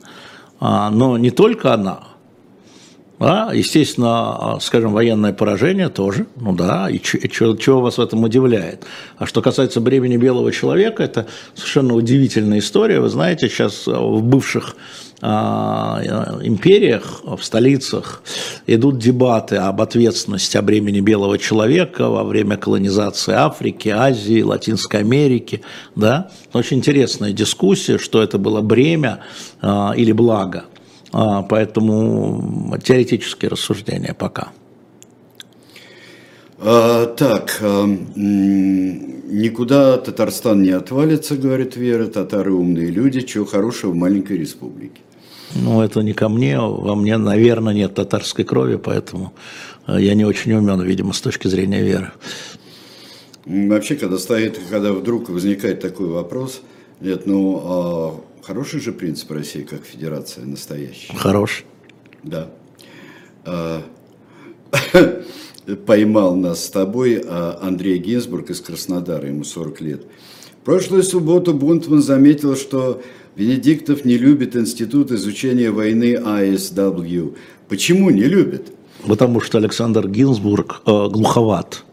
А, 0.60 0.92
но 0.92 1.18
не 1.18 1.32
только 1.32 1.74
она, 1.74 2.11
да, 3.22 3.52
естественно, 3.54 4.58
скажем, 4.62 4.94
военное 4.94 5.32
поражение 5.32 5.90
тоже, 5.90 6.26
ну 6.38 6.54
да, 6.54 6.90
и 6.90 7.00
чего 7.00 7.82
вас 7.82 8.00
в 8.00 8.02
этом 8.02 8.24
удивляет. 8.24 8.86
А 9.18 9.28
что 9.28 9.44
касается 9.44 9.80
бремени 9.80 10.18
белого 10.18 10.52
человека, 10.52 11.04
это 11.04 11.28
совершенно 11.54 11.94
удивительная 11.94 12.60
история. 12.60 13.00
Вы 13.00 13.10
знаете, 13.10 13.48
сейчас 13.48 13.86
в 13.86 14.24
бывших 14.24 14.76
а, 15.22 16.02
империях, 16.42 17.22
в 17.24 17.44
столицах 17.44 18.24
идут 18.66 18.98
дебаты 18.98 19.58
об 19.58 19.82
ответственности 19.82 20.58
о 20.58 20.64
бремени 20.64 21.00
белого 21.00 21.38
человека 21.38 22.10
во 22.10 22.24
время 22.24 22.58
колонизации 22.58 23.34
Африки, 23.34 23.90
Азии, 23.90 24.42
Латинской 24.42 25.02
Америки. 25.02 25.62
Да? 25.96 26.32
Очень 26.54 26.78
интересная 26.78 27.34
дискуссия, 27.34 28.00
что 28.00 28.24
это 28.24 28.40
было 28.40 28.62
бремя 28.62 29.20
а, 29.62 29.94
или 29.96 30.12
благо. 30.12 30.66
А, 31.14 31.42
поэтому 31.44 32.78
теоретические 32.84 33.50
рассуждения 33.50 34.14
пока. 34.14 34.52
А, 36.60 37.06
так, 37.08 37.58
а, 37.62 37.86
никуда 38.16 39.98
Татарстан 39.98 40.62
не 40.62 40.72
отвалится, 40.72 41.36
говорит 41.36 41.76
Вера, 41.76 42.08
татары 42.08 42.54
умные 42.54 42.88
люди, 42.88 43.22
чего 43.22 43.46
хорошего 43.46 43.92
в 43.92 43.96
маленькой 43.96 44.38
республике. 44.38 45.02
Ну, 45.56 45.82
это 45.82 46.02
не 46.02 46.14
ко 46.14 46.30
мне, 46.30 46.60
во 46.60 46.96
мне, 46.96 47.18
наверное, 47.18 47.74
нет 47.74 47.94
татарской 47.96 48.46
крови, 48.46 48.78
поэтому 48.78 49.34
я 49.86 50.14
не 50.14 50.24
очень 50.24 50.54
умен, 50.54 50.82
видимо, 50.82 51.12
с 51.12 51.20
точки 51.20 51.50
зрения 51.50 51.82
веры. 51.82 52.12
Вообще, 53.46 53.96
когда 53.96 54.18
стоит, 54.18 54.58
когда 54.70 54.94
вдруг 54.94 55.30
возникает 55.30 55.82
такой 55.82 56.08
вопрос, 56.08 56.62
нет, 57.02 57.26
ну, 57.26 58.24
Хороший 58.44 58.80
же 58.80 58.92
принцип 58.92 59.32
России 59.32 59.62
как 59.62 59.86
федерация 59.86 60.46
настоящая. 60.46 61.16
Хорош. 61.16 61.64
Да. 62.24 62.50
А, 63.46 63.84
поймал 65.86 66.36
нас 66.36 66.66
с 66.66 66.70
тобой 66.70 67.24
а, 67.26 67.60
Андрей 67.62 67.98
Гинзбург 68.00 68.50
из 68.50 68.62
Краснодара, 68.62 69.28
ему 69.28 69.44
40 69.44 69.82
лет. 69.82 70.06
В 70.62 70.66
прошлую 70.66 71.04
субботу 71.04 71.54
Бунтман 71.54 72.02
заметил, 72.02 72.56
что 72.56 73.02
Венедиктов 73.36 74.06
не 74.06 74.18
любит 74.18 74.56
институт 74.56 75.12
изучения 75.12 75.72
войны 75.72 76.16
АСW. 76.16 77.36
Почему 77.68 78.10
не 78.10 78.24
любит? 78.24 78.74
Потому 79.08 79.40
что 79.40 79.58
Александр 79.58 80.08
Гинзбург 80.08 80.82
э, 80.86 81.08
глуховат. 81.10 81.84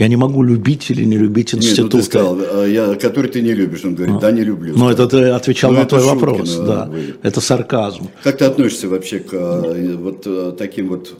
Я 0.00 0.08
не 0.08 0.16
могу 0.16 0.42
любить 0.42 0.90
или 0.90 1.04
не 1.04 1.18
любить 1.18 1.54
институты. 1.54 1.82
Нет, 1.82 1.92
ну 1.92 1.98
ты 1.98 2.04
сказал, 2.06 2.38
а, 2.40 2.64
я, 2.64 2.94
который 2.94 3.30
ты 3.30 3.42
не 3.42 3.52
любишь. 3.52 3.84
Он 3.84 3.94
говорит, 3.94 4.16
а. 4.16 4.18
да, 4.18 4.30
не 4.30 4.40
люблю. 4.40 4.72
Ну, 4.74 4.88
это 4.88 5.06
ты 5.06 5.24
отвечал 5.24 5.72
ну, 5.72 5.80
на 5.80 5.84
твой 5.84 6.02
вопрос. 6.02 6.56
Да. 6.56 6.86
Вы. 6.86 7.16
Это 7.22 7.42
сарказм. 7.42 8.08
Как 8.22 8.38
ты 8.38 8.46
относишься 8.46 8.88
вообще 8.88 9.18
к 9.18 9.28
а, 9.34 9.96
вот 9.98 10.22
а, 10.24 10.52
таким 10.52 10.88
вот, 10.88 11.14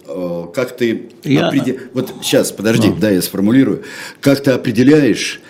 как 0.54 0.78
ты 0.78 1.10
я... 1.24 1.48
определ... 1.48 1.76
Вот 1.92 2.10
сейчас, 2.22 2.52
подожди, 2.52 2.88
а. 2.88 2.98
да, 2.98 3.10
я 3.10 3.20
сформулирую. 3.20 3.82
Как 4.22 4.40
ты 4.40 4.52
определяешь 4.52 5.42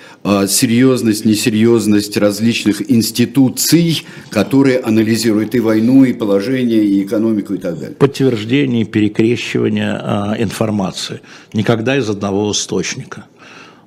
серьезность, 0.49 1.25
несерьезность 1.25 2.17
различных 2.17 2.91
институций, 2.91 4.05
которые 4.29 4.79
анализируют 4.79 5.55
и 5.55 5.61
войну, 5.61 6.05
и 6.05 6.13
положение, 6.13 6.85
и 6.85 7.03
экономику, 7.03 7.55
и 7.55 7.59
так 7.59 7.79
далее. 7.79 7.97
Подтверждение, 7.97 8.85
перекрещивание 8.85 9.93
а, 9.93 10.35
информации. 10.39 11.21
Никогда 11.53 11.97
из 11.97 12.09
одного 12.11 12.51
источника. 12.53 13.25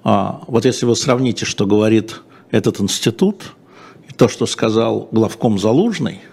А, 0.03 0.43
вот 0.47 0.65
если 0.65 0.85
вы 0.85 0.95
сравните, 0.95 1.45
что 1.45 1.65
говорит 1.65 2.21
этот 2.51 2.81
институт, 2.81 3.53
и 4.09 4.13
то, 4.13 4.27
что 4.27 4.45
сказал 4.45 5.07
главком 5.11 5.59
Залужный, 5.59 6.21
а, 6.21 6.32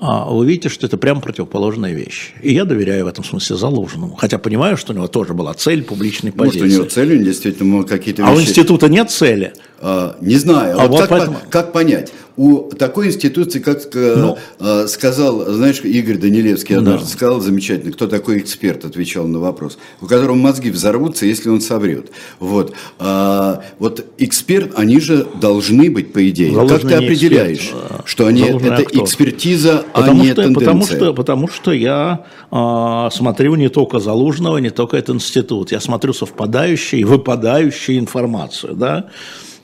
вы 0.00 0.46
видите, 0.46 0.68
что 0.68 0.86
это 0.86 0.96
прямо 0.96 1.20
противоположные 1.20 1.94
вещи. 1.94 2.32
И 2.42 2.52
я 2.52 2.64
доверяю 2.64 3.04
в 3.04 3.08
этом 3.08 3.24
смысле 3.24 3.56
Залужному. 3.56 4.14
Хотя 4.16 4.38
понимаю, 4.38 4.76
что 4.76 4.92
у 4.92 4.96
него 4.96 5.08
тоже 5.08 5.34
была 5.34 5.54
цель 5.54 5.82
публичной 5.82 6.32
позиции. 6.32 6.60
Может, 6.60 6.76
у 6.76 6.80
него 6.80 6.90
цель, 6.90 7.24
действительно, 7.24 7.82
какие-то 7.82 8.22
вещи... 8.22 8.32
А 8.32 8.34
у 8.36 8.40
института 8.40 8.88
нет 8.88 9.10
цели? 9.10 9.52
А, 9.80 10.16
не 10.20 10.36
знаю. 10.36 10.78
А 10.78 10.82
вот, 10.86 10.90
вот 10.90 11.00
как, 11.00 11.08
поэтому... 11.08 11.38
как 11.50 11.72
понять? 11.72 12.12
У 12.38 12.70
такой 12.70 13.08
институции, 13.08 13.58
как 13.58 13.80
э, 13.96 14.14
ну, 14.16 14.38
э, 14.60 14.86
сказал, 14.86 15.44
знаешь, 15.46 15.80
Игорь 15.80 16.18
Данилевский 16.18 16.76
однажды 16.76 17.06
да. 17.06 17.10
сказал 17.10 17.40
замечательно, 17.40 17.90
кто 17.90 18.06
такой 18.06 18.38
эксперт, 18.38 18.84
отвечал 18.84 19.26
на 19.26 19.40
вопрос, 19.40 19.76
у 20.00 20.06
которого 20.06 20.36
мозги 20.36 20.70
взорвутся, 20.70 21.26
если 21.26 21.48
он 21.48 21.60
соврет. 21.60 22.12
Вот, 22.38 22.74
а, 23.00 23.64
вот 23.80 24.06
эксперт, 24.18 24.70
они 24.76 25.00
же 25.00 25.26
должны 25.40 25.90
быть, 25.90 26.12
по 26.12 26.28
идее. 26.28 26.54
Заложный 26.54 26.78
как 26.78 26.88
ты 26.88 26.94
определяешь, 26.94 27.72
эксперт, 27.72 28.02
что 28.04 28.26
они, 28.28 28.42
это 28.42 28.74
актор. 28.76 29.04
экспертиза, 29.04 29.84
а 29.92 30.00
потому 30.00 30.22
а 30.22 30.24
не 30.24 30.30
что, 30.30 30.42
тенденция? 30.42 30.64
Потому 30.64 30.86
что, 30.86 31.14
потому 31.14 31.48
что 31.48 31.72
я 31.72 32.24
а, 32.52 33.10
смотрю 33.10 33.56
не 33.56 33.68
только 33.68 33.98
Залужного, 33.98 34.58
не 34.58 34.70
только 34.70 34.96
этот 34.96 35.16
институт, 35.16 35.72
я 35.72 35.80
смотрю 35.80 36.12
совпадающую 36.12 37.00
и 37.00 37.04
выпадающую 37.04 37.98
информацию, 37.98 38.74
да, 38.76 39.06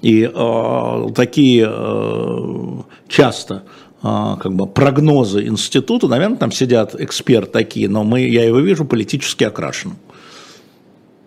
и 0.02 0.30
э, 0.32 1.08
такие 1.14 1.66
э, 1.68 2.82
часто 3.08 3.64
э, 4.02 4.36
как 4.40 4.54
бы 4.54 4.66
прогнозы 4.66 5.46
института, 5.46 6.08
наверное, 6.08 6.36
там 6.36 6.52
сидят 6.52 6.94
эксперты 7.00 7.52
такие, 7.52 7.88
но 7.88 8.04
мы, 8.04 8.20
я 8.20 8.44
его 8.44 8.60
вижу 8.60 8.84
политически 8.84 9.44
окрашенным. 9.44 9.98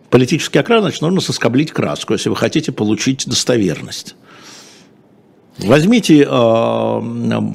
Политически 0.10 0.58
окрашен, 0.58 0.84
значит, 0.84 1.02
нужно 1.02 1.22
соскоблить 1.22 1.72
краску, 1.72 2.14
если 2.14 2.30
вы 2.30 2.36
хотите 2.36 2.72
получить 2.72 3.28
достоверность. 3.28 4.16
Возьмите 5.60 6.24
э, 6.24 6.28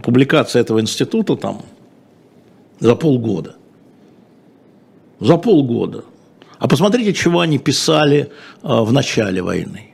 публикации 0.03 0.61
этого 0.61 0.81
института 0.81 1.37
там 1.37 1.63
за 2.81 2.97
полгода. 2.97 3.55
За 5.21 5.37
полгода. 5.37 6.05
А 6.59 6.69
посмотрите, 6.69 7.13
чего 7.13 7.41
они 7.41 7.59
писали 7.59 8.31
э, 8.63 8.69
в 8.69 8.93
начале 8.93 9.41
войны. 9.41 9.91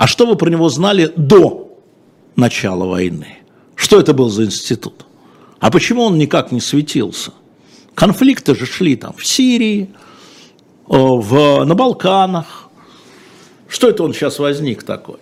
А 0.00 0.06
что 0.06 0.24
вы 0.24 0.34
про 0.34 0.48
него 0.48 0.70
знали 0.70 1.12
до 1.14 1.76
начала 2.34 2.86
войны? 2.86 3.36
Что 3.74 4.00
это 4.00 4.14
был 4.14 4.30
за 4.30 4.46
институт? 4.46 5.04
А 5.58 5.70
почему 5.70 6.04
он 6.04 6.16
никак 6.16 6.52
не 6.52 6.60
светился? 6.62 7.32
Конфликты 7.94 8.54
же 8.54 8.64
шли 8.64 8.96
там 8.96 9.12
в 9.12 9.26
Сирии, 9.26 9.90
э, 10.88 10.96
в, 10.96 11.64
на 11.66 11.74
Балканах. 11.74 12.70
Что 13.68 13.90
это 13.90 14.02
он 14.02 14.14
сейчас 14.14 14.38
возник 14.38 14.84
такой? 14.84 15.18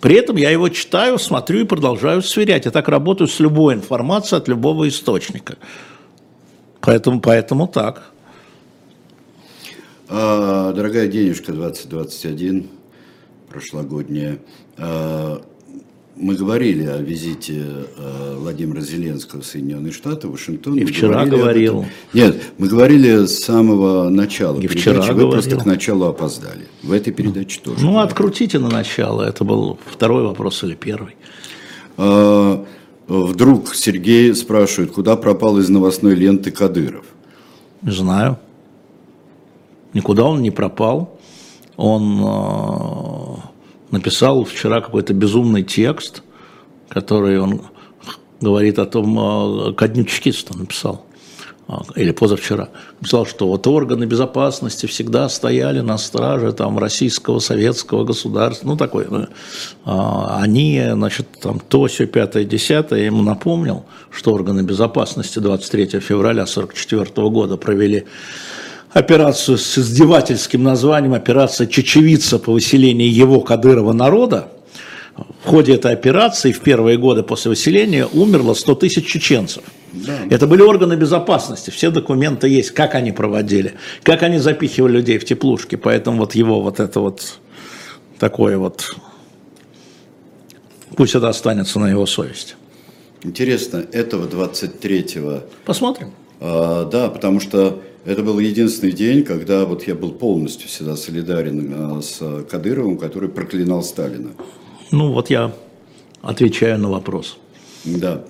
При 0.00 0.14
этом 0.14 0.36
я 0.36 0.50
его 0.50 0.68
читаю, 0.68 1.18
смотрю 1.18 1.62
и 1.62 1.64
продолжаю 1.64 2.22
сверять. 2.22 2.66
Я 2.66 2.70
так 2.70 2.86
работаю 2.86 3.26
с 3.26 3.40
любой 3.40 3.74
информацией 3.74 4.38
от 4.38 4.46
любого 4.46 4.86
источника. 4.86 5.56
Поэтому, 6.80 7.20
поэтому 7.20 7.66
так. 7.66 8.12
А, 10.08 10.72
дорогая 10.72 11.08
денежка 11.08 11.50
2021 11.50 12.81
прошлогодняя. 13.52 14.38
А, 14.78 15.42
мы 16.16 16.34
говорили 16.34 16.84
о 16.86 16.98
визите 16.98 17.62
а, 17.98 18.38
Владимира 18.38 18.80
Зеленского 18.80 19.42
в 19.42 19.46
Соединенные 19.46 19.92
Штаты, 19.92 20.28
в 20.28 20.32
Вашингтон. 20.32 20.76
И 20.76 20.84
вчера 20.84 21.26
говорил. 21.26 21.84
Нет, 22.14 22.42
мы 22.58 22.68
говорили 22.68 23.26
с 23.26 23.40
самого 23.40 24.08
начала 24.08 24.58
И 24.60 24.66
вчера 24.66 25.02
Вы 25.02 25.08
говорил. 25.08 25.30
просто 25.32 25.56
к 25.56 25.66
началу 25.66 26.06
опоздали. 26.06 26.66
В 26.82 26.92
этой 26.92 27.12
передаче 27.12 27.60
тоже. 27.60 27.80
Ну, 27.80 27.92
говорили. 27.92 28.06
открутите 28.06 28.58
на 28.58 28.70
начало. 28.70 29.22
Это 29.22 29.44
был 29.44 29.78
второй 29.86 30.22
вопрос 30.24 30.64
или 30.64 30.74
первый? 30.74 31.14
А, 31.98 32.64
вдруг 33.06 33.74
Сергей 33.74 34.34
спрашивает, 34.34 34.92
куда 34.92 35.16
пропал 35.16 35.58
из 35.58 35.68
новостной 35.68 36.14
ленты 36.14 36.50
Кадыров? 36.50 37.04
Не 37.82 37.92
знаю. 37.92 38.38
Никуда 39.92 40.24
он 40.24 40.40
не 40.40 40.50
пропал 40.50 41.18
он 41.76 42.22
э, 42.24 43.01
написал 43.92 44.44
вчера 44.44 44.80
какой-то 44.80 45.14
безумный 45.14 45.62
текст, 45.62 46.22
который 46.88 47.38
он 47.38 47.62
говорит 48.40 48.78
о 48.80 48.86
том, 48.86 49.68
э, 49.68 49.72
ко 49.74 49.86
дню 49.86 50.04
чекиста 50.04 50.56
написал, 50.58 51.04
э, 51.68 51.74
или 51.94 52.10
позавчера, 52.10 52.70
написал, 53.00 53.26
что 53.26 53.46
вот 53.46 53.66
органы 53.66 54.04
безопасности 54.04 54.86
всегда 54.86 55.28
стояли 55.28 55.80
на 55.80 55.98
страже 55.98 56.52
там, 56.52 56.78
российского, 56.78 57.38
советского 57.38 58.04
государства, 58.04 58.66
ну 58.66 58.76
такой, 58.76 59.06
они, 59.84 60.82
значит, 60.92 61.28
там 61.40 61.60
то, 61.60 61.86
все, 61.86 62.06
пятое, 62.06 62.44
десятое, 62.44 63.04
ему 63.04 63.22
напомнил, 63.22 63.84
что 64.10 64.32
органы 64.32 64.62
безопасности 64.62 65.38
23 65.38 66.00
февраля 66.00 66.42
1944 66.44 67.28
года 67.28 67.56
провели 67.56 68.06
операцию 68.92 69.58
с 69.58 69.78
издевательским 69.78 70.62
названием 70.62 71.14
«Операция 71.14 71.66
Чечевица 71.66 72.38
по 72.38 72.52
выселению 72.52 73.12
его 73.12 73.40
Кадырова 73.40 73.92
народа». 73.92 74.48
В 75.44 75.48
ходе 75.48 75.74
этой 75.74 75.92
операции 75.92 76.52
в 76.52 76.60
первые 76.60 76.96
годы 76.96 77.22
после 77.22 77.50
выселения 77.50 78.06
умерло 78.06 78.54
100 78.54 78.74
тысяч 78.76 79.06
чеченцев. 79.06 79.62
Да. 79.92 80.20
Это 80.30 80.46
были 80.46 80.62
органы 80.62 80.94
безопасности, 80.94 81.68
все 81.68 81.90
документы 81.90 82.48
есть, 82.48 82.70
как 82.70 82.94
они 82.94 83.12
проводили, 83.12 83.74
как 84.04 84.22
они 84.22 84.38
запихивали 84.38 84.92
людей 84.92 85.18
в 85.18 85.26
теплушки, 85.26 85.76
поэтому 85.76 86.18
вот 86.18 86.34
его 86.34 86.62
вот 86.62 86.80
это 86.80 87.00
вот 87.00 87.38
такое 88.18 88.56
вот, 88.56 88.96
пусть 90.96 91.14
это 91.14 91.28
останется 91.28 91.78
на 91.78 91.90
его 91.90 92.06
совести. 92.06 92.54
Интересно, 93.22 93.84
этого 93.92 94.26
23-го... 94.26 95.42
Посмотрим. 95.66 96.12
А, 96.40 96.86
да, 96.86 97.10
потому 97.10 97.38
что 97.38 97.82
это 98.04 98.22
был 98.22 98.38
единственный 98.38 98.92
день, 98.92 99.24
когда 99.24 99.64
вот 99.64 99.86
я 99.86 99.94
был 99.94 100.12
полностью 100.12 100.68
всегда 100.68 100.96
солидарен 100.96 101.72
а, 101.74 102.02
с 102.02 102.44
Кадыровым, 102.50 102.98
который 102.98 103.28
проклинал 103.28 103.82
Сталина. 103.82 104.30
Ну 104.90 105.12
вот 105.12 105.30
я 105.30 105.52
отвечаю 106.20 106.78
на 106.78 106.90
вопрос. 106.90 107.38
Да. 107.84 108.24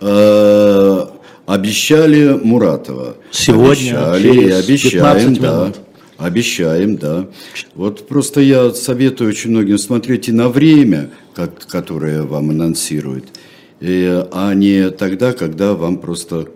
Э, 0.00 1.06
обещали 1.46 2.38
Муратова. 2.42 3.16
Сегодня 3.30 4.12
обещали, 4.12 4.50
обещаем, 4.50 5.34
да. 5.34 5.72
Обещаем, 6.18 6.96
да. 6.96 7.26
Вот 7.74 8.06
просто 8.06 8.40
я 8.40 8.70
советую 8.70 9.30
очень 9.30 9.50
многим 9.50 9.78
смотреть 9.78 10.28
и 10.28 10.32
на 10.32 10.48
время, 10.48 11.10
как, 11.34 11.66
которое 11.66 12.22
вам 12.22 12.50
анонсируют, 12.50 13.24
и, 13.80 14.24
а 14.30 14.54
не 14.54 14.90
тогда, 14.90 15.32
когда 15.32 15.74
вам 15.74 15.98
просто 15.98 16.48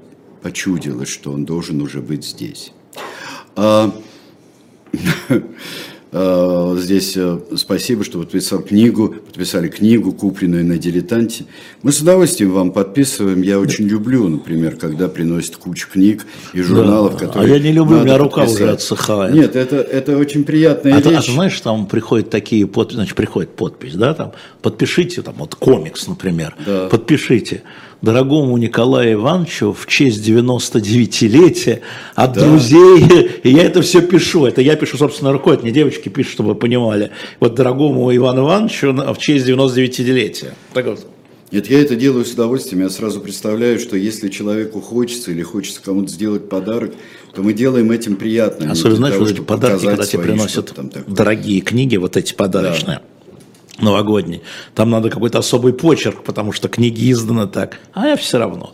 почудилось, 0.46 1.08
что 1.08 1.32
он 1.32 1.44
должен 1.44 1.82
уже 1.82 2.00
быть 2.00 2.24
здесь. 2.24 2.70
А, 3.56 3.92
а, 6.12 6.76
здесь 6.78 7.16
э, 7.16 7.40
спасибо, 7.56 8.04
что 8.04 8.20
подписал 8.20 8.60
книгу, 8.60 9.08
подписали 9.08 9.66
книгу, 9.66 10.12
купленную 10.12 10.64
на 10.64 10.78
«Дилетанте». 10.78 11.46
Мы 11.82 11.90
с 11.90 12.00
удовольствием 12.00 12.52
вам 12.52 12.70
подписываем. 12.70 13.42
Я 13.42 13.58
очень 13.58 13.88
люблю, 13.88 14.28
например, 14.28 14.76
когда 14.76 15.08
приносят 15.08 15.56
кучу 15.56 15.88
книг 15.92 16.24
и 16.52 16.62
журналов, 16.62 17.14
да, 17.14 17.26
которые 17.26 17.54
А 17.54 17.56
я 17.56 17.60
не 17.60 17.72
люблю, 17.72 17.98
у 17.98 18.04
меня 18.04 18.16
рука 18.16 18.42
подписать. 18.42 18.62
уже 18.62 18.70
отсыхает. 18.70 19.34
Нет, 19.34 19.56
это, 19.56 19.78
это 19.78 20.16
очень 20.16 20.44
приятная 20.44 20.98
а, 20.98 21.00
вещь. 21.00 21.28
А, 21.28 21.32
знаешь, 21.32 21.60
там 21.60 21.86
приходят 21.86 22.30
такие 22.30 22.68
подписи, 22.68 22.98
значит, 22.98 23.16
приходит 23.16 23.56
подпись, 23.56 23.94
да, 23.94 24.14
там, 24.14 24.30
подпишите, 24.62 25.22
там, 25.22 25.34
вот 25.38 25.56
комикс, 25.56 26.06
например, 26.06 26.54
да. 26.64 26.86
подпишите 26.86 27.64
дорогому 28.06 28.56
Николаю 28.56 29.14
Ивановичу 29.14 29.72
в 29.72 29.86
честь 29.86 30.26
99-летия 30.26 31.80
от 32.14 32.32
да. 32.32 32.46
друзей. 32.46 33.04
И 33.42 33.50
я 33.50 33.64
это 33.64 33.82
все 33.82 34.00
пишу. 34.00 34.46
Это 34.46 34.62
я 34.62 34.76
пишу, 34.76 34.96
собственно, 34.96 35.32
рукой. 35.32 35.54
Это 35.54 35.64
не 35.64 35.72
девочки 35.72 36.08
пишут, 36.08 36.32
чтобы 36.32 36.50
вы 36.50 36.54
понимали. 36.54 37.10
Вот 37.40 37.54
дорогому 37.54 38.14
Ивану 38.14 38.42
Ивановичу 38.42 38.92
в 38.92 39.18
честь 39.18 39.46
99-летия. 39.46 40.54
Так 40.72 40.86
вот. 40.86 41.06
Нет, 41.52 41.68
я 41.68 41.80
это 41.80 41.96
делаю 41.96 42.24
с 42.24 42.32
удовольствием. 42.32 42.82
Я 42.82 42.90
сразу 42.90 43.20
представляю, 43.20 43.78
что 43.78 43.96
если 43.96 44.28
человеку 44.28 44.80
хочется 44.80 45.30
или 45.30 45.42
хочется 45.42 45.80
кому-то 45.82 46.08
сделать 46.08 46.48
подарок, 46.48 46.94
то 47.34 47.42
мы 47.42 47.52
делаем 47.52 47.90
этим 47.90 48.16
приятно. 48.16 48.70
Особенно, 48.70 48.96
знаешь, 48.96 49.16
вот 49.16 49.30
эти 49.30 49.40
подарки, 49.40 49.84
когда 49.84 50.06
тебе 50.06 50.22
приносят 50.22 50.72
дорогие 51.06 51.60
книги, 51.60 51.96
вот 51.96 52.16
эти 52.16 52.34
подарочные. 52.34 52.98
Да 52.98 53.15
новогодний. 53.78 54.42
Там 54.74 54.90
надо 54.90 55.10
какой-то 55.10 55.38
особый 55.38 55.72
почерк, 55.72 56.22
потому 56.22 56.52
что 56.52 56.68
книги 56.68 57.10
изданы 57.10 57.46
так. 57.46 57.78
А 57.92 58.08
я 58.08 58.16
все 58.16 58.38
равно. 58.38 58.72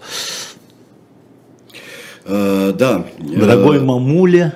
Э, 2.25 2.73
да. 2.77 3.05
Дорогой 3.19 3.79
э, 3.79 3.81
мамуле, 3.81 4.55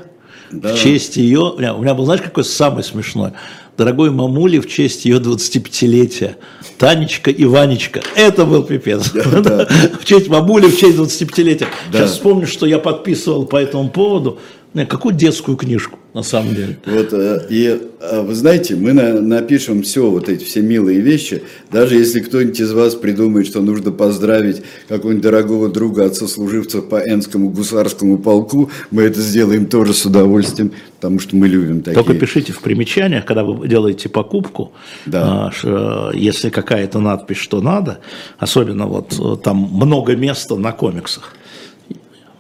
да. 0.51 0.75
в 0.75 0.79
честь 0.79 1.17
ее... 1.17 1.41
У 1.41 1.59
меня, 1.59 1.75
у 1.75 1.83
меня 1.83 1.95
был, 1.95 2.05
знаешь, 2.05 2.23
какой 2.23 2.45
самый 2.45 2.85
смешной? 2.85 3.33
Дорогой 3.77 4.11
мамуле, 4.11 4.61
в 4.61 4.69
честь 4.69 5.05
ее 5.05 5.19
25-летия. 5.19 6.37
Танечка 6.79 7.31
и 7.31 7.45
Ванечка. 7.45 8.03
Это 8.15 8.45
был 8.45 8.63
пипец. 8.63 9.13
Да, 9.13 9.41
да. 9.41 9.69
В 10.01 10.05
честь 10.05 10.29
мамули, 10.29 10.67
в 10.67 10.79
честь 10.79 10.97
25-летия. 10.97 11.67
Да. 11.93 11.99
Сейчас 11.99 12.13
вспомню, 12.13 12.47
что 12.47 12.67
я 12.67 12.79
подписывал 12.79 13.45
по 13.47 13.57
этому 13.57 13.91
поводу. 13.91 14.39
Какую 14.85 15.15
детскую 15.15 15.57
книжку? 15.57 15.99
на 16.17 16.23
самом 16.23 16.55
деле. 16.55 16.79
Вот, 16.87 17.13
э, 17.13 17.47
и 17.51 17.79
э, 18.01 18.23
вы 18.23 18.35
знаете, 18.35 18.75
мы 18.75 18.95
на, 18.95 19.21
напишем 19.21 19.83
все, 19.83 20.11
вот 20.11 20.31
эти 20.31 20.45
все 20.45 20.63
милые 20.63 21.01
вещи, 21.01 21.43
даже 21.71 21.97
если 21.97 22.21
кто-нибудь 22.21 22.59
из 22.59 22.73
вас 22.73 22.95
придумает, 22.95 23.47
что 23.47 23.61
нужно 23.61 23.93
поздравить 23.93 24.63
какого-нибудь 24.89 25.23
дорогого 25.23 25.69
друга 25.69 26.07
от 26.07 26.17
сослуживцев 26.17 26.89
по 26.89 26.97
Энскому 27.07 27.51
гусарскому 27.51 28.17
полку, 28.17 28.71
мы 28.91 29.03
это 29.03 29.21
сделаем 29.21 29.67
тоже 29.67 29.93
с 29.93 30.07
удовольствием, 30.07 30.73
потому 30.95 31.21
что 31.21 31.37
мы 31.37 31.49
любим 31.49 31.83
такие. 31.83 32.03
Только 32.03 32.15
пишите 32.15 32.55
в 32.55 32.61
примечаниях, 32.61 33.27
когда 33.27 33.45
вы 33.45 33.69
делаете 33.69 34.09
покупку, 34.09 34.73
да. 35.05 35.53
А, 35.65 36.13
если 36.15 36.49
какая-то 36.49 36.99
надпись, 36.99 37.37
что 37.37 37.61
надо, 37.61 37.99
особенно 38.39 38.87
вот 38.87 39.43
там 39.43 39.59
много 39.59 40.17
места 40.17 40.57
на 40.57 40.73
комиксах. 40.73 41.35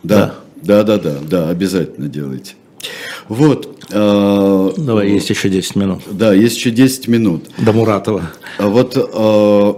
Да, 0.03 0.16
да, 0.16 0.34
да, 0.67 0.99
да, 0.99 1.17
да, 1.23 1.49
обязательно 1.49 2.09
делайте. 2.09 2.55
Вот. 3.29 3.85
Э, 3.91 4.73
Давай, 4.77 5.11
есть 5.11 5.31
еще 5.31 5.49
10 5.49 5.77
минут. 5.77 6.03
Да, 6.11 6.33
есть 6.33 6.57
еще 6.57 6.71
10 6.71 7.09
минут. 7.09 7.45
До 7.59 7.73
Муратова. 7.73 8.31
А 8.59 8.69
вот 8.69 8.97
э, 8.97 9.75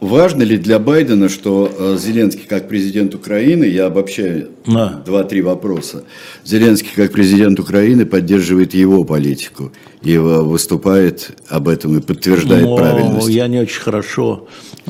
важно 0.00 0.42
ли 0.42 0.56
для 0.56 0.78
Байдена, 0.78 1.28
что 1.28 1.70
э, 1.76 1.96
Зеленский 1.98 2.46
как 2.48 2.68
президент 2.68 3.14
Украины, 3.14 3.64
я 3.64 3.86
обобщаю 3.86 4.50
да. 4.66 5.02
два-три 5.04 5.42
вопроса, 5.42 6.04
Зеленский 6.44 6.90
как 6.94 7.12
президент 7.12 7.58
Украины 7.58 8.06
поддерживает 8.06 8.74
его 8.74 9.04
политику 9.04 9.72
и 10.02 10.16
выступает 10.16 11.32
об 11.48 11.68
этом 11.68 11.98
и 11.98 12.00
подтверждает 12.00 12.64
Но 12.64 12.76
правильность? 12.76 13.28
Я 13.28 13.48
не 13.48 13.60
очень 13.60 13.80
хорошо 13.80 14.46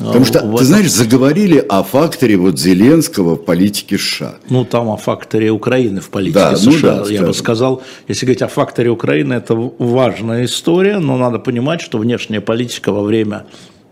Потому 0.07 0.25
что, 0.25 0.45
вот. 0.45 0.59
ты 0.59 0.65
знаешь, 0.65 0.91
заговорили 0.91 1.57
о 1.57 1.83
факторе 1.83 2.37
вот 2.37 2.59
Зеленского 2.59 3.35
в 3.35 3.45
политике 3.45 3.97
США. 3.97 4.35
Ну, 4.49 4.65
там 4.65 4.89
о 4.89 4.97
факторе 4.97 5.51
Украины 5.51 6.01
в 6.01 6.09
политике 6.09 6.39
да, 6.39 6.55
США. 6.55 6.71
Ну, 6.71 6.81
да, 6.81 6.89
я 6.97 7.03
скажем. 7.03 7.25
бы 7.25 7.33
сказал, 7.33 7.83
если 8.07 8.25
говорить 8.25 8.41
о 8.41 8.47
факторе 8.47 8.89
Украины, 8.89 9.33
это 9.33 9.55
важная 9.55 10.45
история, 10.45 10.99
но 10.99 11.17
надо 11.17 11.39
понимать, 11.39 11.81
что 11.81 11.97
внешняя 11.97 12.41
политика 12.41 12.91
во 12.91 13.03
время 13.03 13.45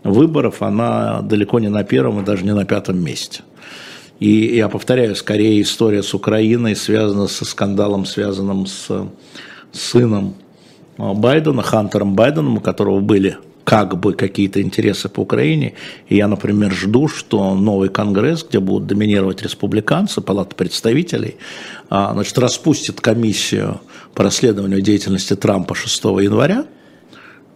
выборов, 0.04 0.62
она 0.62 1.20
далеко 1.22 1.60
не 1.60 1.68
на 1.68 1.84
первом 1.84 2.20
и 2.20 2.24
даже 2.24 2.44
не 2.44 2.54
на 2.54 2.64
пятом 2.64 3.02
месте. 3.02 3.42
И 4.20 4.56
я 4.56 4.68
повторяю, 4.68 5.14
скорее 5.14 5.62
история 5.62 6.02
с 6.02 6.12
Украиной 6.12 6.74
связана 6.74 7.28
со 7.28 7.44
скандалом, 7.44 8.04
связанным 8.04 8.66
с 8.66 8.90
сыном 9.72 10.34
Байдена, 10.96 11.62
Хантером 11.62 12.14
Байденом, 12.14 12.56
у 12.56 12.60
которого 12.60 13.00
были 13.00 13.38
как 13.68 14.00
бы 14.00 14.14
какие-то 14.14 14.62
интересы 14.62 15.10
по 15.10 15.20
Украине. 15.20 15.74
И 16.08 16.16
я, 16.16 16.26
например, 16.26 16.72
жду, 16.72 17.06
что 17.06 17.54
новый 17.54 17.90
Конгресс, 17.90 18.42
где 18.42 18.60
будут 18.60 18.86
доминировать 18.86 19.42
республиканцы, 19.42 20.22
Палата 20.22 20.56
представителей, 20.56 21.36
а, 21.90 22.14
значит, 22.14 22.38
распустит 22.38 23.02
комиссию 23.02 23.82
по 24.14 24.24
расследованию 24.24 24.80
деятельности 24.80 25.36
Трампа 25.36 25.74
6 25.74 26.02
января. 26.22 26.64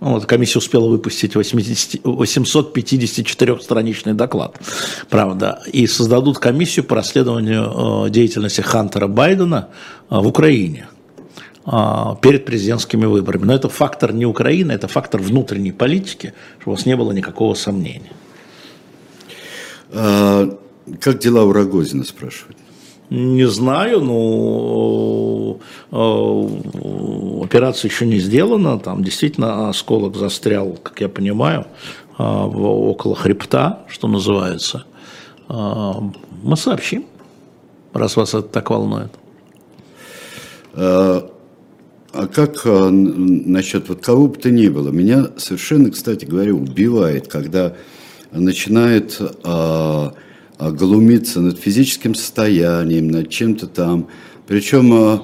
Вот, 0.00 0.26
комиссия 0.26 0.58
успела 0.58 0.86
выпустить 0.86 1.34
854-страничный 1.34 4.12
доклад, 4.12 4.60
правда, 5.08 5.62
и 5.72 5.86
создадут 5.86 6.38
комиссию 6.38 6.84
по 6.84 6.96
расследованию 6.96 8.04
э, 8.06 8.10
деятельности 8.10 8.60
Хантера 8.60 9.06
Байдена 9.06 9.70
э, 10.10 10.18
в 10.18 10.26
Украине. 10.26 10.88
А, 11.64 12.16
перед 12.16 12.44
президентскими 12.44 13.06
выборами. 13.06 13.44
Но 13.44 13.54
это 13.54 13.68
фактор 13.68 14.12
не 14.12 14.26
Украины, 14.26 14.72
это 14.72 14.88
фактор 14.88 15.20
внутренней 15.20 15.70
политики, 15.72 16.34
чтобы 16.58 16.72
у 16.72 16.76
вас 16.76 16.86
не 16.86 16.96
было 16.96 17.12
никакого 17.12 17.54
сомнения. 17.54 18.12
А, 19.92 20.58
как 21.00 21.20
дела 21.20 21.44
у 21.44 21.52
Рогозина, 21.52 22.04
спрашивают? 22.04 22.56
Не 23.10 23.46
знаю, 23.46 24.00
но 24.00 25.58
э, 25.90 27.44
операция 27.44 27.90
еще 27.90 28.06
не 28.06 28.18
сделана. 28.18 28.78
Там 28.78 29.04
действительно 29.04 29.68
осколок 29.68 30.16
застрял, 30.16 30.78
как 30.82 31.00
я 31.02 31.10
понимаю, 31.10 31.66
э, 32.18 32.22
около 32.22 33.14
хребта, 33.14 33.80
что 33.88 34.08
называется. 34.08 34.84
Мы 35.48 36.56
сообщим, 36.56 37.04
раз 37.92 38.16
вас 38.16 38.32
это 38.32 38.48
так 38.48 38.70
волнует. 38.70 39.12
А 42.12 42.26
как 42.26 42.66
а, 42.66 42.90
насчет 42.90 43.88
вот 43.88 44.04
кого 44.04 44.28
бы 44.28 44.36
то 44.36 44.50
ни 44.50 44.68
было? 44.68 44.90
Меня 44.90 45.30
совершенно, 45.38 45.90
кстати 45.90 46.26
говоря, 46.26 46.52
убивает, 46.54 47.28
когда 47.28 47.74
начинает 48.32 49.18
а, 49.44 50.12
а, 50.58 50.70
глумиться 50.72 51.40
над 51.40 51.58
физическим 51.58 52.14
состоянием, 52.14 53.08
над 53.08 53.30
чем-то 53.30 53.66
там. 53.66 54.08
Причем 54.46 54.92
а, 54.92 55.22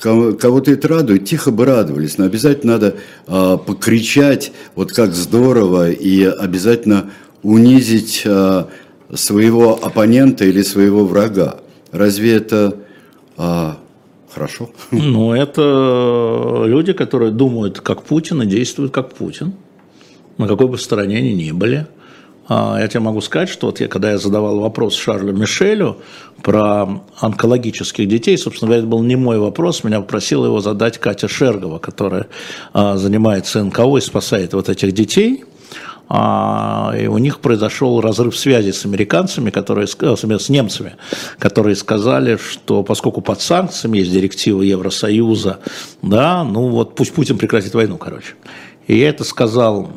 кого-то 0.00 0.70
это 0.70 0.86
радует, 0.86 1.24
тихо 1.24 1.50
бы 1.50 1.64
радовались, 1.64 2.16
но 2.16 2.26
обязательно 2.26 2.74
надо 2.74 2.96
а, 3.26 3.56
покричать, 3.56 4.52
вот 4.76 4.92
как 4.92 5.14
здорово, 5.14 5.90
и 5.90 6.22
обязательно 6.22 7.10
унизить 7.42 8.22
а, 8.24 8.68
своего 9.12 9.84
оппонента 9.84 10.44
или 10.44 10.62
своего 10.62 11.04
врага. 11.04 11.56
Разве 11.90 12.34
это 12.34 12.76
а, 13.36 13.79
Хорошо. 14.32 14.70
Ну, 14.90 15.32
это 15.32 16.64
люди, 16.66 16.92
которые 16.92 17.32
думают 17.32 17.80
как 17.80 18.02
Путин 18.02 18.42
и 18.42 18.46
действуют 18.46 18.92
как 18.92 19.12
Путин. 19.14 19.54
На 20.38 20.46
какой 20.46 20.68
бы 20.68 20.78
стороне 20.78 21.18
они 21.18 21.34
ни 21.34 21.50
были. 21.50 21.86
А, 22.48 22.78
я 22.80 22.88
тебе 22.88 23.00
могу 23.00 23.20
сказать, 23.20 23.48
что 23.48 23.66
вот 23.66 23.80
я, 23.80 23.88
когда 23.88 24.10
я 24.10 24.18
задавал 24.18 24.58
вопрос 24.58 24.96
Шарлю 24.96 25.32
Мишелю 25.32 25.98
про 26.42 27.02
онкологических 27.20 28.08
детей, 28.08 28.36
собственно 28.38 28.68
говоря, 28.68 28.80
это 28.80 28.90
был 28.90 29.02
не 29.02 29.16
мой 29.16 29.38
вопрос, 29.38 29.84
меня 29.84 30.00
попросила 30.00 30.46
его 30.46 30.60
задать 30.60 30.98
Катя 30.98 31.28
Шергова, 31.28 31.78
которая 31.78 32.26
а, 32.72 32.96
занимается 32.96 33.62
НКО 33.62 33.98
и 33.98 34.00
спасает 34.00 34.54
вот 34.54 34.68
этих 34.68 34.92
детей– 34.92 35.44
и 36.12 37.06
у 37.06 37.18
них 37.18 37.38
произошел 37.38 38.00
разрыв 38.00 38.36
связи 38.36 38.72
с 38.72 38.84
американцами, 38.84 39.50
которые, 39.50 39.86
с 39.86 40.48
немцами, 40.48 40.96
которые 41.38 41.76
сказали, 41.76 42.36
что 42.36 42.82
поскольку 42.82 43.20
под 43.20 43.40
санкциями 43.40 43.98
есть 43.98 44.10
директива 44.10 44.62
Евросоюза, 44.62 45.60
да, 46.02 46.42
ну 46.42 46.68
вот 46.68 46.96
пусть 46.96 47.12
Путин 47.14 47.38
прекратит 47.38 47.74
войну, 47.74 47.96
короче. 47.96 48.34
И 48.88 48.98
я 48.98 49.10
это 49.10 49.22
сказал 49.22 49.90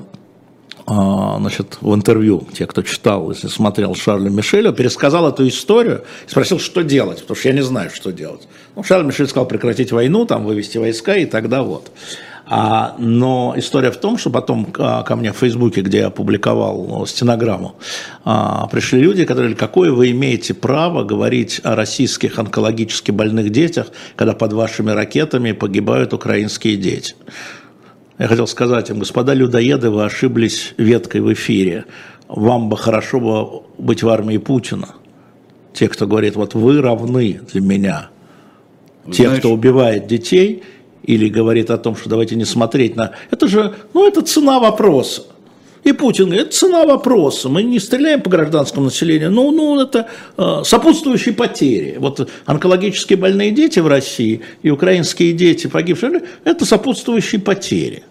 а, 0.85 1.37
значит, 1.39 1.77
в 1.79 1.95
интервью, 1.95 2.45
те, 2.53 2.67
кто 2.67 2.81
читал, 2.81 3.31
если 3.31 3.47
смотрел 3.47 3.95
Шарля 3.95 4.29
Мишеля, 4.29 4.73
пересказал 4.73 5.29
эту 5.29 5.47
историю 5.47 6.03
и 6.27 6.29
спросил, 6.29 6.59
что 6.59 6.83
делать, 6.83 7.21
потому 7.21 7.37
что 7.37 7.47
я 7.47 7.55
не 7.55 7.63
знаю, 7.63 7.89
что 7.89 8.11
делать. 8.11 8.47
Ну, 8.75 8.83
Шарль 8.83 9.05
Мишель 9.05 9.27
сказал 9.27 9.47
прекратить 9.47 9.91
войну, 9.91 10.25
там, 10.25 10.45
вывести 10.45 10.77
войска, 10.77 11.15
и 11.15 11.25
тогда 11.25 11.63
вот. 11.63 11.89
А, 12.45 12.95
но 12.97 13.53
история 13.55 13.89
в 13.89 13.97
том, 13.97 14.17
что 14.17 14.29
потом 14.29 14.67
а, 14.77 15.03
ко 15.03 15.15
мне 15.15 15.31
в 15.31 15.37
Фейсбуке, 15.37 15.81
где 15.81 15.99
я 15.99 16.07
опубликовал 16.07 16.85
ну, 16.87 17.05
стенограмму, 17.05 17.75
а, 18.25 18.67
пришли 18.67 19.01
люди, 19.01 19.23
которые 19.23 19.49
говорили, 19.49 19.59
какое 19.59 19.91
вы 19.91 20.11
имеете 20.11 20.53
право 20.53 21.03
говорить 21.03 21.61
о 21.63 21.75
российских 21.75 22.39
онкологически 22.39 23.11
больных 23.11 23.49
детях, 23.49 23.87
когда 24.17 24.33
под 24.33 24.53
вашими 24.53 24.91
ракетами 24.91 25.53
погибают 25.53 26.13
украинские 26.13 26.75
дети. 26.75 27.15
Я 28.19 28.27
хотел 28.27 28.45
сказать 28.45 28.89
им, 28.89 28.99
господа 28.99 29.33
людоеды, 29.33 29.89
вы 29.89 30.03
ошиблись 30.03 30.73
веткой 30.77 31.21
в 31.21 31.31
эфире. 31.33 31.85
Вам 32.27 32.69
бы 32.69 32.77
хорошо 32.77 33.19
бы 33.19 33.63
быть 33.77 34.03
в 34.03 34.09
армии 34.09 34.37
Путина. 34.37 34.89
Те, 35.73 35.87
кто 35.87 36.07
говорит, 36.07 36.35
вот 36.35 36.53
вы 36.53 36.81
равны 36.81 37.39
для 37.51 37.61
меня. 37.61 38.09
Те, 39.11 39.23
Знаешь... 39.23 39.39
кто 39.39 39.51
убивает 39.51 40.07
детей, 40.07 40.63
или 41.03 41.29
говорит 41.29 41.69
о 41.69 41.77
том, 41.77 41.95
что 41.95 42.09
давайте 42.09 42.35
не 42.35 42.45
смотреть 42.45 42.95
на... 42.95 43.11
Это 43.31 43.47
же, 43.47 43.75
ну, 43.93 44.07
это 44.07 44.21
цена 44.21 44.59
вопроса. 44.59 45.23
И 45.83 45.91
Путин 45.91 46.25
говорит, 46.25 46.47
это 46.47 46.55
цена 46.55 46.85
вопроса. 46.85 47.49
Мы 47.49 47.63
не 47.63 47.79
стреляем 47.79 48.21
по 48.21 48.29
гражданскому 48.29 48.85
населению, 48.85 49.31
ну, 49.31 49.51
ну 49.51 49.81
это 49.81 50.07
э, 50.37 50.61
сопутствующие 50.63 51.33
потери. 51.33 51.97
Вот 51.99 52.29
онкологически 52.45 53.15
больные 53.15 53.51
дети 53.51 53.79
в 53.79 53.87
России 53.87 54.41
и 54.61 54.69
украинские 54.69 55.33
дети 55.33 55.67
погибшие, 55.67 56.23
это 56.45 56.65
сопутствующие 56.65 57.41
потери. 57.41 58.03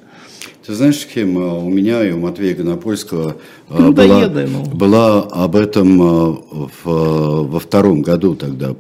Ты 0.67 0.75
знаешь, 0.75 1.05
Хим, 1.13 1.37
у 1.39 1.69
меня 1.69 2.07
и 2.07 2.13
у 2.13 2.19
Матвея 2.19 2.55
Гонопольского 2.55 3.37
ну, 3.69 3.93
была, 3.93 4.29
ну. 4.29 4.65
была 4.65 5.23
об 5.23 5.57
этом 5.57 5.99
в, 5.99 6.85
во 6.85 7.59
втором 7.59 8.03
году 8.03 8.37
тогда 8.37 8.73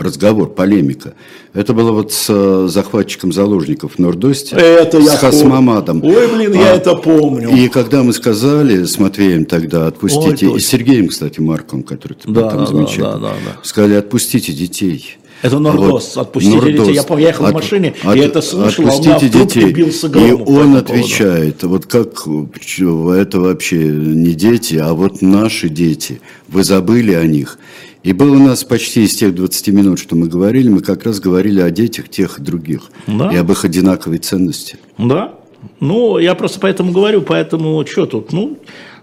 разговор, 0.00 0.48
полемика. 0.48 1.14
Это 1.52 1.72
было 1.74 1.92
вот 1.92 2.12
с 2.12 2.26
э, 2.28 2.68
захватчиком 2.68 3.32
заложников 3.32 3.94
в 3.94 3.98
Нордосте, 3.98 4.56
это 4.56 5.02
с 5.02 5.18
Хасмамадом. 5.18 6.02
Ой, 6.04 6.28
блин, 6.28 6.52
я 6.54 6.72
а, 6.72 6.76
это 6.76 6.94
помню. 6.94 7.50
И 7.50 7.68
когда 7.68 8.02
мы 8.02 8.12
сказали 8.12 8.84
с 8.84 8.98
Матвеем 8.98 9.44
тогда, 9.44 9.86
отпустите, 9.88 10.48
Ой, 10.48 10.58
и 10.58 10.60
с 10.60 10.66
Сергеем, 10.66 11.08
кстати, 11.08 11.40
Марком, 11.40 11.82
который 11.82 12.16
да, 12.24 12.50
там 12.50 12.60
да, 12.60 12.66
замечательно, 12.66 13.12
да, 13.12 13.18
да, 13.18 13.34
да. 13.44 13.60
сказали, 13.62 13.94
отпустите 13.94 14.52
детей. 14.52 15.18
Это 15.42 15.58
Нордос, 15.58 16.16
вот, 16.16 16.22
отпустите 16.22 16.56
Нордос. 16.56 16.86
детей. 16.86 16.94
Я 16.94 17.02
поехал 17.02 17.46
от, 17.46 17.52
в 17.52 17.54
машине, 17.54 17.94
от, 18.02 18.16
и 18.16 18.18
это 18.20 18.42
слышал, 18.42 18.86
а 18.86 18.94
у 18.94 19.00
меня 19.00 19.18
детей. 19.18 19.72
бился 19.72 20.06
И 20.08 20.32
он 20.32 20.76
отвечает, 20.76 21.62
вот 21.62 21.86
как 21.86 22.26
это 22.26 23.40
вообще 23.40 23.78
не 23.78 24.34
дети, 24.34 24.76
а 24.76 24.92
вот 24.92 25.22
наши 25.22 25.68
дети. 25.68 26.20
Вы 26.48 26.64
забыли 26.64 27.12
о 27.12 27.24
них. 27.24 27.58
И 28.02 28.12
было 28.12 28.36
у 28.36 28.38
нас 28.38 28.64
почти 28.64 29.04
из 29.04 29.14
тех 29.14 29.34
20 29.34 29.68
минут, 29.68 29.98
что 29.98 30.16
мы 30.16 30.26
говорили, 30.26 30.68
мы 30.68 30.80
как 30.80 31.04
раз 31.04 31.20
говорили 31.20 31.60
о 31.60 31.70
детях 31.70 32.08
тех 32.08 32.38
и 32.38 32.42
других. 32.42 32.90
Да. 33.06 33.30
И 33.30 33.36
об 33.36 33.50
их 33.52 33.64
одинаковой 33.64 34.18
ценности. 34.18 34.78
Да. 34.96 35.34
Ну, 35.80 36.18
я 36.18 36.34
просто 36.34 36.60
поэтому 36.60 36.92
говорю, 36.92 37.20
поэтому 37.20 37.84
что 37.86 38.06
тут, 38.06 38.32
ну, 38.32 38.58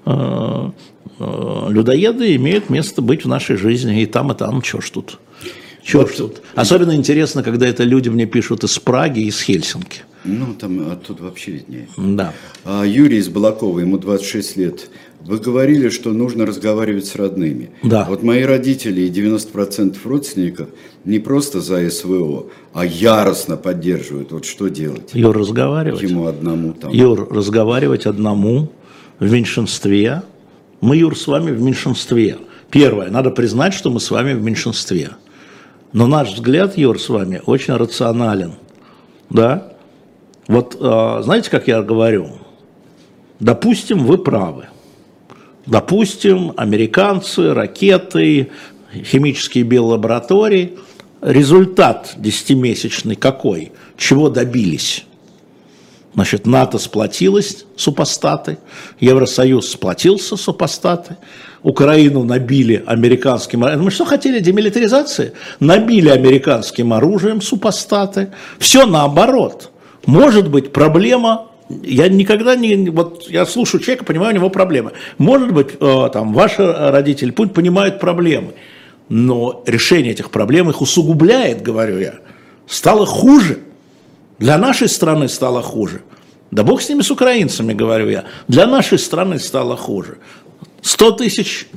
э, 0.05 0.71
э, 1.19 1.65
людоеды 1.69 2.35
имеют 2.35 2.71
место 2.71 3.03
быть 3.03 3.25
в 3.25 3.27
нашей 3.27 3.57
жизни, 3.57 4.01
и 4.01 4.05
там, 4.07 4.31
и 4.31 4.35
там, 4.35 4.63
что 4.63 4.81
ж 4.81 4.89
тут. 4.89 5.19
Что 5.87 5.99
вот. 5.99 6.15
тут. 6.15 6.41
Особенно 6.53 6.93
интересно, 6.93 7.43
когда 7.43 7.65
это 7.65 7.83
люди 7.83 8.09
мне 8.09 8.25
пишут 8.25 8.65
из 8.65 8.77
Праги, 8.77 9.21
из 9.21 9.41
Хельсинки. 9.41 10.01
Ну, 10.25 10.53
там 10.53 10.91
оттуда 10.91 11.23
вообще 11.23 11.51
виднее. 11.51 11.87
Да. 11.95 12.33
А 12.65 12.83
Юрий 12.83 13.19
из 13.19 13.29
Балакова, 13.29 13.79
ему 13.79 13.97
26 13.97 14.57
лет. 14.57 14.89
Вы 15.21 15.37
говорили, 15.37 15.87
что 15.87 16.11
нужно 16.11 16.45
разговаривать 16.45 17.05
с 17.05 17.15
родными. 17.15 17.69
Да. 17.83 18.05
Вот 18.09 18.21
мои 18.21 18.43
родители 18.43 19.01
и 19.01 19.09
90% 19.09 19.95
родственников 20.03 20.67
не 21.05 21.19
просто 21.19 21.61
за 21.61 21.89
СВО, 21.89 22.47
а 22.73 22.85
яростно 22.85 23.55
поддерживают. 23.55 24.33
Вот 24.33 24.43
что 24.43 24.67
делать? 24.67 25.11
Юр, 25.13 25.37
разговаривать. 25.37 26.01
Ему 26.01 26.27
одному 26.27 26.73
там. 26.73 26.91
Юр, 26.91 27.29
разговаривать 27.31 28.05
одному 28.05 28.69
в 29.19 29.31
меньшинстве. 29.31 30.23
Мы, 30.81 30.97
Юр, 30.97 31.17
с 31.17 31.27
вами 31.27 31.51
в 31.51 31.61
меньшинстве. 31.61 32.37
Первое, 32.71 33.09
надо 33.09 33.31
признать, 33.31 33.73
что 33.73 33.89
мы 33.89 34.01
с 34.01 34.11
вами 34.11 34.33
в 34.33 34.43
меньшинстве. 34.43 35.11
Но 35.93 36.07
наш 36.07 36.33
взгляд, 36.33 36.77
Юр, 36.77 36.99
с 36.99 37.09
вами 37.09 37.41
очень 37.45 37.75
рационален. 37.75 38.53
Да? 39.29 39.73
Вот 40.47 40.77
а, 40.79 41.21
знаете, 41.23 41.49
как 41.49 41.67
я 41.67 41.81
говорю? 41.81 42.29
Допустим, 43.39 44.05
вы 44.05 44.17
правы. 44.17 44.67
Допустим, 45.65 46.53
американцы, 46.55 47.53
ракеты, 47.53 48.51
химические 48.93 49.63
биолаборатории. 49.63 50.77
Результат 51.21 52.13
десятимесячный 52.17 53.15
какой? 53.15 53.71
Чего 53.97 54.29
добились? 54.29 55.06
Значит, 56.17 56.47
НАТО 56.47 56.79
сплотилось, 56.79 57.65
супостаты, 57.75 58.57
Евросоюз 58.99 59.69
сплотился, 59.69 60.35
супостаты, 60.35 61.17
Украину 61.61 62.23
набили 62.23 62.83
американским 62.87 63.63
оружием. 63.63 63.85
Мы 63.85 63.91
что 63.91 64.03
хотели, 64.03 64.39
демилитаризации? 64.39 65.33
Набили 65.59 66.09
американским 66.09 66.91
оружием 66.91 67.39
супостаты. 67.39 68.33
Все 68.57 68.87
наоборот. 68.87 69.69
Может 70.07 70.49
быть, 70.49 70.73
проблема 70.73 71.49
я 71.83 72.07
никогда 72.07 72.55
не, 72.55 72.89
вот 72.89 73.29
я 73.29 73.45
слушаю 73.45 73.79
человека, 73.79 74.03
понимаю, 74.03 74.31
у 74.31 74.37
него 74.37 74.49
проблемы. 74.49 74.93
Может 75.19 75.53
быть, 75.53 75.67
э, 75.79 76.09
там, 76.11 76.33
ваши 76.33 76.65
родители 76.65 77.29
путь 77.29 77.53
понимают 77.53 77.99
проблемы, 77.99 78.53
но 79.07 79.61
решение 79.67 80.13
этих 80.13 80.31
проблем 80.31 80.67
их 80.67 80.81
усугубляет, 80.81 81.61
говорю 81.61 81.99
я. 81.99 82.15
Стало 82.65 83.05
хуже. 83.05 83.59
Для 84.39 84.57
нашей 84.57 84.87
страны 84.87 85.27
стало 85.29 85.61
хуже. 85.61 86.01
Да 86.51 86.63
бог 86.63 86.81
с 86.81 86.89
ними, 86.89 87.01
с 87.01 87.11
украинцами, 87.11 87.73
говорю 87.73 88.09
я. 88.09 88.25
Для 88.47 88.67
нашей 88.67 88.99
страны 88.99 89.39
стало 89.39 89.75
хуже. 89.75 90.17
100 90.81 91.11
тысяч 91.11 91.67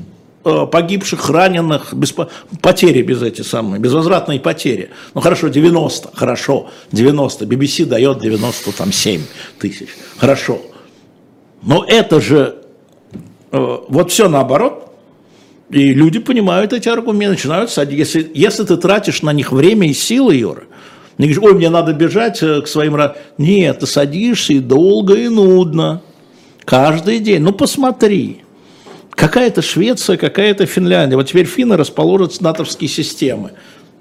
Э, 0.43 0.67
погибших, 0.67 1.29
раненых, 1.29 1.93
без, 1.93 2.15
потери 2.63 3.03
без 3.03 3.21
эти 3.21 3.43
самые, 3.43 3.79
безвозвратные 3.79 4.41
потери. 4.41 4.89
Ну 5.13 5.21
хорошо, 5.21 5.49
90, 5.49 6.13
хорошо, 6.15 6.71
90, 6.93 7.45
BBC 7.45 7.85
дает 7.85 8.21
97 8.21 9.21
тысяч, 9.59 9.89
хорошо. 10.17 10.63
Но 11.63 11.85
это 11.87 12.23
же, 12.23 12.57
э, 13.53 13.79
вот 13.89 14.13
все 14.13 14.31
наоборот, 14.31 14.95
и 15.69 15.93
люди 15.93 16.21
понимают 16.21 16.73
эти 16.73 16.89
аргументы, 16.89 17.35
начинают 17.35 17.71
садить. 17.71 17.99
Если, 17.99 18.31
если 18.33 18.65
ты 18.65 18.79
тратишь 18.79 19.21
на 19.21 19.35
них 19.35 19.53
время 19.53 19.91
и 19.91 19.93
силы, 19.93 20.37
Юра, 20.37 20.63
не 21.21 21.33
говоришь, 21.33 21.51
ой, 21.51 21.55
мне 21.55 21.71
надо 21.71 21.93
бежать 21.93 22.43
э, 22.43 22.63
к 22.63 22.67
своим... 22.67 22.97
Нет, 23.39 23.81
ты 23.81 23.87
садишься 23.87 24.55
и 24.55 24.61
долго, 24.61 25.15
и 25.15 25.29
нудно. 25.29 26.03
Каждый 26.65 27.19
день. 27.19 27.43
Ну, 27.43 27.53
посмотри. 27.53 28.43
Какая-то 29.11 29.61
Швеция, 29.61 30.17
какая-то 30.17 30.67
Финляндия. 30.67 31.17
Вот 31.17 31.27
теперь 31.27 31.47
финны 31.47 31.77
расположат 31.77 32.41
натовские 32.41 32.89
системы. 32.89 33.53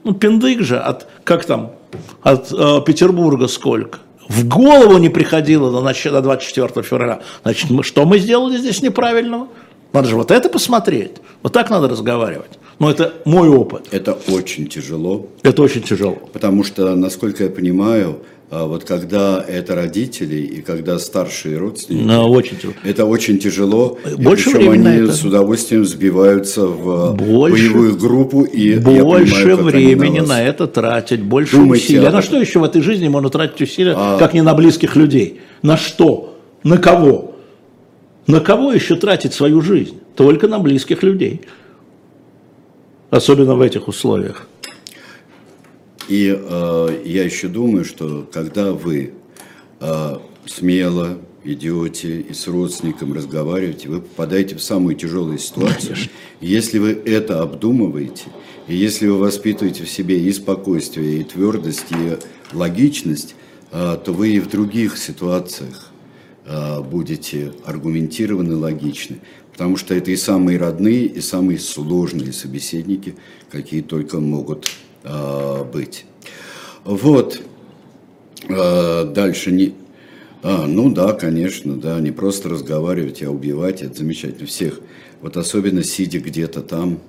Ну, 0.03 0.13
пиндык 0.13 0.61
же, 0.61 0.77
от, 0.77 1.07
как 1.23 1.45
там, 1.45 1.73
от 2.21 2.51
э, 2.53 2.81
Петербурга 2.85 3.47
сколько. 3.47 3.99
В 4.29 4.47
голову 4.47 4.97
не 4.97 5.09
приходило 5.09 5.71
до, 5.71 5.81
до 5.81 6.21
24 6.21 6.83
февраля. 6.83 7.19
Значит, 7.43 7.69
мы, 7.69 7.83
что 7.83 8.05
мы 8.05 8.19
сделали 8.19 8.57
здесь 8.57 8.81
неправильного? 8.81 9.47
Надо 9.93 10.07
же 10.09 10.15
вот 10.15 10.31
это 10.31 10.49
посмотреть. 10.49 11.13
Вот 11.41 11.53
так 11.53 11.69
надо 11.69 11.87
разговаривать. 11.87 12.59
Но 12.79 12.89
это 12.89 13.13
мой 13.25 13.49
опыт. 13.49 13.87
Это 13.91 14.17
очень 14.29 14.67
тяжело. 14.67 15.27
Это 15.43 15.61
очень 15.61 15.81
тяжело. 15.81 16.17
Потому 16.31 16.63
что, 16.63 16.95
насколько 16.95 17.43
я 17.43 17.49
понимаю, 17.49 18.21
а 18.51 18.65
вот 18.65 18.83
когда 18.83 19.43
это 19.47 19.75
родители 19.75 20.37
и 20.37 20.61
когда 20.61 20.97
старшие 20.97 21.57
родственники, 21.57 22.07
no, 22.07 22.25
очень 22.25 22.57
тяжело. 22.57 22.73
это 22.83 23.05
очень 23.05 23.37
тяжело. 23.37 23.99
Больше 24.17 24.49
и 24.49 24.53
причем 24.53 24.71
они 24.71 25.03
это. 25.03 25.13
с 25.13 25.23
удовольствием 25.23 25.85
сбиваются 25.85 26.65
в 26.65 27.15
больше, 27.15 27.69
боевую 27.69 27.95
группу 27.95 28.41
и 28.41 28.79
больше 28.79 29.43
понимаю, 29.43 29.57
времени 29.57 30.21
на, 30.21 30.27
на 30.27 30.41
это 30.41 30.65
тратить, 30.65 31.21
больше 31.21 31.57
Думайте 31.57 31.85
усилий. 31.85 32.05
А 32.07 32.11
на 32.11 32.23
что 32.23 32.39
еще 32.39 32.57
в 32.57 32.63
этой 32.63 32.81
жизни 32.81 33.07
можно 33.07 33.29
тратить 33.29 33.61
усилия, 33.61 33.93
а... 33.95 34.17
как 34.17 34.33
не 34.33 34.41
на 34.41 34.55
близких 34.55 34.95
людей? 34.95 35.41
На 35.61 35.77
что? 35.77 36.39
На 36.63 36.79
кого? 36.79 37.28
На 38.29 38.41
кого 38.41 38.71
еще 38.71 38.95
тратить 38.95 39.33
свою 39.33 39.59
жизнь? 39.59 39.97
Только 40.15 40.47
на 40.47 40.59
близких 40.59 41.01
людей. 41.01 41.41
Особенно 43.09 43.55
в 43.55 43.61
этих 43.61 43.87
условиях. 43.87 44.47
И 46.07 46.37
э, 46.39 47.01
я 47.05 47.23
еще 47.23 47.47
думаю, 47.47 47.85
что 47.85 48.29
когда 48.31 48.73
вы 48.73 49.13
э, 49.79 50.17
смело 50.45 51.17
идете 51.43 52.21
и 52.21 52.33
с 52.33 52.47
родственником 52.47 53.13
разговариваете, 53.13 53.89
вы 53.89 54.01
попадаете 54.01 54.55
в 54.55 54.61
самую 54.61 54.95
тяжелую 54.95 55.39
ситуацию. 55.39 55.95
Конечно. 55.95 56.11
Если 56.39 56.77
вы 56.77 56.91
это 56.91 57.41
обдумываете, 57.41 58.25
и 58.67 58.75
если 58.75 59.07
вы 59.07 59.17
воспитываете 59.17 59.85
в 59.85 59.89
себе 59.89 60.19
и 60.19 60.31
спокойствие, 60.31 61.21
и 61.21 61.23
твердость, 61.23 61.87
и 61.89 62.19
логичность, 62.55 63.33
э, 63.71 63.97
то 64.05 64.13
вы 64.13 64.33
и 64.33 64.39
в 64.39 64.47
других 64.51 64.99
ситуациях 64.99 65.88
будете 66.81 67.53
аргументированы, 67.65 68.55
логичны. 68.55 69.19
Потому 69.59 69.75
что 69.75 69.93
это 69.93 70.09
и 70.09 70.15
самые 70.15 70.57
родные, 70.57 71.05
и 71.05 71.19
самые 71.19 71.59
сложные 71.59 72.31
собеседники, 72.31 73.15
какие 73.51 73.81
только 73.81 74.21
могут 74.21 74.69
э, 75.03 75.63
быть. 75.65 76.05
Вот. 76.85 77.41
Э, 78.47 79.03
дальше 79.03 79.51
не... 79.51 79.73
А, 80.43 80.65
ну 80.65 80.89
да, 80.93 81.11
конечно, 81.11 81.75
да, 81.75 81.99
не 81.99 82.11
просто 82.11 82.47
разговаривать, 82.47 83.21
а 83.21 83.29
убивать, 83.29 83.81
это 83.81 83.97
замечательно. 83.97 84.47
Всех, 84.47 84.79
вот 85.19 85.35
особенно 85.35 85.83
сидя 85.83 86.19
где-то 86.19 86.61
там, 86.61 86.99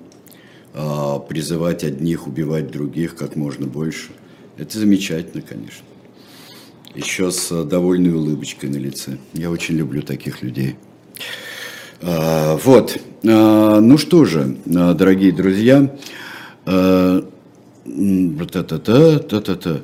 э, 0.74 1.14
призывать 1.28 1.84
одних 1.84 2.26
убивать 2.26 2.72
других 2.72 3.14
как 3.14 3.36
можно 3.36 3.68
больше. 3.68 4.08
Это 4.56 4.76
замечательно, 4.76 5.40
конечно. 5.40 5.84
Еще 6.94 7.30
с 7.30 7.64
довольной 7.64 8.12
улыбочкой 8.12 8.70
на 8.70 8.76
лице. 8.76 9.18
Я 9.32 9.50
очень 9.50 9.76
люблю 9.76 10.02
таких 10.02 10.42
людей. 10.42 10.76
А, 12.02 12.56
вот. 12.64 12.98
А, 13.26 13.80
ну 13.80 13.98
что 13.98 14.24
же, 14.24 14.56
дорогие 14.64 15.32
друзья, 15.32 15.90
Та-та-та, 18.52 19.18
та-та-та. 19.18 19.80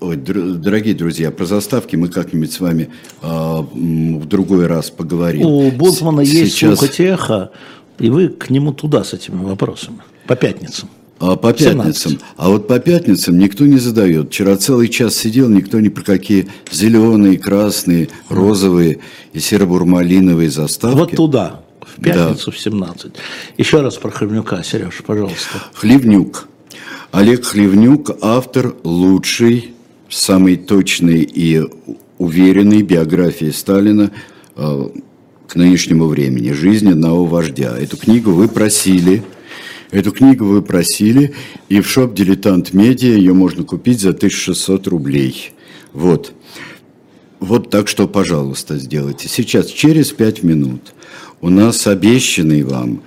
Ой, 0.00 0.16
дорогие 0.16 0.94
друзья, 0.94 1.30
про 1.30 1.46
заставки 1.46 1.94
мы 1.96 2.08
как-нибудь 2.08 2.52
с 2.52 2.58
вами 2.60 2.90
э, 3.22 3.26
в 3.28 4.26
другой 4.26 4.66
раз 4.66 4.90
поговорим. 4.90 5.46
У 5.46 5.70
Болтмана 5.70 6.24
С- 6.24 6.28
есть 6.28 6.54
сейчас... 6.54 6.78
слуха 6.80 7.50
и 7.98 8.10
вы 8.10 8.28
к 8.28 8.50
нему 8.50 8.72
туда 8.72 9.04
с 9.04 9.12
этими 9.12 9.44
вопросами, 9.44 9.98
по 10.26 10.34
пятницам. 10.34 10.88
А 11.22 11.36
по 11.36 11.52
пятницам. 11.52 12.12
17. 12.12 12.18
А 12.36 12.48
вот 12.48 12.66
по 12.66 12.80
пятницам 12.80 13.38
никто 13.38 13.64
не 13.64 13.78
задает. 13.78 14.30
Вчера 14.30 14.56
целый 14.56 14.88
час 14.88 15.14
сидел, 15.14 15.48
никто 15.48 15.78
ни 15.78 15.88
про 15.88 16.02
какие 16.02 16.48
зеленые, 16.72 17.38
красные, 17.38 18.08
розовые 18.28 18.98
и 19.32 19.38
серо-бурмалиновые 19.38 20.50
заставки. 20.50 20.96
Вот 20.96 21.10
туда 21.12 21.60
в 21.80 22.02
пятницу 22.02 22.50
да. 22.50 22.56
в 22.56 22.58
17. 22.58 23.12
Еще 23.56 23.80
раз 23.82 23.98
про 23.98 24.10
Хлевнюка, 24.10 24.64
Сереж, 24.64 25.00
пожалуйста. 25.06 25.62
Хлевнюк. 25.74 26.48
Олег 27.12 27.44
Хлевнюк– 27.44 28.10
автор 28.20 28.74
лучшей, 28.82 29.74
самой 30.08 30.56
точной 30.56 31.22
и 31.22 31.62
уверенной 32.18 32.82
биографии 32.82 33.50
Сталина 33.50 34.10
э, 34.56 34.88
к 35.46 35.54
нынешнему 35.54 36.06
времени 36.06 36.50
«Жизнь 36.50 36.90
одного 36.90 37.26
вождя». 37.26 37.78
Эту 37.78 37.96
книгу 37.96 38.32
вы 38.32 38.48
просили, 38.48 39.22
эту 39.92 40.10
книгу 40.10 40.44
вы 40.44 40.62
просили, 40.62 41.34
и 41.68 41.80
в 41.80 41.88
шоп 41.88 42.14
«Дилетант 42.14 42.72
Медиа» 42.72 43.14
ее 43.14 43.32
можно 43.32 43.62
купить 43.62 44.00
за 44.00 44.10
1600 44.10 44.86
рублей. 44.88 45.52
Вот. 45.92 46.32
Вот 47.38 47.70
так 47.70 47.88
что, 47.88 48.08
пожалуйста, 48.08 48.78
сделайте. 48.78 49.28
Сейчас, 49.28 49.66
через 49.66 50.10
пять 50.10 50.42
минут, 50.42 50.94
у 51.40 51.50
нас 51.50 51.86
обещанный 51.86 52.62
вам 52.62 53.02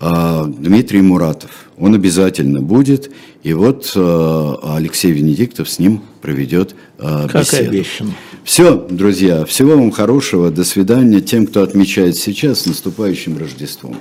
а, 0.00 0.44
Дмитрий 0.44 1.02
Муратов. 1.02 1.50
Он 1.78 1.94
обязательно 1.94 2.60
будет. 2.60 3.10
И 3.42 3.52
вот 3.52 3.92
а, 3.96 4.76
Алексей 4.76 5.10
Венедиктов 5.10 5.68
с 5.68 5.78
ним 5.78 6.02
проведет 6.20 6.74
беседу. 6.98 7.28
Как 7.32 7.54
обещано. 7.54 8.12
Все, 8.44 8.74
друзья, 8.74 9.44
всего 9.44 9.76
вам 9.76 9.90
хорошего. 9.90 10.50
До 10.50 10.64
свидания 10.64 11.20
тем, 11.20 11.46
кто 11.46 11.62
отмечает 11.62 12.16
сейчас 12.16 12.60
с 12.60 12.66
наступающим 12.66 13.38
Рождеством. 13.38 13.96